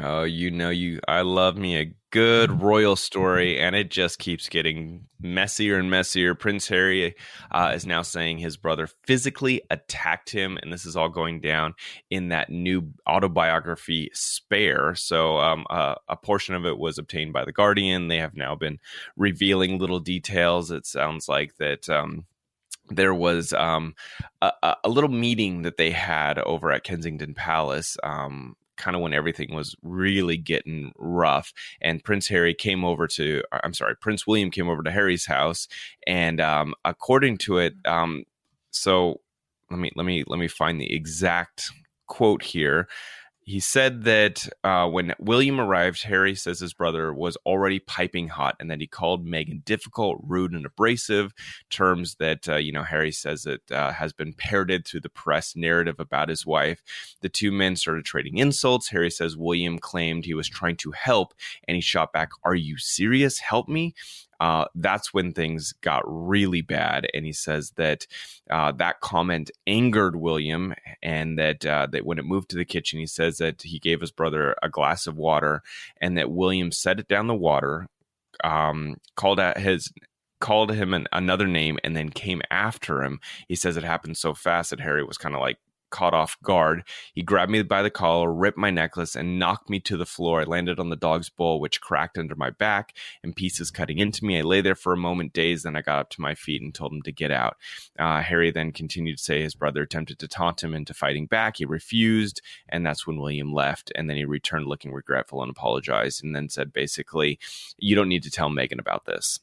Oh, 0.00 0.24
you 0.24 0.50
know 0.50 0.70
you 0.70 1.00
I 1.06 1.22
love 1.22 1.56
me 1.56 1.76
a 1.78 1.94
good 2.10 2.62
royal 2.62 2.96
story 2.96 3.58
and 3.58 3.76
it 3.76 3.90
just 3.90 4.18
keeps 4.18 4.48
getting 4.48 5.06
messier 5.20 5.78
and 5.78 5.90
messier. 5.90 6.34
Prince 6.34 6.68
Harry 6.68 7.14
uh, 7.50 7.72
is 7.74 7.84
now 7.84 8.02
saying 8.02 8.38
his 8.38 8.56
brother 8.56 8.88
physically 9.06 9.60
attacked 9.70 10.30
him 10.30 10.58
and 10.62 10.72
this 10.72 10.86
is 10.86 10.96
all 10.96 11.08
going 11.08 11.40
down 11.40 11.74
in 12.10 12.28
that 12.28 12.50
new 12.50 12.92
autobiography 13.08 14.10
Spare. 14.14 14.94
So 14.94 15.38
um, 15.38 15.66
uh, 15.68 15.96
a 16.08 16.16
portion 16.16 16.54
of 16.54 16.64
it 16.64 16.78
was 16.78 16.98
obtained 16.98 17.32
by 17.32 17.44
the 17.44 17.52
Guardian. 17.52 18.08
They 18.08 18.18
have 18.18 18.34
now 18.34 18.54
been 18.54 18.78
revealing 19.16 19.78
little 19.78 20.00
details. 20.00 20.70
It 20.70 20.86
sounds 20.86 21.28
like 21.28 21.56
that 21.58 21.88
um, 21.88 22.24
there 22.90 23.14
was 23.14 23.52
um, 23.52 23.94
a, 24.40 24.52
a, 24.82 24.88
little 24.88 25.10
meeting 25.10 25.62
that 25.62 25.76
they 25.76 25.90
had 25.90 26.38
over 26.38 26.72
at 26.72 26.84
Kensington 26.84 27.34
Palace 27.34 27.96
um, 28.02 28.56
kind 28.78 28.96
of 28.96 29.02
when 29.02 29.12
everything 29.12 29.54
was 29.54 29.76
really 29.82 30.36
getting 30.36 30.92
rough. 30.96 31.52
And 31.80 32.02
Prince 32.02 32.28
Harry 32.28 32.54
came 32.54 32.84
over 32.84 33.06
to, 33.08 33.42
I'm 33.52 33.74
sorry, 33.74 33.96
Prince 33.96 34.26
William 34.26 34.50
came 34.50 34.68
over 34.68 34.82
to 34.82 34.90
Harry's 34.90 35.26
house, 35.26 35.68
and 36.06 36.40
um, 36.40 36.74
according 36.84 37.38
to 37.38 37.58
it, 37.58 37.74
um, 37.84 38.24
so 38.70 39.20
let 39.70 39.78
me 39.78 39.90
let 39.96 40.06
me 40.06 40.24
let 40.26 40.38
me 40.38 40.48
find 40.48 40.80
the 40.80 40.92
exact 40.94 41.70
quote 42.06 42.42
here 42.42 42.88
he 43.48 43.60
said 43.60 44.04
that 44.04 44.46
uh, 44.62 44.86
when 44.86 45.14
William 45.18 45.58
arrived, 45.58 46.02
Harry 46.02 46.34
says 46.34 46.60
his 46.60 46.74
brother 46.74 47.14
was 47.14 47.34
already 47.46 47.78
piping 47.78 48.28
hot 48.28 48.54
and 48.60 48.70
that 48.70 48.82
he 48.82 48.86
called 48.86 49.26
Meghan 49.26 49.64
difficult, 49.64 50.18
rude, 50.22 50.52
and 50.52 50.66
abrasive 50.66 51.32
terms 51.70 52.16
that, 52.16 52.46
uh, 52.46 52.56
you 52.56 52.72
know, 52.72 52.82
Harry 52.82 53.10
says 53.10 53.46
it 53.46 53.62
uh, 53.70 53.90
has 53.92 54.12
been 54.12 54.34
parroted 54.34 54.86
through 54.86 55.00
the 55.00 55.08
press 55.08 55.56
narrative 55.56 55.96
about 55.98 56.28
his 56.28 56.44
wife. 56.44 56.82
The 57.22 57.30
two 57.30 57.50
men 57.50 57.76
started 57.76 58.04
trading 58.04 58.36
insults. 58.36 58.90
Harry 58.90 59.10
says 59.10 59.34
William 59.34 59.78
claimed 59.78 60.26
he 60.26 60.34
was 60.34 60.48
trying 60.48 60.76
to 60.76 60.90
help 60.90 61.32
and 61.66 61.74
he 61.74 61.80
shot 61.80 62.12
back, 62.12 62.28
Are 62.44 62.54
you 62.54 62.76
serious? 62.76 63.38
Help 63.38 63.66
me? 63.66 63.94
Uh, 64.40 64.66
that's 64.74 65.12
when 65.12 65.32
things 65.32 65.72
got 65.80 66.02
really 66.06 66.62
bad. 66.62 67.08
And 67.14 67.24
he 67.24 67.32
says 67.32 67.72
that 67.76 68.06
uh, 68.50 68.72
that 68.72 69.00
comment 69.00 69.50
angered 69.66 70.16
William, 70.16 70.74
and 71.02 71.38
that 71.38 71.66
uh, 71.66 71.86
that 71.90 72.06
when 72.06 72.18
it 72.18 72.24
moved 72.24 72.50
to 72.50 72.56
the 72.56 72.64
kitchen, 72.64 72.98
he 72.98 73.06
says 73.06 73.38
that 73.38 73.62
he 73.62 73.78
gave 73.78 74.00
his 74.00 74.12
brother 74.12 74.54
a 74.62 74.68
glass 74.68 75.06
of 75.06 75.16
water, 75.16 75.62
and 76.00 76.16
that 76.16 76.30
William 76.30 76.72
set 76.72 77.00
it 77.00 77.08
down 77.08 77.26
the 77.26 77.34
water, 77.34 77.88
um, 78.44 78.96
called 79.16 79.40
out 79.40 79.58
his 79.58 79.92
called 80.40 80.72
him 80.72 80.94
an, 80.94 81.06
another 81.12 81.46
name 81.46 81.78
and 81.82 81.96
then 81.96 82.10
came 82.10 82.40
after 82.50 83.02
him. 83.02 83.20
He 83.48 83.56
says 83.56 83.76
it 83.76 83.84
happened 83.84 84.16
so 84.16 84.34
fast 84.34 84.70
that 84.70 84.80
Harry 84.80 85.02
was 85.02 85.18
kind 85.18 85.34
of 85.34 85.40
like 85.40 85.58
caught 85.90 86.14
off 86.14 86.36
guard. 86.42 86.84
He 87.14 87.22
grabbed 87.22 87.50
me 87.50 87.62
by 87.62 87.82
the 87.82 87.90
collar, 87.90 88.32
ripped 88.32 88.58
my 88.58 88.70
necklace, 88.70 89.16
and 89.16 89.38
knocked 89.38 89.70
me 89.70 89.80
to 89.80 89.96
the 89.96 90.06
floor. 90.06 90.40
I 90.40 90.44
landed 90.44 90.78
on 90.78 90.90
the 90.90 90.96
dog's 90.96 91.28
bowl, 91.28 91.60
which 91.60 91.80
cracked 91.80 92.18
under 92.18 92.34
my 92.34 92.50
back 92.50 92.94
and 93.22 93.36
pieces 93.36 93.70
cutting 93.70 93.98
into 93.98 94.24
me. 94.24 94.38
I 94.38 94.42
lay 94.42 94.60
there 94.60 94.74
for 94.74 94.92
a 94.92 94.96
moment, 94.96 95.32
dazed. 95.32 95.64
Then 95.64 95.76
I 95.76 95.82
got 95.82 95.98
up 95.98 96.10
to 96.10 96.20
my 96.20 96.34
feet 96.34 96.62
and 96.62 96.74
told 96.74 96.92
him 96.92 97.02
to 97.02 97.12
get 97.12 97.30
out. 97.30 97.56
Uh, 97.98 98.20
Harry 98.22 98.50
then 98.50 98.72
continued 98.72 99.18
to 99.18 99.24
say 99.24 99.42
his 99.42 99.54
brother 99.54 99.82
attempted 99.82 100.18
to 100.18 100.28
taunt 100.28 100.62
him 100.62 100.74
into 100.74 100.94
fighting 100.94 101.26
back. 101.26 101.56
He 101.56 101.64
refused, 101.64 102.40
and 102.68 102.84
that's 102.86 103.06
when 103.06 103.18
William 103.18 103.52
left. 103.52 103.92
And 103.94 104.08
then 104.08 104.16
he 104.16 104.24
returned 104.24 104.66
looking 104.66 104.92
regretful 104.92 105.42
and 105.42 105.50
apologized, 105.50 106.22
and 106.22 106.34
then 106.34 106.48
said 106.48 106.72
basically, 106.72 107.38
"You 107.78 107.96
don't 107.96 108.08
need 108.08 108.22
to 108.24 108.30
tell 108.30 108.50
Meghan 108.50 108.78
about 108.78 109.04
this." 109.06 109.40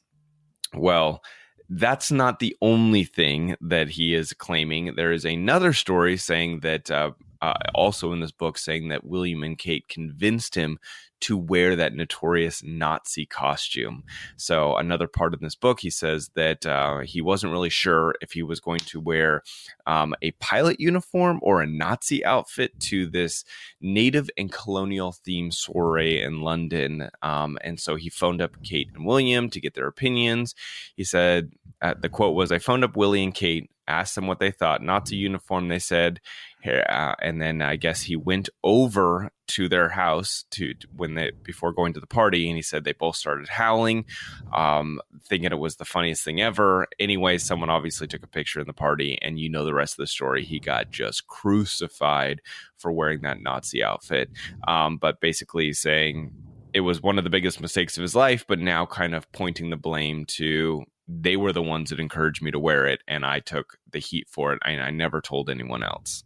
Well, 0.74 1.22
that's 1.68 2.12
not 2.12 2.38
the 2.38 2.56
only 2.62 3.04
thing 3.04 3.56
that 3.60 3.88
he 3.88 4.14
is 4.14 4.32
claiming. 4.32 4.94
There 4.94 5.12
is 5.12 5.24
another 5.24 5.72
story 5.72 6.16
saying 6.16 6.60
that, 6.60 6.90
uh, 6.90 7.12
uh, 7.42 7.54
also 7.74 8.12
in 8.12 8.20
this 8.20 8.32
book, 8.32 8.56
saying 8.56 8.88
that 8.88 9.04
William 9.04 9.42
and 9.42 9.58
Kate 9.58 9.86
convinced 9.88 10.54
him 10.54 10.78
to 11.20 11.36
wear 11.36 11.76
that 11.76 11.94
notorious 11.94 12.62
Nazi 12.62 13.26
costume. 13.26 14.04
So, 14.36 14.76
another 14.76 15.08
part 15.08 15.34
of 15.34 15.40
this 15.40 15.54
book, 15.54 15.80
he 15.80 15.90
says 15.90 16.30
that 16.34 16.66
uh, 16.66 17.00
he 17.00 17.20
wasn't 17.20 17.52
really 17.52 17.70
sure 17.70 18.14
if 18.20 18.32
he 18.32 18.42
was 18.42 18.60
going 18.60 18.80
to 18.80 19.00
wear 19.00 19.42
um, 19.86 20.14
a 20.22 20.32
pilot 20.32 20.80
uniform 20.80 21.38
or 21.42 21.62
a 21.62 21.66
Nazi 21.66 22.24
outfit 22.24 22.78
to 22.80 23.06
this 23.06 23.44
native 23.80 24.28
and 24.36 24.52
colonial 24.52 25.12
theme 25.12 25.50
soiree 25.50 26.20
in 26.20 26.40
London. 26.40 27.08
Um, 27.22 27.58
and 27.62 27.80
so 27.80 27.96
he 27.96 28.10
phoned 28.10 28.42
up 28.42 28.62
Kate 28.62 28.88
and 28.94 29.06
William 29.06 29.48
to 29.50 29.60
get 29.60 29.74
their 29.74 29.86
opinions. 29.86 30.54
He 30.96 31.04
said, 31.04 31.52
uh, 31.82 31.94
the 31.98 32.08
quote 32.08 32.34
was, 32.34 32.52
I 32.52 32.58
phoned 32.58 32.84
up 32.84 32.96
Willie 32.96 33.24
and 33.24 33.34
Kate 33.34 33.70
asked 33.88 34.14
them 34.14 34.26
what 34.26 34.38
they 34.38 34.50
thought. 34.50 34.82
Nazi 34.82 35.16
uniform, 35.16 35.68
they 35.68 35.78
said. 35.78 36.20
Uh, 36.66 37.14
and 37.22 37.40
then 37.40 37.62
I 37.62 37.76
guess 37.76 38.02
he 38.02 38.16
went 38.16 38.48
over 38.64 39.30
to 39.48 39.68
their 39.68 39.88
house 39.88 40.44
to 40.50 40.74
when 40.96 41.14
they 41.14 41.30
before 41.44 41.72
going 41.72 41.92
to 41.92 42.00
the 42.00 42.06
party, 42.06 42.48
and 42.48 42.56
he 42.56 42.62
said 42.62 42.82
they 42.82 42.92
both 42.92 43.14
started 43.14 43.48
howling, 43.48 44.04
um, 44.52 45.00
thinking 45.28 45.52
it 45.52 45.58
was 45.58 45.76
the 45.76 45.84
funniest 45.84 46.24
thing 46.24 46.40
ever. 46.40 46.88
Anyway, 46.98 47.38
someone 47.38 47.70
obviously 47.70 48.08
took 48.08 48.24
a 48.24 48.28
picture 48.28 48.60
in 48.60 48.66
the 48.66 48.72
party, 48.72 49.18
and 49.22 49.38
you 49.38 49.48
know 49.48 49.64
the 49.64 49.74
rest 49.74 49.94
of 49.94 50.02
the 50.02 50.06
story. 50.08 50.44
He 50.44 50.58
got 50.58 50.90
just 50.90 51.26
crucified 51.28 52.42
for 52.76 52.90
wearing 52.90 53.20
that 53.22 53.40
Nazi 53.40 53.84
outfit, 53.84 54.30
um, 54.66 54.96
but 54.96 55.20
basically 55.20 55.72
saying 55.72 56.32
it 56.74 56.80
was 56.80 57.00
one 57.00 57.18
of 57.18 57.24
the 57.24 57.30
biggest 57.30 57.60
mistakes 57.60 57.96
of 57.96 58.02
his 58.02 58.16
life, 58.16 58.44
but 58.48 58.58
now 58.58 58.86
kind 58.86 59.14
of 59.14 59.30
pointing 59.32 59.70
the 59.70 59.76
blame 59.76 60.24
to 60.26 60.84
they 61.08 61.36
were 61.36 61.52
the 61.52 61.62
ones 61.62 61.90
that 61.90 62.00
encouraged 62.00 62.42
me 62.42 62.50
to 62.50 62.58
wear 62.58 62.86
it, 62.86 63.00
and 63.06 63.24
I 63.24 63.40
took 63.40 63.78
the 63.90 63.98
heat 63.98 64.28
for 64.28 64.52
it. 64.52 64.58
And 64.64 64.80
I 64.80 64.90
never 64.90 65.20
told 65.20 65.48
anyone 65.48 65.82
else. 65.82 66.24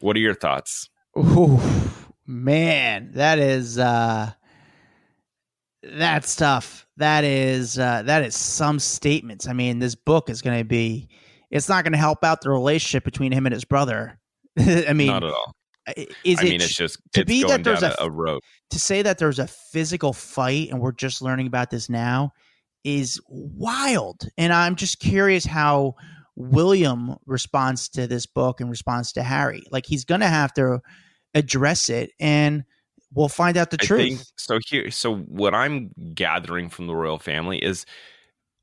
What 0.00 0.16
are 0.16 0.20
your 0.20 0.34
thoughts? 0.34 0.88
Ooh, 1.18 1.60
man, 2.26 3.12
that 3.12 3.38
is 3.38 3.78
uh 3.78 4.32
that's 5.82 6.36
tough. 6.36 6.86
That 6.98 7.24
is 7.24 7.78
uh 7.78 8.02
that 8.02 8.22
is 8.22 8.36
some 8.36 8.78
statements. 8.78 9.48
I 9.48 9.52
mean, 9.52 9.78
this 9.78 9.94
book 9.94 10.30
is 10.30 10.42
going 10.42 10.58
to 10.58 10.64
be 10.64 11.08
it's 11.50 11.68
not 11.68 11.84
going 11.84 11.92
to 11.92 11.98
help 11.98 12.24
out 12.24 12.42
the 12.42 12.50
relationship 12.50 13.04
between 13.04 13.32
him 13.32 13.46
and 13.46 13.52
his 13.52 13.64
brother. 13.64 14.18
I 14.58 14.92
mean, 14.92 15.08
not 15.08 15.24
at 15.24 15.32
all. 15.32 15.54
Is 16.24 16.40
I 16.40 16.42
it 16.42 16.50
mean, 16.50 16.60
it's 16.60 16.74
just 16.74 16.98
to 17.12 17.20
it's 17.20 17.28
be 17.28 17.42
going 17.42 17.62
that 17.62 17.64
there's 17.64 17.82
a, 17.82 17.94
a, 18.00 18.10
road. 18.10 18.40
to 18.70 18.78
say 18.78 19.02
that 19.02 19.18
there's 19.18 19.38
a 19.38 19.46
physical 19.46 20.12
fight 20.12 20.70
and 20.70 20.80
we're 20.80 20.90
just 20.90 21.22
learning 21.22 21.46
about 21.46 21.70
this 21.70 21.88
now 21.88 22.32
is 22.86 23.20
wild. 23.28 24.28
And 24.38 24.52
I'm 24.52 24.76
just 24.76 25.00
curious 25.00 25.44
how 25.44 25.96
William 26.36 27.16
responds 27.26 27.88
to 27.90 28.06
this 28.06 28.26
book 28.26 28.60
and 28.60 28.70
responds 28.70 29.12
to 29.14 29.24
Harry. 29.24 29.64
Like 29.72 29.86
he's 29.86 30.04
going 30.04 30.20
to 30.20 30.28
have 30.28 30.54
to 30.54 30.80
address 31.34 31.90
it 31.90 32.12
and 32.20 32.64
we'll 33.12 33.28
find 33.28 33.56
out 33.56 33.70
the 33.70 33.78
I 33.80 33.84
truth. 33.84 34.00
think, 34.00 34.20
so 34.36 34.60
here, 34.64 34.90
so 34.92 35.16
what 35.16 35.52
I'm 35.52 35.90
gathering 36.14 36.68
from 36.68 36.86
the 36.86 36.94
royal 36.94 37.18
family 37.18 37.58
is 37.58 37.86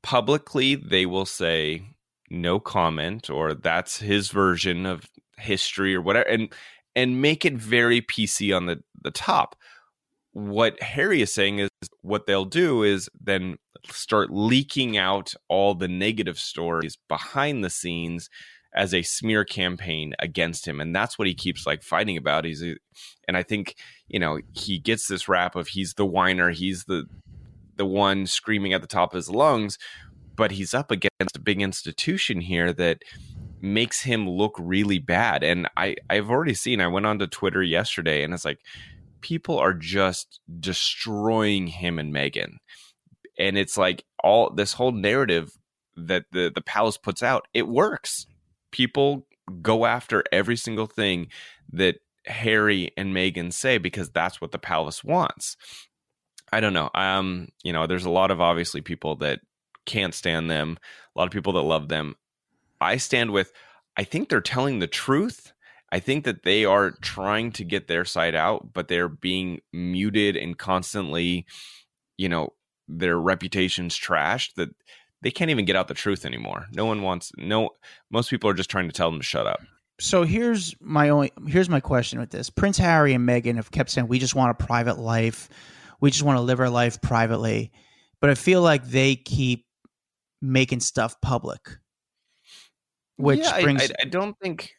publicly 0.02 0.74
they 0.74 1.04
will 1.04 1.26
say 1.26 1.82
no 2.30 2.58
comment 2.58 3.28
or 3.28 3.52
that's 3.52 3.98
his 3.98 4.30
version 4.30 4.86
of 4.86 5.04
history 5.36 5.94
or 5.94 6.00
whatever, 6.00 6.26
and 6.26 6.50
and 6.96 7.20
make 7.20 7.44
it 7.44 7.54
very 7.54 8.00
PC 8.00 8.56
on 8.56 8.64
the 8.64 8.82
the 9.02 9.10
top. 9.10 9.54
What 10.34 10.80
Harry 10.82 11.22
is 11.22 11.32
saying 11.32 11.60
is 11.60 11.70
what 12.02 12.26
they'll 12.26 12.44
do 12.44 12.82
is 12.82 13.08
then 13.20 13.56
start 13.90 14.30
leaking 14.30 14.96
out 14.96 15.34
all 15.48 15.74
the 15.74 15.88
negative 15.88 16.38
stories 16.38 16.96
behind 17.08 17.64
the 17.64 17.70
scenes 17.70 18.28
as 18.74 18.92
a 18.92 19.02
smear 19.02 19.44
campaign 19.44 20.14
against 20.18 20.66
him. 20.66 20.80
And 20.80 20.94
that's 20.94 21.18
what 21.18 21.28
he 21.28 21.34
keeps 21.34 21.66
like 21.66 21.82
fighting 21.82 22.16
about. 22.16 22.44
He's 22.44 22.62
and 23.26 23.36
i 23.36 23.42
think 23.42 23.76
you 24.08 24.18
know 24.18 24.40
he 24.52 24.78
gets 24.78 25.06
this 25.06 25.28
rap 25.28 25.56
of 25.56 25.68
he's 25.68 25.94
the 25.94 26.06
whiner 26.06 26.50
he's 26.50 26.84
the 26.84 27.04
the 27.76 27.86
one 27.86 28.26
screaming 28.26 28.72
at 28.72 28.80
the 28.80 28.86
top 28.86 29.12
of 29.12 29.16
his 29.16 29.30
lungs 29.30 29.78
but 30.36 30.52
he's 30.52 30.74
up 30.74 30.90
against 30.90 31.36
a 31.36 31.40
big 31.40 31.62
institution 31.62 32.40
here 32.40 32.72
that 32.72 33.02
makes 33.60 34.02
him 34.02 34.28
look 34.28 34.56
really 34.58 34.98
bad. 34.98 35.42
And 35.42 35.68
i 35.76 35.96
i've 36.10 36.30
already 36.30 36.54
seen 36.54 36.80
i 36.80 36.86
went 36.86 37.06
onto 37.06 37.26
twitter 37.26 37.62
yesterday 37.62 38.22
and 38.22 38.34
it's 38.34 38.44
like 38.44 38.60
people 39.24 39.58
are 39.58 39.72
just 39.72 40.38
destroying 40.60 41.66
him 41.66 41.98
and 41.98 42.14
Meghan. 42.14 42.58
and 43.38 43.56
it's 43.56 43.78
like 43.78 44.04
all 44.22 44.50
this 44.50 44.74
whole 44.74 44.92
narrative 44.92 45.50
that 45.96 46.26
the 46.30 46.52
the 46.54 46.60
palace 46.60 46.98
puts 46.98 47.22
out 47.22 47.48
it 47.54 47.66
works. 47.66 48.26
People 48.70 49.26
go 49.62 49.86
after 49.86 50.22
every 50.30 50.56
single 50.56 50.86
thing 50.86 51.28
that 51.72 51.96
harry 52.26 52.92
and 52.98 53.16
Meghan 53.16 53.50
say 53.50 53.78
because 53.78 54.10
that's 54.10 54.42
what 54.42 54.52
the 54.52 54.58
palace 54.58 55.02
wants. 55.02 55.56
I 56.52 56.60
don't 56.60 56.74
know. 56.74 56.90
Um 56.94 57.48
you 57.62 57.72
know 57.72 57.86
there's 57.86 58.04
a 58.04 58.10
lot 58.10 58.30
of 58.30 58.42
obviously 58.42 58.82
people 58.82 59.16
that 59.16 59.40
can't 59.86 60.14
stand 60.14 60.50
them 60.50 60.76
a 61.16 61.18
lot 61.18 61.26
of 61.26 61.32
people 61.32 61.54
that 61.54 61.62
love 61.62 61.88
them. 61.88 62.14
I 62.78 62.98
stand 62.98 63.30
with 63.30 63.52
i 63.96 64.04
think 64.04 64.28
they're 64.28 64.42
telling 64.42 64.80
the 64.80 64.86
truth 64.86 65.53
I 65.94 66.00
think 66.00 66.24
that 66.24 66.42
they 66.42 66.64
are 66.64 66.90
trying 66.90 67.52
to 67.52 67.62
get 67.62 67.86
their 67.86 68.04
side 68.04 68.34
out, 68.34 68.72
but 68.72 68.88
they're 68.88 69.08
being 69.08 69.60
muted 69.72 70.36
and 70.36 70.58
constantly, 70.58 71.46
you 72.16 72.28
know, 72.28 72.52
their 72.88 73.16
reputations 73.16 73.96
trashed 73.96 74.54
that 74.56 74.70
they 75.22 75.30
can't 75.30 75.52
even 75.52 75.64
get 75.64 75.76
out 75.76 75.86
the 75.86 75.94
truth 75.94 76.26
anymore. 76.26 76.66
No 76.72 76.84
one 76.84 77.02
wants 77.02 77.30
no 77.38 77.70
most 78.10 78.28
people 78.28 78.50
are 78.50 78.54
just 78.54 78.70
trying 78.70 78.88
to 78.88 78.92
tell 78.92 79.08
them 79.08 79.20
to 79.20 79.24
shut 79.24 79.46
up. 79.46 79.60
So 80.00 80.24
here's 80.24 80.74
my 80.80 81.10
only 81.10 81.30
here's 81.46 81.68
my 81.68 81.78
question 81.78 82.18
with 82.18 82.30
this. 82.30 82.50
Prince 82.50 82.76
Harry 82.78 83.14
and 83.14 83.28
Meghan 83.28 83.54
have 83.54 83.70
kept 83.70 83.88
saying 83.88 84.08
we 84.08 84.18
just 84.18 84.34
want 84.34 84.50
a 84.50 84.64
private 84.64 84.98
life. 84.98 85.48
We 86.00 86.10
just 86.10 86.24
want 86.24 86.38
to 86.38 86.42
live 86.42 86.58
our 86.58 86.70
life 86.70 87.00
privately. 87.02 87.70
But 88.20 88.30
I 88.30 88.34
feel 88.34 88.62
like 88.62 88.84
they 88.84 89.14
keep 89.14 89.64
making 90.42 90.80
stuff 90.80 91.20
public. 91.20 91.60
Which 93.14 93.38
yeah, 93.38 93.60
brings 93.60 93.82
I, 93.82 93.84
I, 93.84 93.94
I 94.00 94.04
don't 94.06 94.36
think 94.40 94.72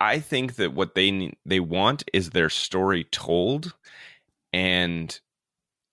I, 0.00 0.18
think 0.18 0.56
that 0.56 0.74
what 0.74 0.94
they 0.94 1.32
they 1.46 1.60
want 1.60 2.04
is 2.12 2.30
their 2.30 2.50
story 2.50 3.04
told 3.04 3.74
and 4.52 5.18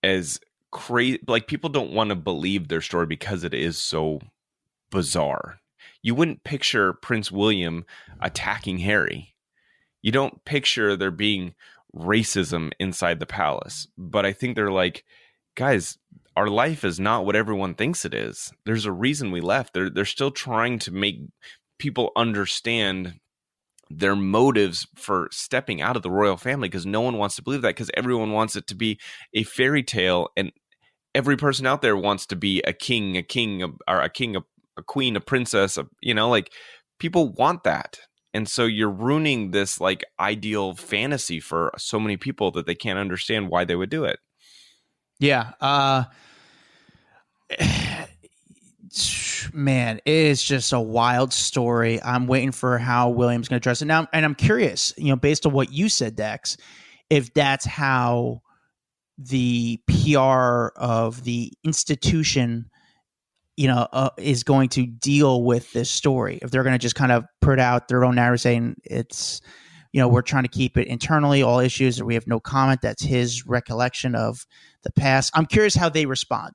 as 0.02 0.40
crazy 0.72 1.20
like 1.28 1.48
people 1.48 1.70
don't 1.70 1.94
want 1.94 2.10
to 2.10 2.16
believe 2.16 2.68
their 2.68 2.82
story 2.82 3.06
because 3.06 3.44
it 3.44 3.54
is 3.54 3.78
so 3.78 4.22
bizarre. 4.90 5.60
You 6.02 6.16
wouldn't 6.16 6.44
picture 6.44 6.94
prince 6.94 7.32
william 7.32 7.86
attacking 8.20 8.80
harry. 8.80 9.36
You 10.02 10.12
don't 10.12 10.44
picture 10.46 10.96
there 10.96 11.12
being 11.12 11.56
racism 11.96 12.72
inside 12.80 13.20
the 13.20 13.26
palace 13.26 13.88
but 13.98 14.26
i 14.26 14.34
think 14.34 14.56
they're 14.56 14.72
like 14.72 15.06
guys 15.56 15.98
our 16.36 16.48
life 16.48 16.84
is 16.84 17.00
not 17.00 17.26
what 17.26 17.36
everyone 17.36 17.76
thinks 17.76 18.04
it 18.04 18.14
is. 18.14 18.52
There's 18.66 18.86
a 18.86 18.92
reason 18.92 19.32
we 19.32 19.42
left. 19.42 19.74
They're 19.74 19.90
they're 19.90 20.06
still 20.06 20.32
trying 20.32 20.80
to 20.80 20.92
make 20.92 21.22
people 21.80 22.12
understand 22.16 23.20
their 23.90 24.16
motives 24.16 24.88
for 24.96 25.28
stepping 25.32 25.82
out 25.82 25.96
of 25.96 26.02
the 26.02 26.10
royal 26.10 26.38
family 26.38 26.68
because 26.68 26.86
no 26.86 27.02
one 27.02 27.18
wants 27.18 27.36
to 27.36 27.44
believe 27.44 27.62
that 27.62 27.70
because 27.70 27.92
everyone 27.94 28.32
wants 28.32 28.56
it 28.56 28.68
to 28.68 28.76
be 28.76 29.00
a 29.34 29.44
fairy 29.44 29.84
tale 29.84 30.30
and 30.36 30.52
every 31.14 31.38
person 31.38 31.66
out 31.66 31.82
there 31.82 31.96
wants 31.96 32.26
to 32.26 32.36
be 32.36 32.62
a 32.64 32.74
king 32.74 33.16
a 33.16 33.24
king 33.24 33.62
a, 33.62 33.68
or 33.88 34.02
a 34.02 34.10
king 34.10 34.36
a, 34.36 34.40
a 34.78 34.84
queen 34.84 35.16
a 35.16 35.22
princess 35.22 35.78
a, 35.78 35.86
you 36.02 36.14
know 36.14 36.30
like 36.30 36.52
people 37.00 37.32
want 37.34 37.64
that 37.64 38.00
and 38.34 38.50
so 38.50 38.66
you're 38.66 38.90
ruining 38.90 39.52
this 39.52 39.80
like 39.80 40.04
ideal 40.20 40.74
fantasy 40.74 41.40
for 41.40 41.72
so 41.78 42.00
many 42.00 42.18
people 42.18 42.52
that 42.52 42.66
they 42.66 42.76
can't 42.76 43.00
understand 43.00 43.50
why 43.50 43.64
they 43.64 43.76
would 43.76 43.90
do 43.90 44.04
it 44.04 44.20
Yeah. 45.20 45.52
Uh 45.62 46.06
man, 49.54 50.00
it 50.06 50.14
is 50.14 50.44
just 50.44 50.74
a 50.74 50.80
wild 50.80 51.34
story. 51.34 52.02
I'm 52.02 52.28
waiting 52.28 52.52
for 52.52 52.78
how 52.78 53.10
Williams 53.10 53.48
going 53.48 53.60
to 53.60 53.64
address 53.64 53.82
it 53.82 53.86
now, 53.86 54.08
and 54.14 54.26
I'm 54.26 54.36
curious, 54.36 54.94
you 54.98 55.10
know, 55.10 55.16
based 55.16 55.46
on 55.46 55.54
what 55.54 55.72
you 55.72 55.90
said, 55.90 56.16
Dax, 56.16 56.58
if 57.10 57.34
that's 57.34 57.66
how 57.66 58.42
the 59.18 59.80
PR 59.88 60.68
of 60.76 61.24
the 61.24 61.52
institution, 61.64 62.70
you 63.56 63.68
know, 63.68 63.88
uh, 63.92 64.10
is 64.18 64.44
going 64.44 64.70
to 64.70 64.86
deal 64.86 65.44
with 65.44 65.72
this 65.74 65.90
story. 65.90 66.40
If 66.42 66.52
they're 66.52 66.64
going 66.64 66.74
to 66.74 66.80
just 66.80 66.96
kind 66.96 67.12
of 67.12 67.26
put 67.42 67.60
out 67.60 67.88
their 67.88 68.04
own 68.04 68.16
narrative 68.16 68.42
saying 68.42 68.76
it's, 68.84 69.42
you 69.94 70.02
know, 70.02 70.10
we're 70.10 70.22
trying 70.22 70.44
to 70.44 70.50
keep 70.50 70.78
it 70.78 70.88
internally, 70.88 71.42
all 71.42 71.60
issues, 71.60 72.02
or 72.02 72.06
we 72.06 72.16
have 72.16 72.28
no 72.28 72.40
comment. 72.40 72.82
That's 72.82 73.04
his 73.04 73.46
recollection 73.48 74.16
of 74.16 74.46
the 74.84 74.92
past. 74.92 75.32
I'm 75.34 75.46
curious 75.46 75.76
how 75.76 75.88
they 75.88 76.06
respond. 76.06 76.54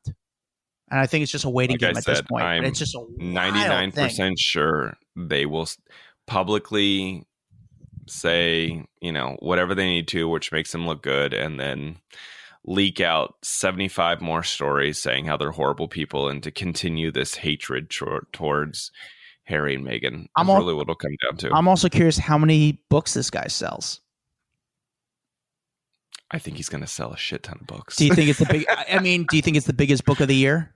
And 0.90 0.98
I 0.98 1.06
think 1.06 1.22
it's 1.22 1.32
just 1.32 1.44
a 1.44 1.50
waiting 1.50 1.74
like 1.74 1.80
game 1.80 1.96
I 1.96 1.98
at 1.98 2.04
said, 2.04 2.16
this 2.16 2.22
point. 2.22 2.44
I'm 2.44 2.64
it's 2.64 2.78
just 2.78 2.94
a 2.94 2.98
99% 3.20 4.34
sure 4.38 4.96
they 5.16 5.46
will 5.46 5.68
publicly 6.26 7.26
say, 8.08 8.84
you 9.00 9.12
know, 9.12 9.36
whatever 9.38 9.74
they 9.74 9.86
need 9.86 10.08
to, 10.08 10.28
which 10.28 10.50
makes 10.50 10.72
them 10.72 10.86
look 10.86 11.02
good, 11.02 11.32
and 11.32 11.60
then 11.60 11.98
leak 12.64 13.00
out 13.00 13.34
75 13.42 14.20
more 14.20 14.42
stories 14.42 15.00
saying 15.00 15.26
how 15.26 15.36
they're 15.36 15.52
horrible 15.52 15.88
people 15.88 16.28
and 16.28 16.42
to 16.42 16.50
continue 16.50 17.10
this 17.10 17.36
hatred 17.36 17.90
towards 18.32 18.90
Harry 19.44 19.74
and 19.74 19.86
Meghan. 19.86 20.26
I'm 20.36 20.50
all, 20.50 20.58
really 20.58 20.74
what 20.74 20.82
it'll 20.82 20.94
come 20.96 21.16
down 21.24 21.36
to. 21.38 21.54
I'm 21.54 21.68
also 21.68 21.88
curious 21.88 22.18
how 22.18 22.36
many 22.36 22.82
books 22.88 23.14
this 23.14 23.30
guy 23.30 23.46
sells. 23.46 24.00
I 26.30 26.38
think 26.38 26.56
he's 26.56 26.68
going 26.68 26.82
to 26.82 26.86
sell 26.86 27.12
a 27.12 27.16
shit 27.16 27.42
ton 27.42 27.58
of 27.60 27.66
books. 27.66 27.96
Do 27.96 28.06
you 28.06 28.14
think 28.14 28.28
it's 28.28 28.38
the 28.38 28.46
big? 28.46 28.66
I 28.90 29.00
mean, 29.00 29.26
do 29.28 29.36
you 29.36 29.42
think 29.42 29.56
it's 29.56 29.66
the 29.66 29.72
biggest 29.72 30.04
book 30.04 30.20
of 30.20 30.28
the 30.28 30.36
year? 30.36 30.72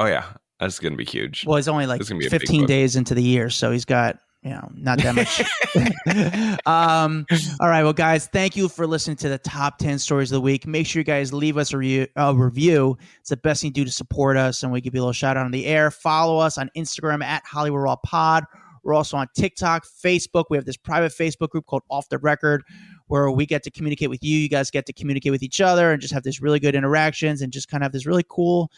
Oh 0.00 0.06
yeah, 0.06 0.24
that's 0.58 0.78
going 0.78 0.94
to 0.94 0.96
be 0.96 1.04
huge. 1.04 1.44
Well, 1.46 1.56
he's 1.56 1.68
only 1.68 1.84
like 1.86 2.02
15 2.02 2.64
days 2.64 2.96
into 2.96 3.14
the 3.14 3.22
year, 3.22 3.50
so 3.50 3.70
he's 3.70 3.84
got 3.84 4.18
you 4.42 4.48
know 4.48 4.66
not 4.74 4.98
that 5.00 5.14
much. 5.14 5.42
um, 6.66 7.26
all 7.60 7.68
right, 7.68 7.82
well, 7.82 7.92
guys, 7.92 8.26
thank 8.28 8.56
you 8.56 8.70
for 8.70 8.86
listening 8.86 9.18
to 9.18 9.28
the 9.28 9.36
top 9.36 9.76
10 9.76 9.98
stories 9.98 10.32
of 10.32 10.36
the 10.36 10.40
week. 10.40 10.66
Make 10.66 10.86
sure 10.86 11.00
you 11.00 11.04
guys 11.04 11.34
leave 11.34 11.58
us 11.58 11.74
a, 11.74 11.76
re- 11.76 12.08
a 12.16 12.34
review. 12.34 12.96
It's 13.20 13.28
the 13.28 13.36
best 13.36 13.60
thing 13.60 13.72
to 13.72 13.74
do 13.74 13.84
to 13.84 13.92
support 13.92 14.38
us, 14.38 14.62
and 14.62 14.72
we 14.72 14.80
give 14.80 14.94
you 14.94 15.00
a 15.00 15.02
little 15.02 15.12
shout 15.12 15.36
out 15.36 15.44
on 15.44 15.52
the 15.52 15.66
air. 15.66 15.90
Follow 15.90 16.38
us 16.38 16.56
on 16.56 16.70
Instagram 16.74 17.22
at 17.22 17.44
Hollywood 17.44 17.82
Raw 17.82 17.96
Pod. 17.96 18.44
We're 18.82 18.94
also 18.94 19.18
on 19.18 19.26
TikTok, 19.36 19.84
Facebook. 19.84 20.44
We 20.48 20.56
have 20.56 20.64
this 20.64 20.78
private 20.78 21.12
Facebook 21.12 21.50
group 21.50 21.66
called 21.66 21.82
Off 21.90 22.08
the 22.08 22.16
Record 22.16 22.64
where 23.08 23.30
we 23.30 23.44
get 23.44 23.62
to 23.64 23.70
communicate 23.70 24.08
with 24.08 24.22
you. 24.22 24.38
You 24.38 24.48
guys 24.48 24.70
get 24.70 24.86
to 24.86 24.92
communicate 24.92 25.32
with 25.32 25.42
each 25.42 25.60
other 25.60 25.92
and 25.92 26.00
just 26.00 26.14
have 26.14 26.22
this 26.22 26.40
really 26.40 26.60
good 26.60 26.74
interactions 26.74 27.42
and 27.42 27.52
just 27.52 27.68
kind 27.68 27.82
of 27.82 27.86
have 27.86 27.92
this 27.92 28.06
really 28.06 28.24
cool 28.26 28.70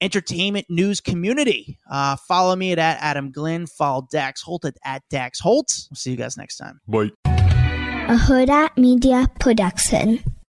entertainment 0.00 0.66
news 0.68 1.00
community. 1.00 1.78
Uh, 1.90 2.16
follow 2.16 2.54
me 2.56 2.72
at, 2.72 2.78
at 2.78 2.98
Adam 3.00 3.30
Glyn. 3.32 3.66
Follow 3.66 4.06
Dax 4.10 4.42
Holt 4.42 4.64
at, 4.64 4.76
at 4.84 5.02
Dax 5.10 5.40
Holt. 5.40 5.72
We'll 5.90 5.96
see 5.96 6.10
you 6.10 6.16
guys 6.16 6.36
next 6.36 6.56
time. 6.56 6.80
Bye. 6.86 7.10
A 7.24 8.16
Hurrdat 8.16 8.76
Media 8.76 9.28
Production. 9.38 10.22